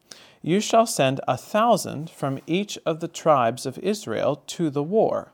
[0.40, 5.32] You shall send a thousand from each of the tribes of Israel to the war.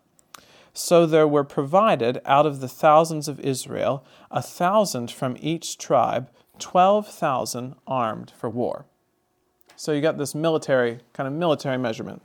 [0.72, 6.30] So there were provided out of the thousands of Israel a thousand from each tribe
[6.58, 8.86] 12,000 armed for war.
[9.76, 12.22] So you got this military, kind of military measurement.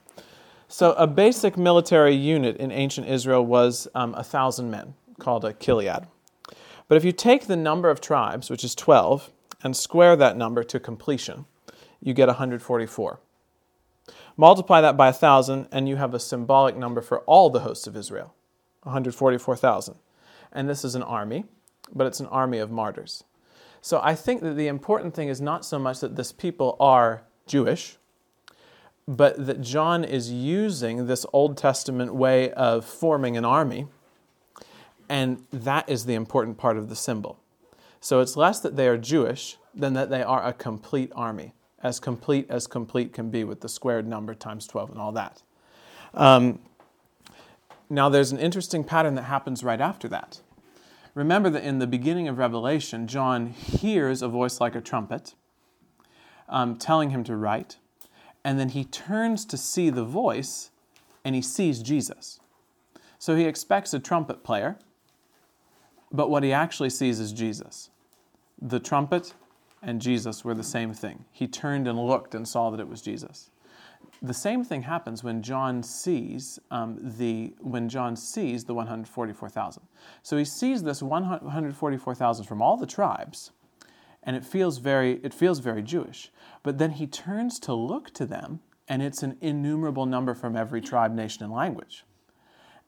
[0.68, 6.08] So a basic military unit in ancient Israel was um, 1,000 men, called a chiliad.
[6.88, 9.30] But if you take the number of tribes, which is 12,
[9.64, 11.46] and square that number to completion,
[12.02, 13.20] you get 144.
[14.36, 17.96] Multiply that by 1,000, and you have a symbolic number for all the hosts of
[17.96, 18.34] Israel
[18.82, 19.96] 144,000.
[20.52, 21.46] And this is an army,
[21.94, 23.24] but it's an army of martyrs.
[23.84, 27.24] So I think that the important thing is not so much that this people are
[27.46, 27.98] Jewish,
[29.06, 33.88] but that John is using this Old Testament way of forming an army
[35.10, 37.38] And that is the important part of the symbol.
[38.00, 41.54] So it's less that they are Jewish than that they are a complete army,
[41.84, 45.44] as complete as complete can be with the squared number times 12 and all that.
[46.14, 46.60] Um,
[47.90, 50.42] now, there's an interesting pattern that happens right after that.
[51.16, 55.36] Remember that in the beginning of Revelation, John hears a voice like a trumpet
[56.50, 57.78] um, telling him to write,
[58.44, 60.72] and then he turns to see the voice
[61.24, 62.40] and he sees Jesus.
[63.18, 64.78] So he expects a trumpet player,
[66.12, 67.90] but what he actually sees is Jesus.
[68.62, 69.34] The trumpet
[69.82, 71.26] and Jesus were the same thing.
[71.32, 73.50] He turned and looked and saw that it was Jesus.
[74.24, 79.84] The same thing happens when John sees um, the when John sees the 144,000.
[80.22, 83.52] So he sees this 144,000 from all the tribes,
[84.24, 86.32] and it feels very it feels very Jewish.
[86.64, 90.80] But then he turns to look to them, and it's an innumerable number from every
[90.80, 92.06] tribe, nation, and language.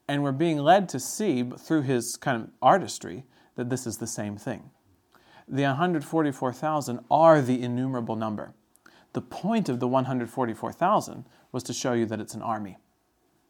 [0.07, 3.25] And we're being led to see through his kind of artistry
[3.55, 4.69] that this is the same thing.
[5.49, 8.53] The 144,000 are the innumerable number.
[9.15, 11.23] The point of the 144,000
[11.53, 12.77] was to show you that it's an army.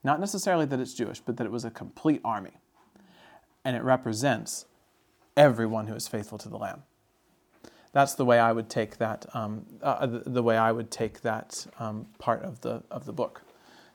[0.04, 2.60] Not necessarily that it's Jewish, but that it was a complete army.
[3.64, 4.68] And it represents
[5.36, 6.84] everyone who is faithful to the Lamb.
[7.94, 9.26] That's the way I would take that.
[9.34, 13.14] Um, uh, the, the, way I would take that um, part of the of the
[13.14, 13.42] book.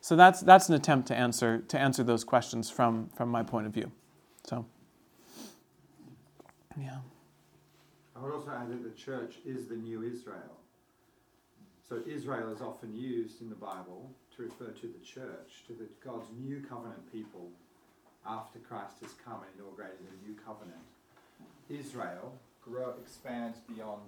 [0.01, 3.69] So that's that's an attempt to answer to answer those questions from from my point
[3.69, 3.93] of view.
[4.43, 4.67] So,
[6.77, 6.97] yeah.
[8.17, 10.60] I would also add that the church is the new Israel.
[11.91, 15.91] So Israel is often used in the Bible to refer to the church, to the
[16.07, 17.51] God's new covenant people
[18.25, 20.87] after Christ has come and inaugurated a new covenant.
[21.69, 24.07] Israel grow, expands beyond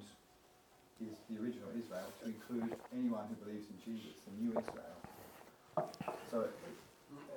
[1.02, 5.90] is the original Israel to include anyone who believes in Jesus, the new Israel.
[6.30, 6.46] So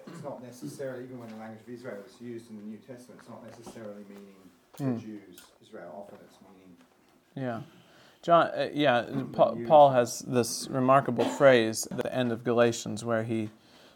[0.05, 3.21] it's not necessarily, even when the language of Israel is used in the New Testament,
[3.21, 4.37] it's not necessarily meaning
[4.77, 5.01] mm.
[5.01, 6.05] Jews, Israel.
[6.05, 6.77] Often it's meaning
[7.33, 7.61] yeah.
[8.25, 13.23] John, uh, yeah, Paul, Paul has this remarkable phrase at the end of Galatians where
[13.23, 13.51] he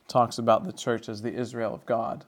[0.07, 2.26] talks about the church as the Israel of God.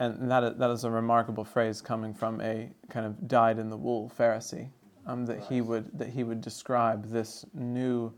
[0.00, 3.70] And that is, that is a remarkable phrase coming from a kind of dyed in
[3.70, 4.68] the wool Pharisee.
[5.06, 8.12] Um, that he would that he would describe this new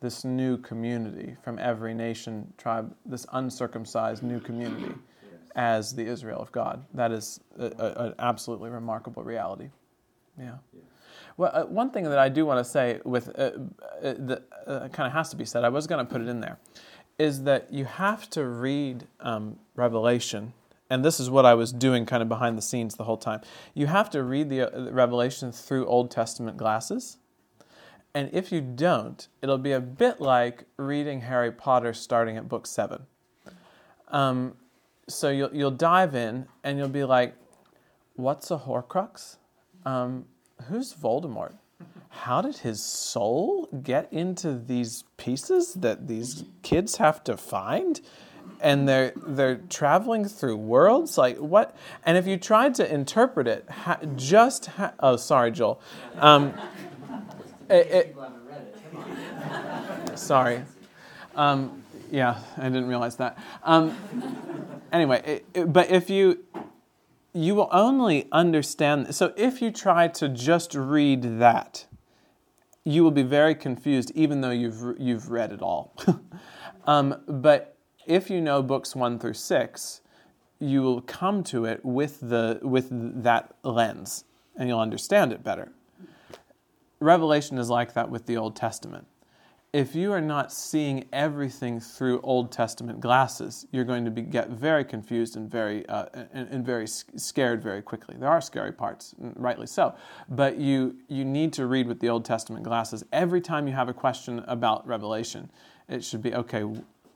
[0.00, 4.94] this new community from every nation tribe this uncircumcised new community
[5.56, 6.84] as the Israel of God.
[6.94, 9.70] That is an absolutely remarkable reality.
[10.38, 10.58] Yeah.
[11.38, 13.52] Well, uh, one thing that I do want to say with uh,
[14.02, 16.28] uh, that uh, kind of has to be said, I was going to put it
[16.28, 16.58] in there,
[17.16, 20.52] is that you have to read um, Revelation,
[20.90, 23.40] and this is what I was doing kind of behind the scenes the whole time.
[23.72, 27.18] You have to read the, uh, the Revelation through Old Testament glasses.
[28.14, 32.66] And if you don't, it'll be a bit like reading Harry Potter starting at book
[32.66, 33.02] seven.
[34.08, 34.54] Um,
[35.06, 37.36] so you'll, you'll dive in and you'll be like,
[38.16, 39.36] what's a Horcrux?
[39.84, 40.24] Um,
[40.68, 41.54] who's Voldemort?
[42.10, 48.00] How did his soul get into these pieces that these kids have to find?
[48.60, 51.76] And they're they're traveling through worlds like what?
[52.04, 55.80] And if you tried to interpret it, ha, just ha, oh sorry, Joel.
[56.16, 56.54] Um,
[57.70, 58.16] it, it,
[60.18, 60.62] sorry.
[61.36, 63.38] Um, yeah, I didn't realize that.
[63.62, 63.96] Um,
[64.92, 66.44] anyway, it, but if you
[67.38, 69.14] you will only understand.
[69.14, 71.86] So if you try to just read that,
[72.84, 75.94] you will be very confused, even though you've you've read it all.
[76.84, 80.00] um, but if you know books one through six,
[80.58, 82.88] you will come to it with the with
[83.22, 84.24] that lens,
[84.56, 85.70] and you'll understand it better.
[86.98, 89.06] Revelation is like that with the Old Testament
[89.78, 94.48] if you are not seeing everything through Old Testament glasses, you're going to be, get
[94.48, 98.16] very confused and very uh, and, and, very scared very quickly.
[98.18, 99.94] There are scary parts, rightly so,
[100.28, 103.88] but you you need to read with the Old Testament glasses every time you have
[103.88, 105.48] a question about Revelation.
[105.88, 106.62] It should be okay.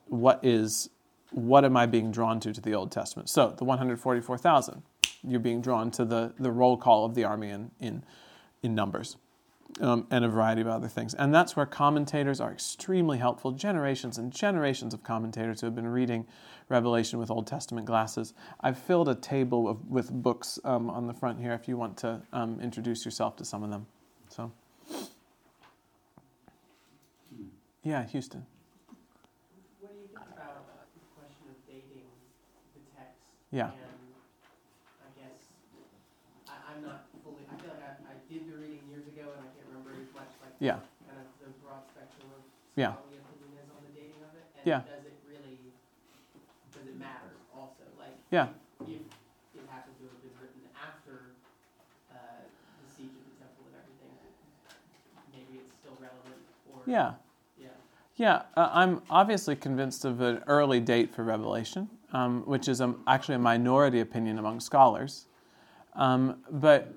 [0.07, 0.89] What is
[1.31, 3.27] what am I being drawn to to the Old Testament?
[3.29, 4.81] So the 144,000,
[5.27, 8.05] you're being drawn to the the roll call of the army in in,
[8.61, 9.17] in Numbers
[9.81, 11.13] um, and a variety of other things.
[11.13, 13.51] And that's where commentators are extremely helpful.
[13.51, 16.25] Generations and generations of commentators who have been reading
[16.69, 18.33] Revelation with Old Testament glasses.
[18.61, 21.97] I've filled a table of, with books um, on the front here if you want
[21.97, 23.85] to um, introduce yourself to some of them.
[24.29, 24.51] So,
[27.83, 28.45] yeah, Houston.
[29.79, 32.07] What do you think about the question of dating
[32.73, 33.19] the text?
[33.51, 33.71] Yeah.
[40.63, 40.79] Yeah.
[41.03, 42.39] Kind of the broad spectrum of
[42.79, 42.95] Yeah.
[42.95, 44.79] opinion is on the dating of it, and Yeah.
[44.87, 45.59] does it really,
[46.71, 47.83] does it matter also?
[47.99, 48.47] Like, Yeah.
[48.79, 49.03] if it
[49.51, 49.85] to have
[50.23, 51.35] been written after
[52.15, 52.15] uh,
[52.79, 54.15] the siege of the temple and everything,
[55.35, 56.39] maybe it's still relevant.
[56.71, 57.15] Or Yeah.
[57.59, 57.67] yeah,
[58.15, 63.03] Yeah, uh, I'm obviously convinced of an early date for Revelation, um, which is um
[63.05, 65.27] actually a minority opinion among scholars.
[65.95, 66.93] Um, but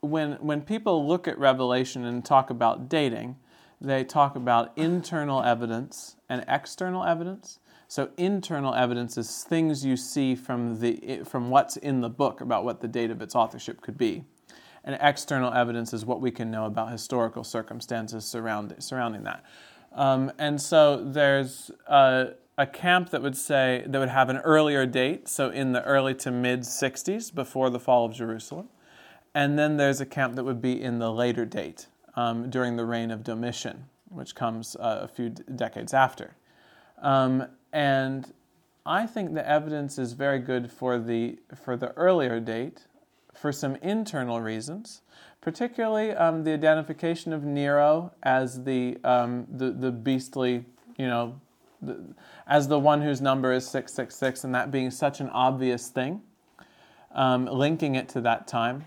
[0.00, 3.36] when, when people look at Revelation and talk about dating,
[3.80, 7.58] they talk about internal evidence and external evidence.
[7.88, 12.64] So internal evidence is things you see from the from what's in the book about
[12.64, 14.24] what the date of its authorship could be,
[14.82, 19.44] and external evidence is what we can know about historical circumstances surrounding surrounding that.
[19.92, 24.84] Um, and so there's a, a camp that would say that would have an earlier
[24.84, 28.68] date, so in the early to mid 60s before the fall of Jerusalem,
[29.36, 32.86] and then there's a camp that would be in the later date um, during the
[32.86, 36.36] reign of Domitian, which comes uh, a few d- decades after.
[37.02, 38.32] Um, and
[38.86, 42.86] I think the evidence is very good for the for the earlier date,
[43.34, 45.02] for some internal reasons,
[45.42, 50.64] particularly um, the identification of Nero as the um, the, the beastly,
[50.96, 51.38] you know,
[51.82, 52.02] the,
[52.46, 55.90] as the one whose number is six six six, and that being such an obvious
[55.90, 56.22] thing,
[57.14, 58.86] um, linking it to that time.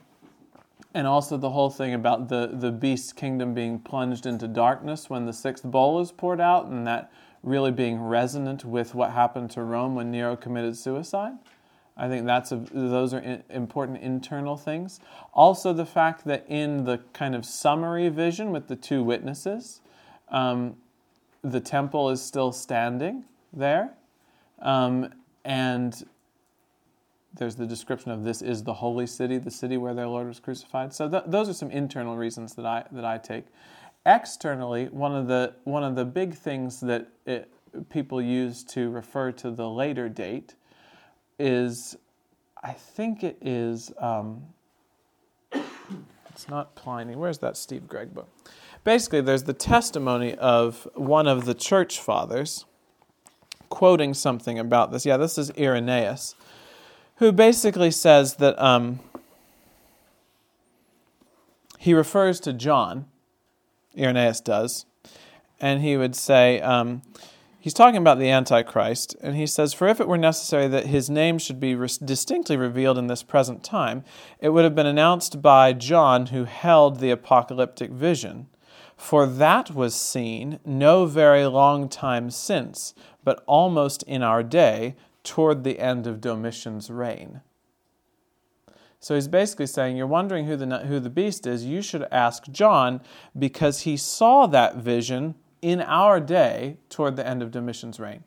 [0.93, 5.25] And also the whole thing about the, the beast kingdom being plunged into darkness when
[5.25, 7.11] the sixth bowl is poured out, and that
[7.43, 11.33] really being resonant with what happened to Rome when Nero committed suicide.
[11.95, 14.99] I think that's a, those are in, important internal things.
[15.33, 19.81] Also, the fact that in the kind of summary vision with the two witnesses,
[20.29, 20.77] um,
[21.43, 23.91] the temple is still standing there,
[24.59, 25.13] um,
[25.45, 26.05] and
[27.33, 30.39] there's the description of this is the holy city, the city where their Lord was
[30.39, 30.93] crucified.
[30.93, 33.45] So th- those are some internal reasons that I that I take.
[34.05, 37.51] Externally, one of the one of the big things that it,
[37.89, 40.55] people use to refer to the later date
[41.37, 41.97] is,
[42.63, 43.91] I think it is.
[43.99, 44.43] Um,
[45.51, 47.15] it's not Pliny.
[47.15, 48.29] Where's that Steve Gregg book?
[48.83, 52.65] Basically, there's the testimony of one of the church fathers
[53.69, 55.05] quoting something about this.
[55.05, 56.35] Yeah, this is Irenaeus,
[57.19, 58.99] who basically says that um,
[61.77, 63.05] he refers to John
[63.97, 64.85] Irenaeus does.
[65.59, 67.01] And he would say, um,
[67.59, 71.09] he's talking about the Antichrist, and he says, For if it were necessary that his
[71.09, 74.03] name should be re- distinctly revealed in this present time,
[74.39, 78.47] it would have been announced by John, who held the apocalyptic vision.
[78.95, 82.93] For that was seen no very long time since,
[83.23, 87.41] but almost in our day, toward the end of Domitian's reign.
[88.99, 91.65] So he's basically saying, You're wondering who the, who the beast is.
[91.65, 93.01] You should ask John
[93.37, 98.23] because he saw that vision in our day toward the end of Domitian's reign.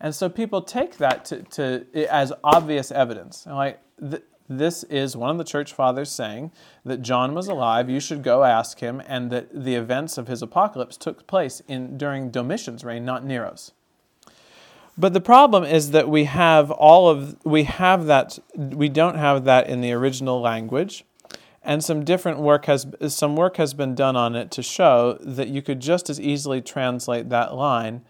[0.00, 3.46] And so people take that to, to as obvious evidence.
[3.46, 6.52] Like, th- this is one of the church fathers saying
[6.84, 10.40] that John was alive, you should go ask him, and that the events of his
[10.40, 13.72] apocalypse took place in, during Domitian's reign, not Nero's.
[14.98, 19.44] But the problem is that we have all of we have that we don't have
[19.44, 21.04] that in the original language,
[21.62, 25.48] and some different work has some work has been done on it to show that
[25.48, 28.02] you could just as easily translate that line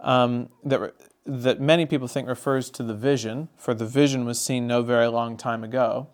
[0.00, 0.94] um, that
[1.24, 5.06] that many people think refers to the vision, for the vision was seen no very
[5.06, 6.08] long time ago.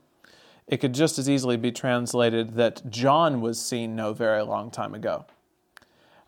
[0.66, 4.92] It could just as easily be translated that John was seen no very long time
[4.92, 5.24] ago.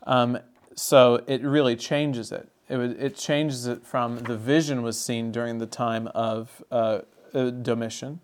[0.07, 0.39] Um,
[0.75, 2.50] so it really changes it.
[2.71, 7.01] It, it, changes it from the vision was seen during the time of uh,
[7.33, 8.21] uh, Domitian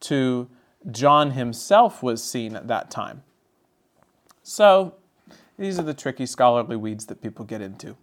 [0.00, 0.48] to
[0.90, 3.22] John himself was seen at that time.
[4.42, 4.94] So
[5.58, 7.96] these are the tricky scholarly weeds that people get into.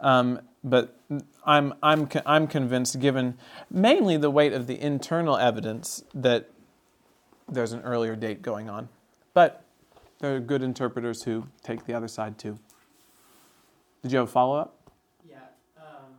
[0.00, 0.96] Um, but
[1.44, 3.36] I'm, I'm, I'm convinced, given
[3.70, 6.50] mainly the weight of the internal evidence, that
[7.48, 8.88] there's an earlier date going on.
[9.34, 9.64] But
[10.20, 12.58] there are good interpreters who take the other side too.
[14.02, 14.74] Did you have a follow up?
[15.28, 15.38] Yeah,
[15.78, 16.14] um,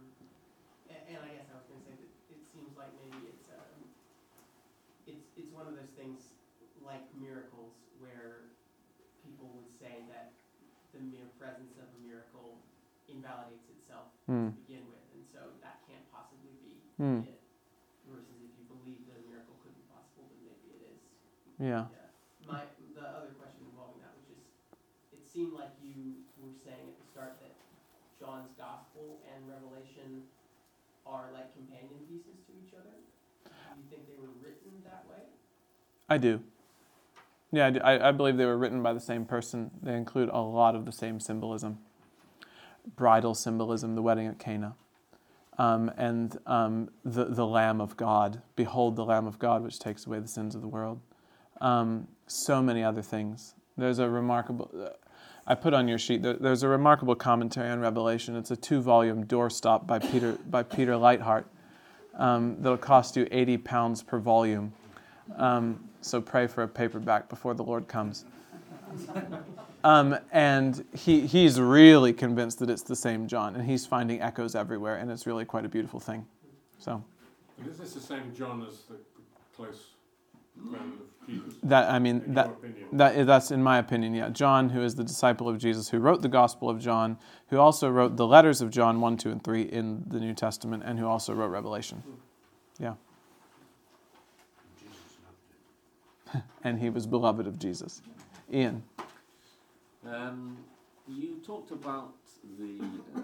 [0.89, 3.47] and, and I guess I was going to say that it seems like maybe it's
[3.55, 3.79] um,
[5.07, 6.35] it's it's one of those things
[6.83, 8.51] like miracles where
[9.23, 10.31] people would say that
[10.91, 12.59] the mere presence of a miracle
[13.07, 13.69] invalidates
[14.29, 14.53] Hmm.
[14.53, 17.25] to begin with, and so that can't possibly be Hmm.
[17.25, 17.41] it.
[18.05, 21.01] Versus if you believe that a miracle could be possible, then maybe it is.
[21.57, 21.89] Yeah.
[21.89, 22.13] Yeah.
[22.45, 24.45] My the other question involving that was just
[25.17, 27.57] it seemed like you were saying at the start that
[28.21, 30.29] John's gospel and Revelation
[31.09, 33.01] are like companion pieces to each other.
[33.49, 35.25] Do you think they were written that way?
[36.09, 36.43] I do.
[37.51, 39.71] Yeah, I, I believe they were written by the same person.
[39.81, 41.79] They include a lot of the same symbolism
[42.95, 44.75] bridal symbolism, the wedding at Cana,
[45.57, 48.41] um, and um, the, the Lamb of God.
[48.55, 50.99] Behold the Lamb of God, which takes away the sins of the world.
[51.61, 53.55] Um, so many other things.
[53.77, 54.71] There's a remarkable.
[54.73, 54.89] Uh,
[55.47, 56.21] I put on your sheet.
[56.21, 58.35] There, there's a remarkable commentary on Revelation.
[58.35, 61.45] It's a two-volume doorstop by Peter by Peter Leithart.
[62.15, 64.73] Um, that'll cost you 80 pounds per volume.
[65.37, 68.25] Um, so pray for a paperback before the Lord comes.
[69.83, 74.53] Um, and he, he's really convinced that it's the same John, and he's finding echoes
[74.53, 76.25] everywhere, and it's really quite a beautiful thing.
[76.79, 77.03] So
[77.65, 78.97] Is this the same John as the
[79.55, 79.91] close
[80.69, 81.53] friend of Jesus?
[81.63, 82.51] that I mean In that
[82.93, 84.29] that that's in my opinion, yeah.
[84.29, 87.17] John, who is the disciple of Jesus, who wrote the Gospel of John,
[87.47, 90.83] who also wrote the letters of John one, two, and three in the New Testament,
[90.85, 92.03] and who also wrote Revelation.
[92.79, 92.95] Yeah,
[96.65, 98.01] and he was beloved of Jesus.
[98.53, 98.83] Ian,
[100.05, 100.57] Um,
[101.07, 102.13] you talked about
[102.57, 102.79] the
[103.15, 103.21] uh,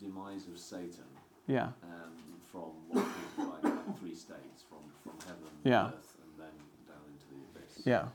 [0.00, 1.04] demise of Satan
[1.46, 2.12] yeah, um,
[2.50, 3.06] from what
[3.38, 5.86] like, like three states, from, from heaven, Yeah.
[5.88, 6.54] earth, and then
[6.88, 7.86] down into the abyss.
[7.86, 8.06] yeah,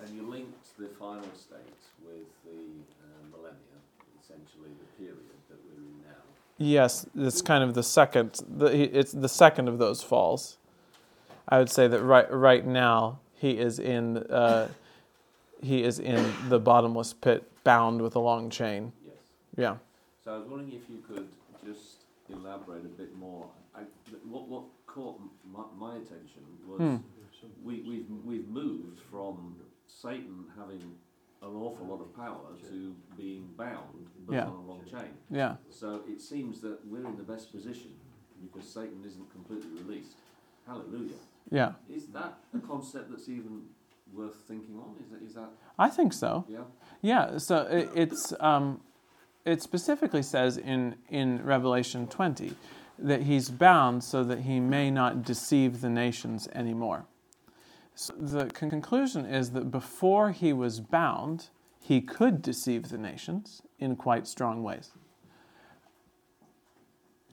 [0.00, 2.60] And you linked the final state with the
[3.02, 3.78] uh, millennia,
[4.22, 6.22] essentially the period that we're in now.
[6.58, 7.06] yes.
[7.16, 8.40] It's kind of the second.
[8.58, 8.66] The,
[8.98, 10.58] it's the second of those falls.
[11.48, 14.68] I would say that right right now he is in uh,
[15.64, 18.92] he is in the bottomless pit, bound with a long chain.
[19.04, 19.14] Yes.
[19.56, 19.76] Yeah.
[20.22, 21.28] So I was wondering if you could
[21.64, 23.46] just elaborate a bit more.
[23.74, 23.80] I,
[24.28, 25.18] what, what caught
[25.50, 26.96] my, my attention was Hmm.
[27.64, 30.80] we, we've, we've moved from Satan having
[31.42, 34.44] an awful lot of power to being bound but Yeah.
[34.46, 35.10] on a long chain.
[35.30, 35.56] Yeah.
[35.70, 37.90] So it seems that we're in the best position
[38.42, 40.16] because Satan isn't completely released.
[40.66, 41.16] Hallelujah.
[41.50, 41.72] Yeah.
[41.90, 43.62] Is that a concept that's even
[44.14, 44.94] worth thinking on?
[45.02, 46.44] Is that, is that I think so.
[46.48, 46.58] yeah?
[47.02, 47.38] Yeah.
[47.38, 48.80] So it, it's um,
[49.44, 52.54] it specifically says in in Revelation 20
[52.98, 57.06] that he's bound so that he may not deceive the nations anymore.
[57.94, 61.48] So the con- conclusion is that before he was bound,
[61.80, 64.92] he could deceive the nations in quite strong ways.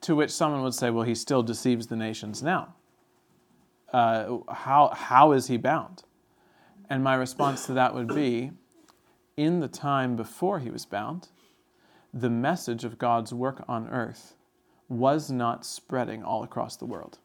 [0.02, 2.76] To which someone would say, well, he still deceives the nations now.
[3.94, 6.03] Uh, how, how is he bound?
[6.91, 8.51] And my response to that would be
[9.38, 11.30] in the time before he was bound,
[12.13, 14.35] the message of God's work on earth
[14.89, 17.19] was not spreading all across the world.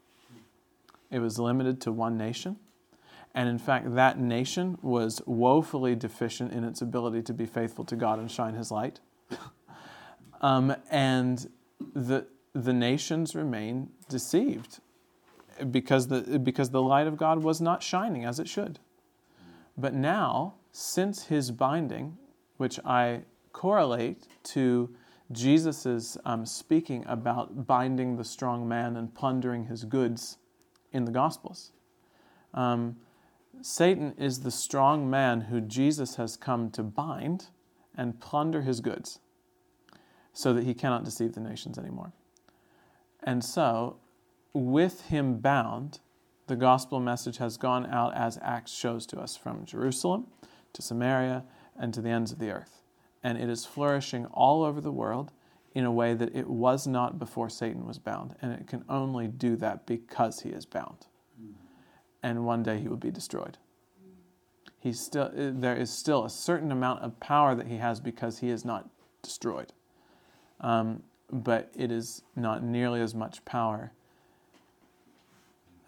[1.10, 2.59] It was limited to one nation.
[3.34, 7.97] And in fact, that nation was woefully deficient in its ability to be faithful to
[7.97, 9.01] God and shine his light.
[10.43, 11.51] um, and
[11.93, 14.78] the, the nations remain deceived
[15.72, 18.78] because the, because the light of God was not shining as it should.
[19.77, 22.16] But now, since his binding,
[22.57, 23.23] which I
[23.53, 24.94] correlate to
[25.32, 30.39] Jesus' um, speaking about binding the strong man and plundering his goods
[30.93, 31.73] in the Gospels,
[32.55, 32.97] um,
[33.61, 37.47] Satan is the strong man who Jesus has come to bind
[37.97, 39.20] and plunder his goods
[40.32, 42.12] so that he cannot deceive the nations anymore.
[43.23, 43.97] And so,
[44.53, 46.01] with him bound,
[46.47, 50.27] the gospel message has gone out as Acts shows to us from Jerusalem
[50.73, 51.44] to Samaria
[51.77, 52.82] and to the ends of the earth.
[53.23, 55.32] And it is flourishing all over the world
[55.74, 58.36] in a way that it was not before Satan was bound.
[58.40, 61.06] And it can only do that because he is bound.
[62.23, 63.59] And one day he will be destroyed.
[64.78, 68.51] He's still, there is still a certain amount of power that he has because he
[68.51, 68.89] is not
[69.23, 69.73] destroyed.
[70.60, 73.93] Um, but it is not nearly as much power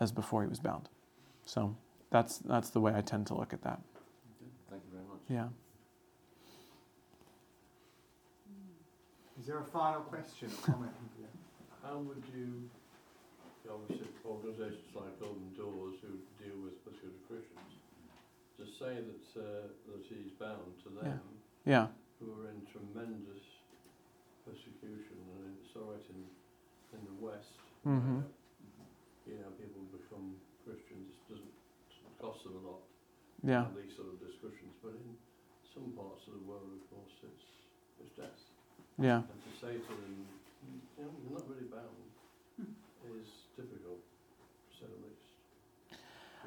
[0.00, 0.88] as before he was bound.
[1.44, 1.76] So
[2.10, 3.80] that's that's the way I tend to look at that.
[4.70, 5.20] Thank you very much.
[5.28, 5.48] Yeah.
[9.40, 10.92] Is there a final question or comment?
[11.82, 12.68] How would you,
[13.70, 17.72] obviously, organisations like Open Doors who deal with persecuted Christians,
[18.58, 21.20] to say that uh, that he's bound to them
[21.64, 21.86] Yeah.
[22.18, 23.40] who are in tremendous
[24.44, 26.20] persecution and I saw it in
[26.98, 27.52] in the West.
[27.86, 28.24] Mhm.
[29.24, 30.34] where, you know, people become
[30.66, 31.14] Christians.
[31.14, 31.54] It doesn't
[32.20, 32.82] cost them a lot.
[33.42, 33.64] Yeah.
[33.64, 35.14] have These sort of discussions, but in
[35.74, 37.46] some parts of the world, of course, it's
[38.02, 38.38] it's death.
[38.98, 39.22] Yeah.
[39.22, 40.26] And to say to them,
[40.98, 41.94] you know, you're not really bound,
[43.14, 46.02] is difficult, to say the least.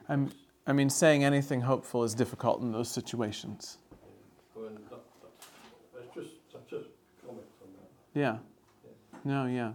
[0.09, 0.31] I'm,
[0.67, 3.77] I mean, saying anything hopeful is difficult in those situations.
[4.55, 4.99] yeah, that,
[5.93, 6.35] that, just,
[6.69, 6.85] just
[7.25, 7.47] comment.
[8.13, 8.37] Yeah.
[9.23, 9.73] No, yeah.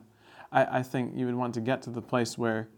[0.53, 2.69] I, I think you would want to get to the place where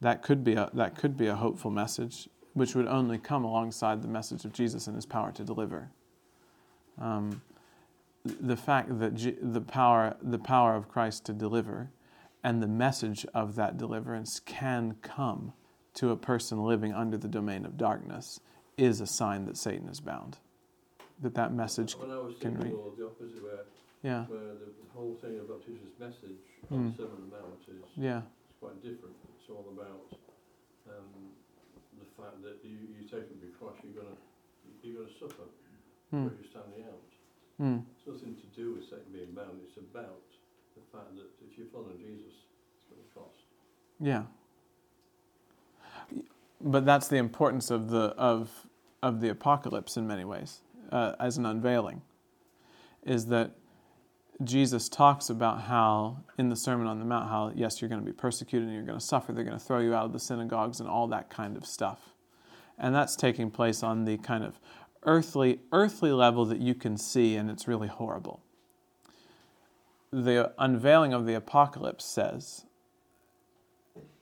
[0.00, 2.28] that could be a that could be a hopeful message,
[2.58, 5.90] which would only come alongside the message of Jesus and His power to deliver.
[7.00, 7.40] Um,
[8.24, 11.90] the fact that G- the power the power of Christ to deliver,
[12.42, 15.52] and the message of that deliverance can come
[15.94, 18.40] to a person living under the domain of darkness,
[18.76, 20.38] is a sign that Satan is bound.
[21.20, 22.96] that that message When I was can thinking read.
[22.96, 23.64] the opposite, where,
[24.02, 26.72] Yeah, where the, whole thing about Jesus' message Mm.
[26.76, 29.14] on the Sermon on the Mount is yeah, it's quite different.
[29.38, 30.10] It's all about
[30.90, 31.30] um,
[32.18, 34.18] fact that you, you take up your cross, you're gonna
[34.82, 35.46] you're gonna suffer
[36.14, 37.08] mm, you're standing out.
[37.60, 39.60] mm, It's nothing to do with Satan being bound.
[39.64, 40.22] It's about
[40.74, 42.34] the fact that if you follow Jesus,
[42.76, 43.42] it's going to cost.
[44.00, 44.22] yeah.
[46.60, 48.66] But that's the importance of the of
[49.02, 52.02] of the apocalypse in many ways, uh, as an unveiling,
[53.04, 53.52] is that
[54.44, 58.06] Jesus talks about how in the Sermon on the Mount, how yes, you're going to
[58.06, 59.32] be persecuted and you're going to suffer.
[59.32, 62.14] They're going to throw you out of the synagogues and all that kind of stuff,
[62.78, 64.60] and that's taking place on the kind of
[65.02, 68.42] earthly earthly level that you can see, and it's really horrible.
[70.12, 72.64] The unveiling of the apocalypse says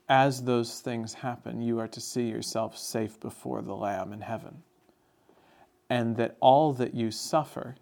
[0.09, 4.63] as those things happen, you are to see yourself safe before the Lamb in heaven.
[5.89, 7.75] And that all that you suffer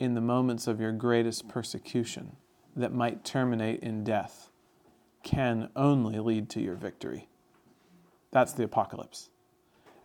[0.00, 2.36] in the moments of your greatest persecution
[2.74, 4.50] that might terminate in death
[5.22, 7.28] can only lead to your victory.
[8.32, 9.28] That's the apocalypse.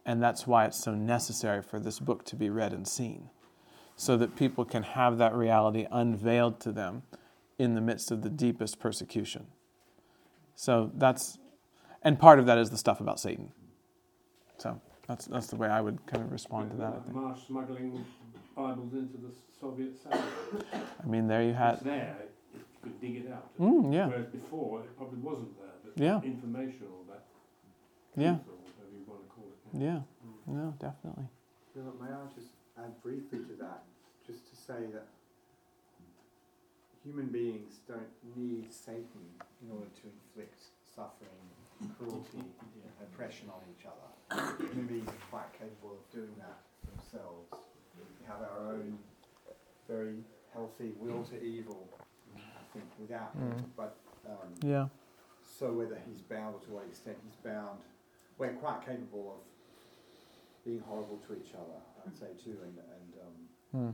[0.05, 3.29] And that's why it's so necessary for this book to be read and seen,
[3.95, 7.03] so that people can have that reality unveiled to them
[7.57, 9.47] in the midst of the deepest persecution.
[10.55, 11.39] So that's
[12.03, 13.51] and part of that is the stuff about Satan.
[14.57, 17.11] So that's that's the way I would kind of respond to that.
[17.11, 18.05] Marsh smuggling
[18.55, 20.13] Bibles into the Soviet South.
[21.03, 21.73] I mean, there you had.
[21.75, 22.15] It's there
[22.53, 23.49] you could dig it out.
[23.59, 26.21] Mm, yeah, Whereas before it probably wasn't there, but Yeah.
[26.23, 27.23] informational about
[28.15, 29.81] yeah, or whatever you want to call it.
[29.81, 29.99] yeah.
[30.47, 31.27] No, definitely.
[31.73, 33.83] Phillip, may I just add briefly to that,
[34.25, 35.07] just to say that
[37.03, 40.59] human beings don't need Satan in order to inflict
[40.95, 41.43] suffering,
[41.99, 42.45] cruelty,
[43.03, 44.63] oppression on each other.
[44.71, 47.51] Human beings are quite capable of doing that themselves.
[48.27, 48.97] Have our own
[49.87, 50.15] very
[50.53, 51.87] healthy will to evil,
[52.35, 52.39] I
[52.73, 53.53] think, without him.
[53.53, 53.63] Mm.
[53.77, 53.95] But
[54.27, 54.87] um, Yeah,
[55.59, 57.79] so whether he's bound or to what extent he's bound,
[58.37, 63.35] we're quite capable of being horrible to each other, I'd say too, and, and um,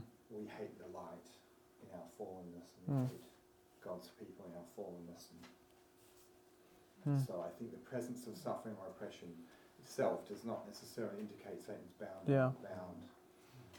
[0.30, 1.28] we hate the light
[1.84, 3.00] in our fallenness, and Mm.
[3.02, 3.24] we hate
[3.84, 5.28] God's people in our fallenness.
[5.36, 5.44] And
[7.02, 7.26] Mm.
[7.26, 9.28] So I think the presence of suffering or oppression
[9.82, 12.22] itself does not necessarily indicate Satan's bound.
[12.28, 12.52] Yeah.
[12.62, 13.02] Bound,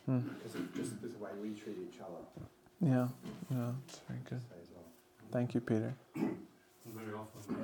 [0.10, 0.20] Mm.
[0.36, 2.20] because it's just the way we treat each other.
[2.84, 3.08] yeah,
[3.50, 3.72] yeah.
[3.88, 4.42] That's very good.
[4.76, 4.84] well.
[5.32, 5.94] Thank you, Peter.
[6.14, 7.64] Very often the,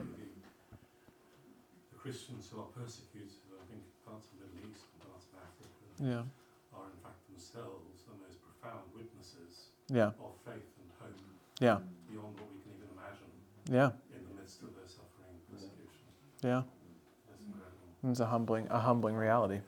[1.91, 5.35] the Christians who are persecuted, I think parts of the Middle East and parts of
[5.43, 5.67] Africa,
[5.99, 6.23] Yeah,
[6.79, 11.19] are in fact themselves the most profound witnesses yeah, of faith and hope
[11.59, 13.31] yeah, beyond what we can even imagine
[13.67, 16.07] yeah, in the midst of their suffering and persecution.
[16.47, 16.63] yeah.
[18.09, 19.59] It's a humbling, a humbling reality,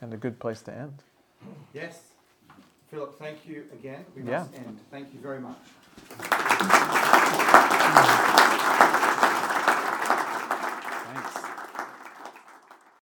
[0.00, 1.02] and a good place to end.
[1.72, 2.00] Yes.
[2.90, 4.04] Phillip, thank you again.
[4.16, 4.38] We yeah.
[4.38, 4.78] must end.
[4.90, 5.58] Thank you very much.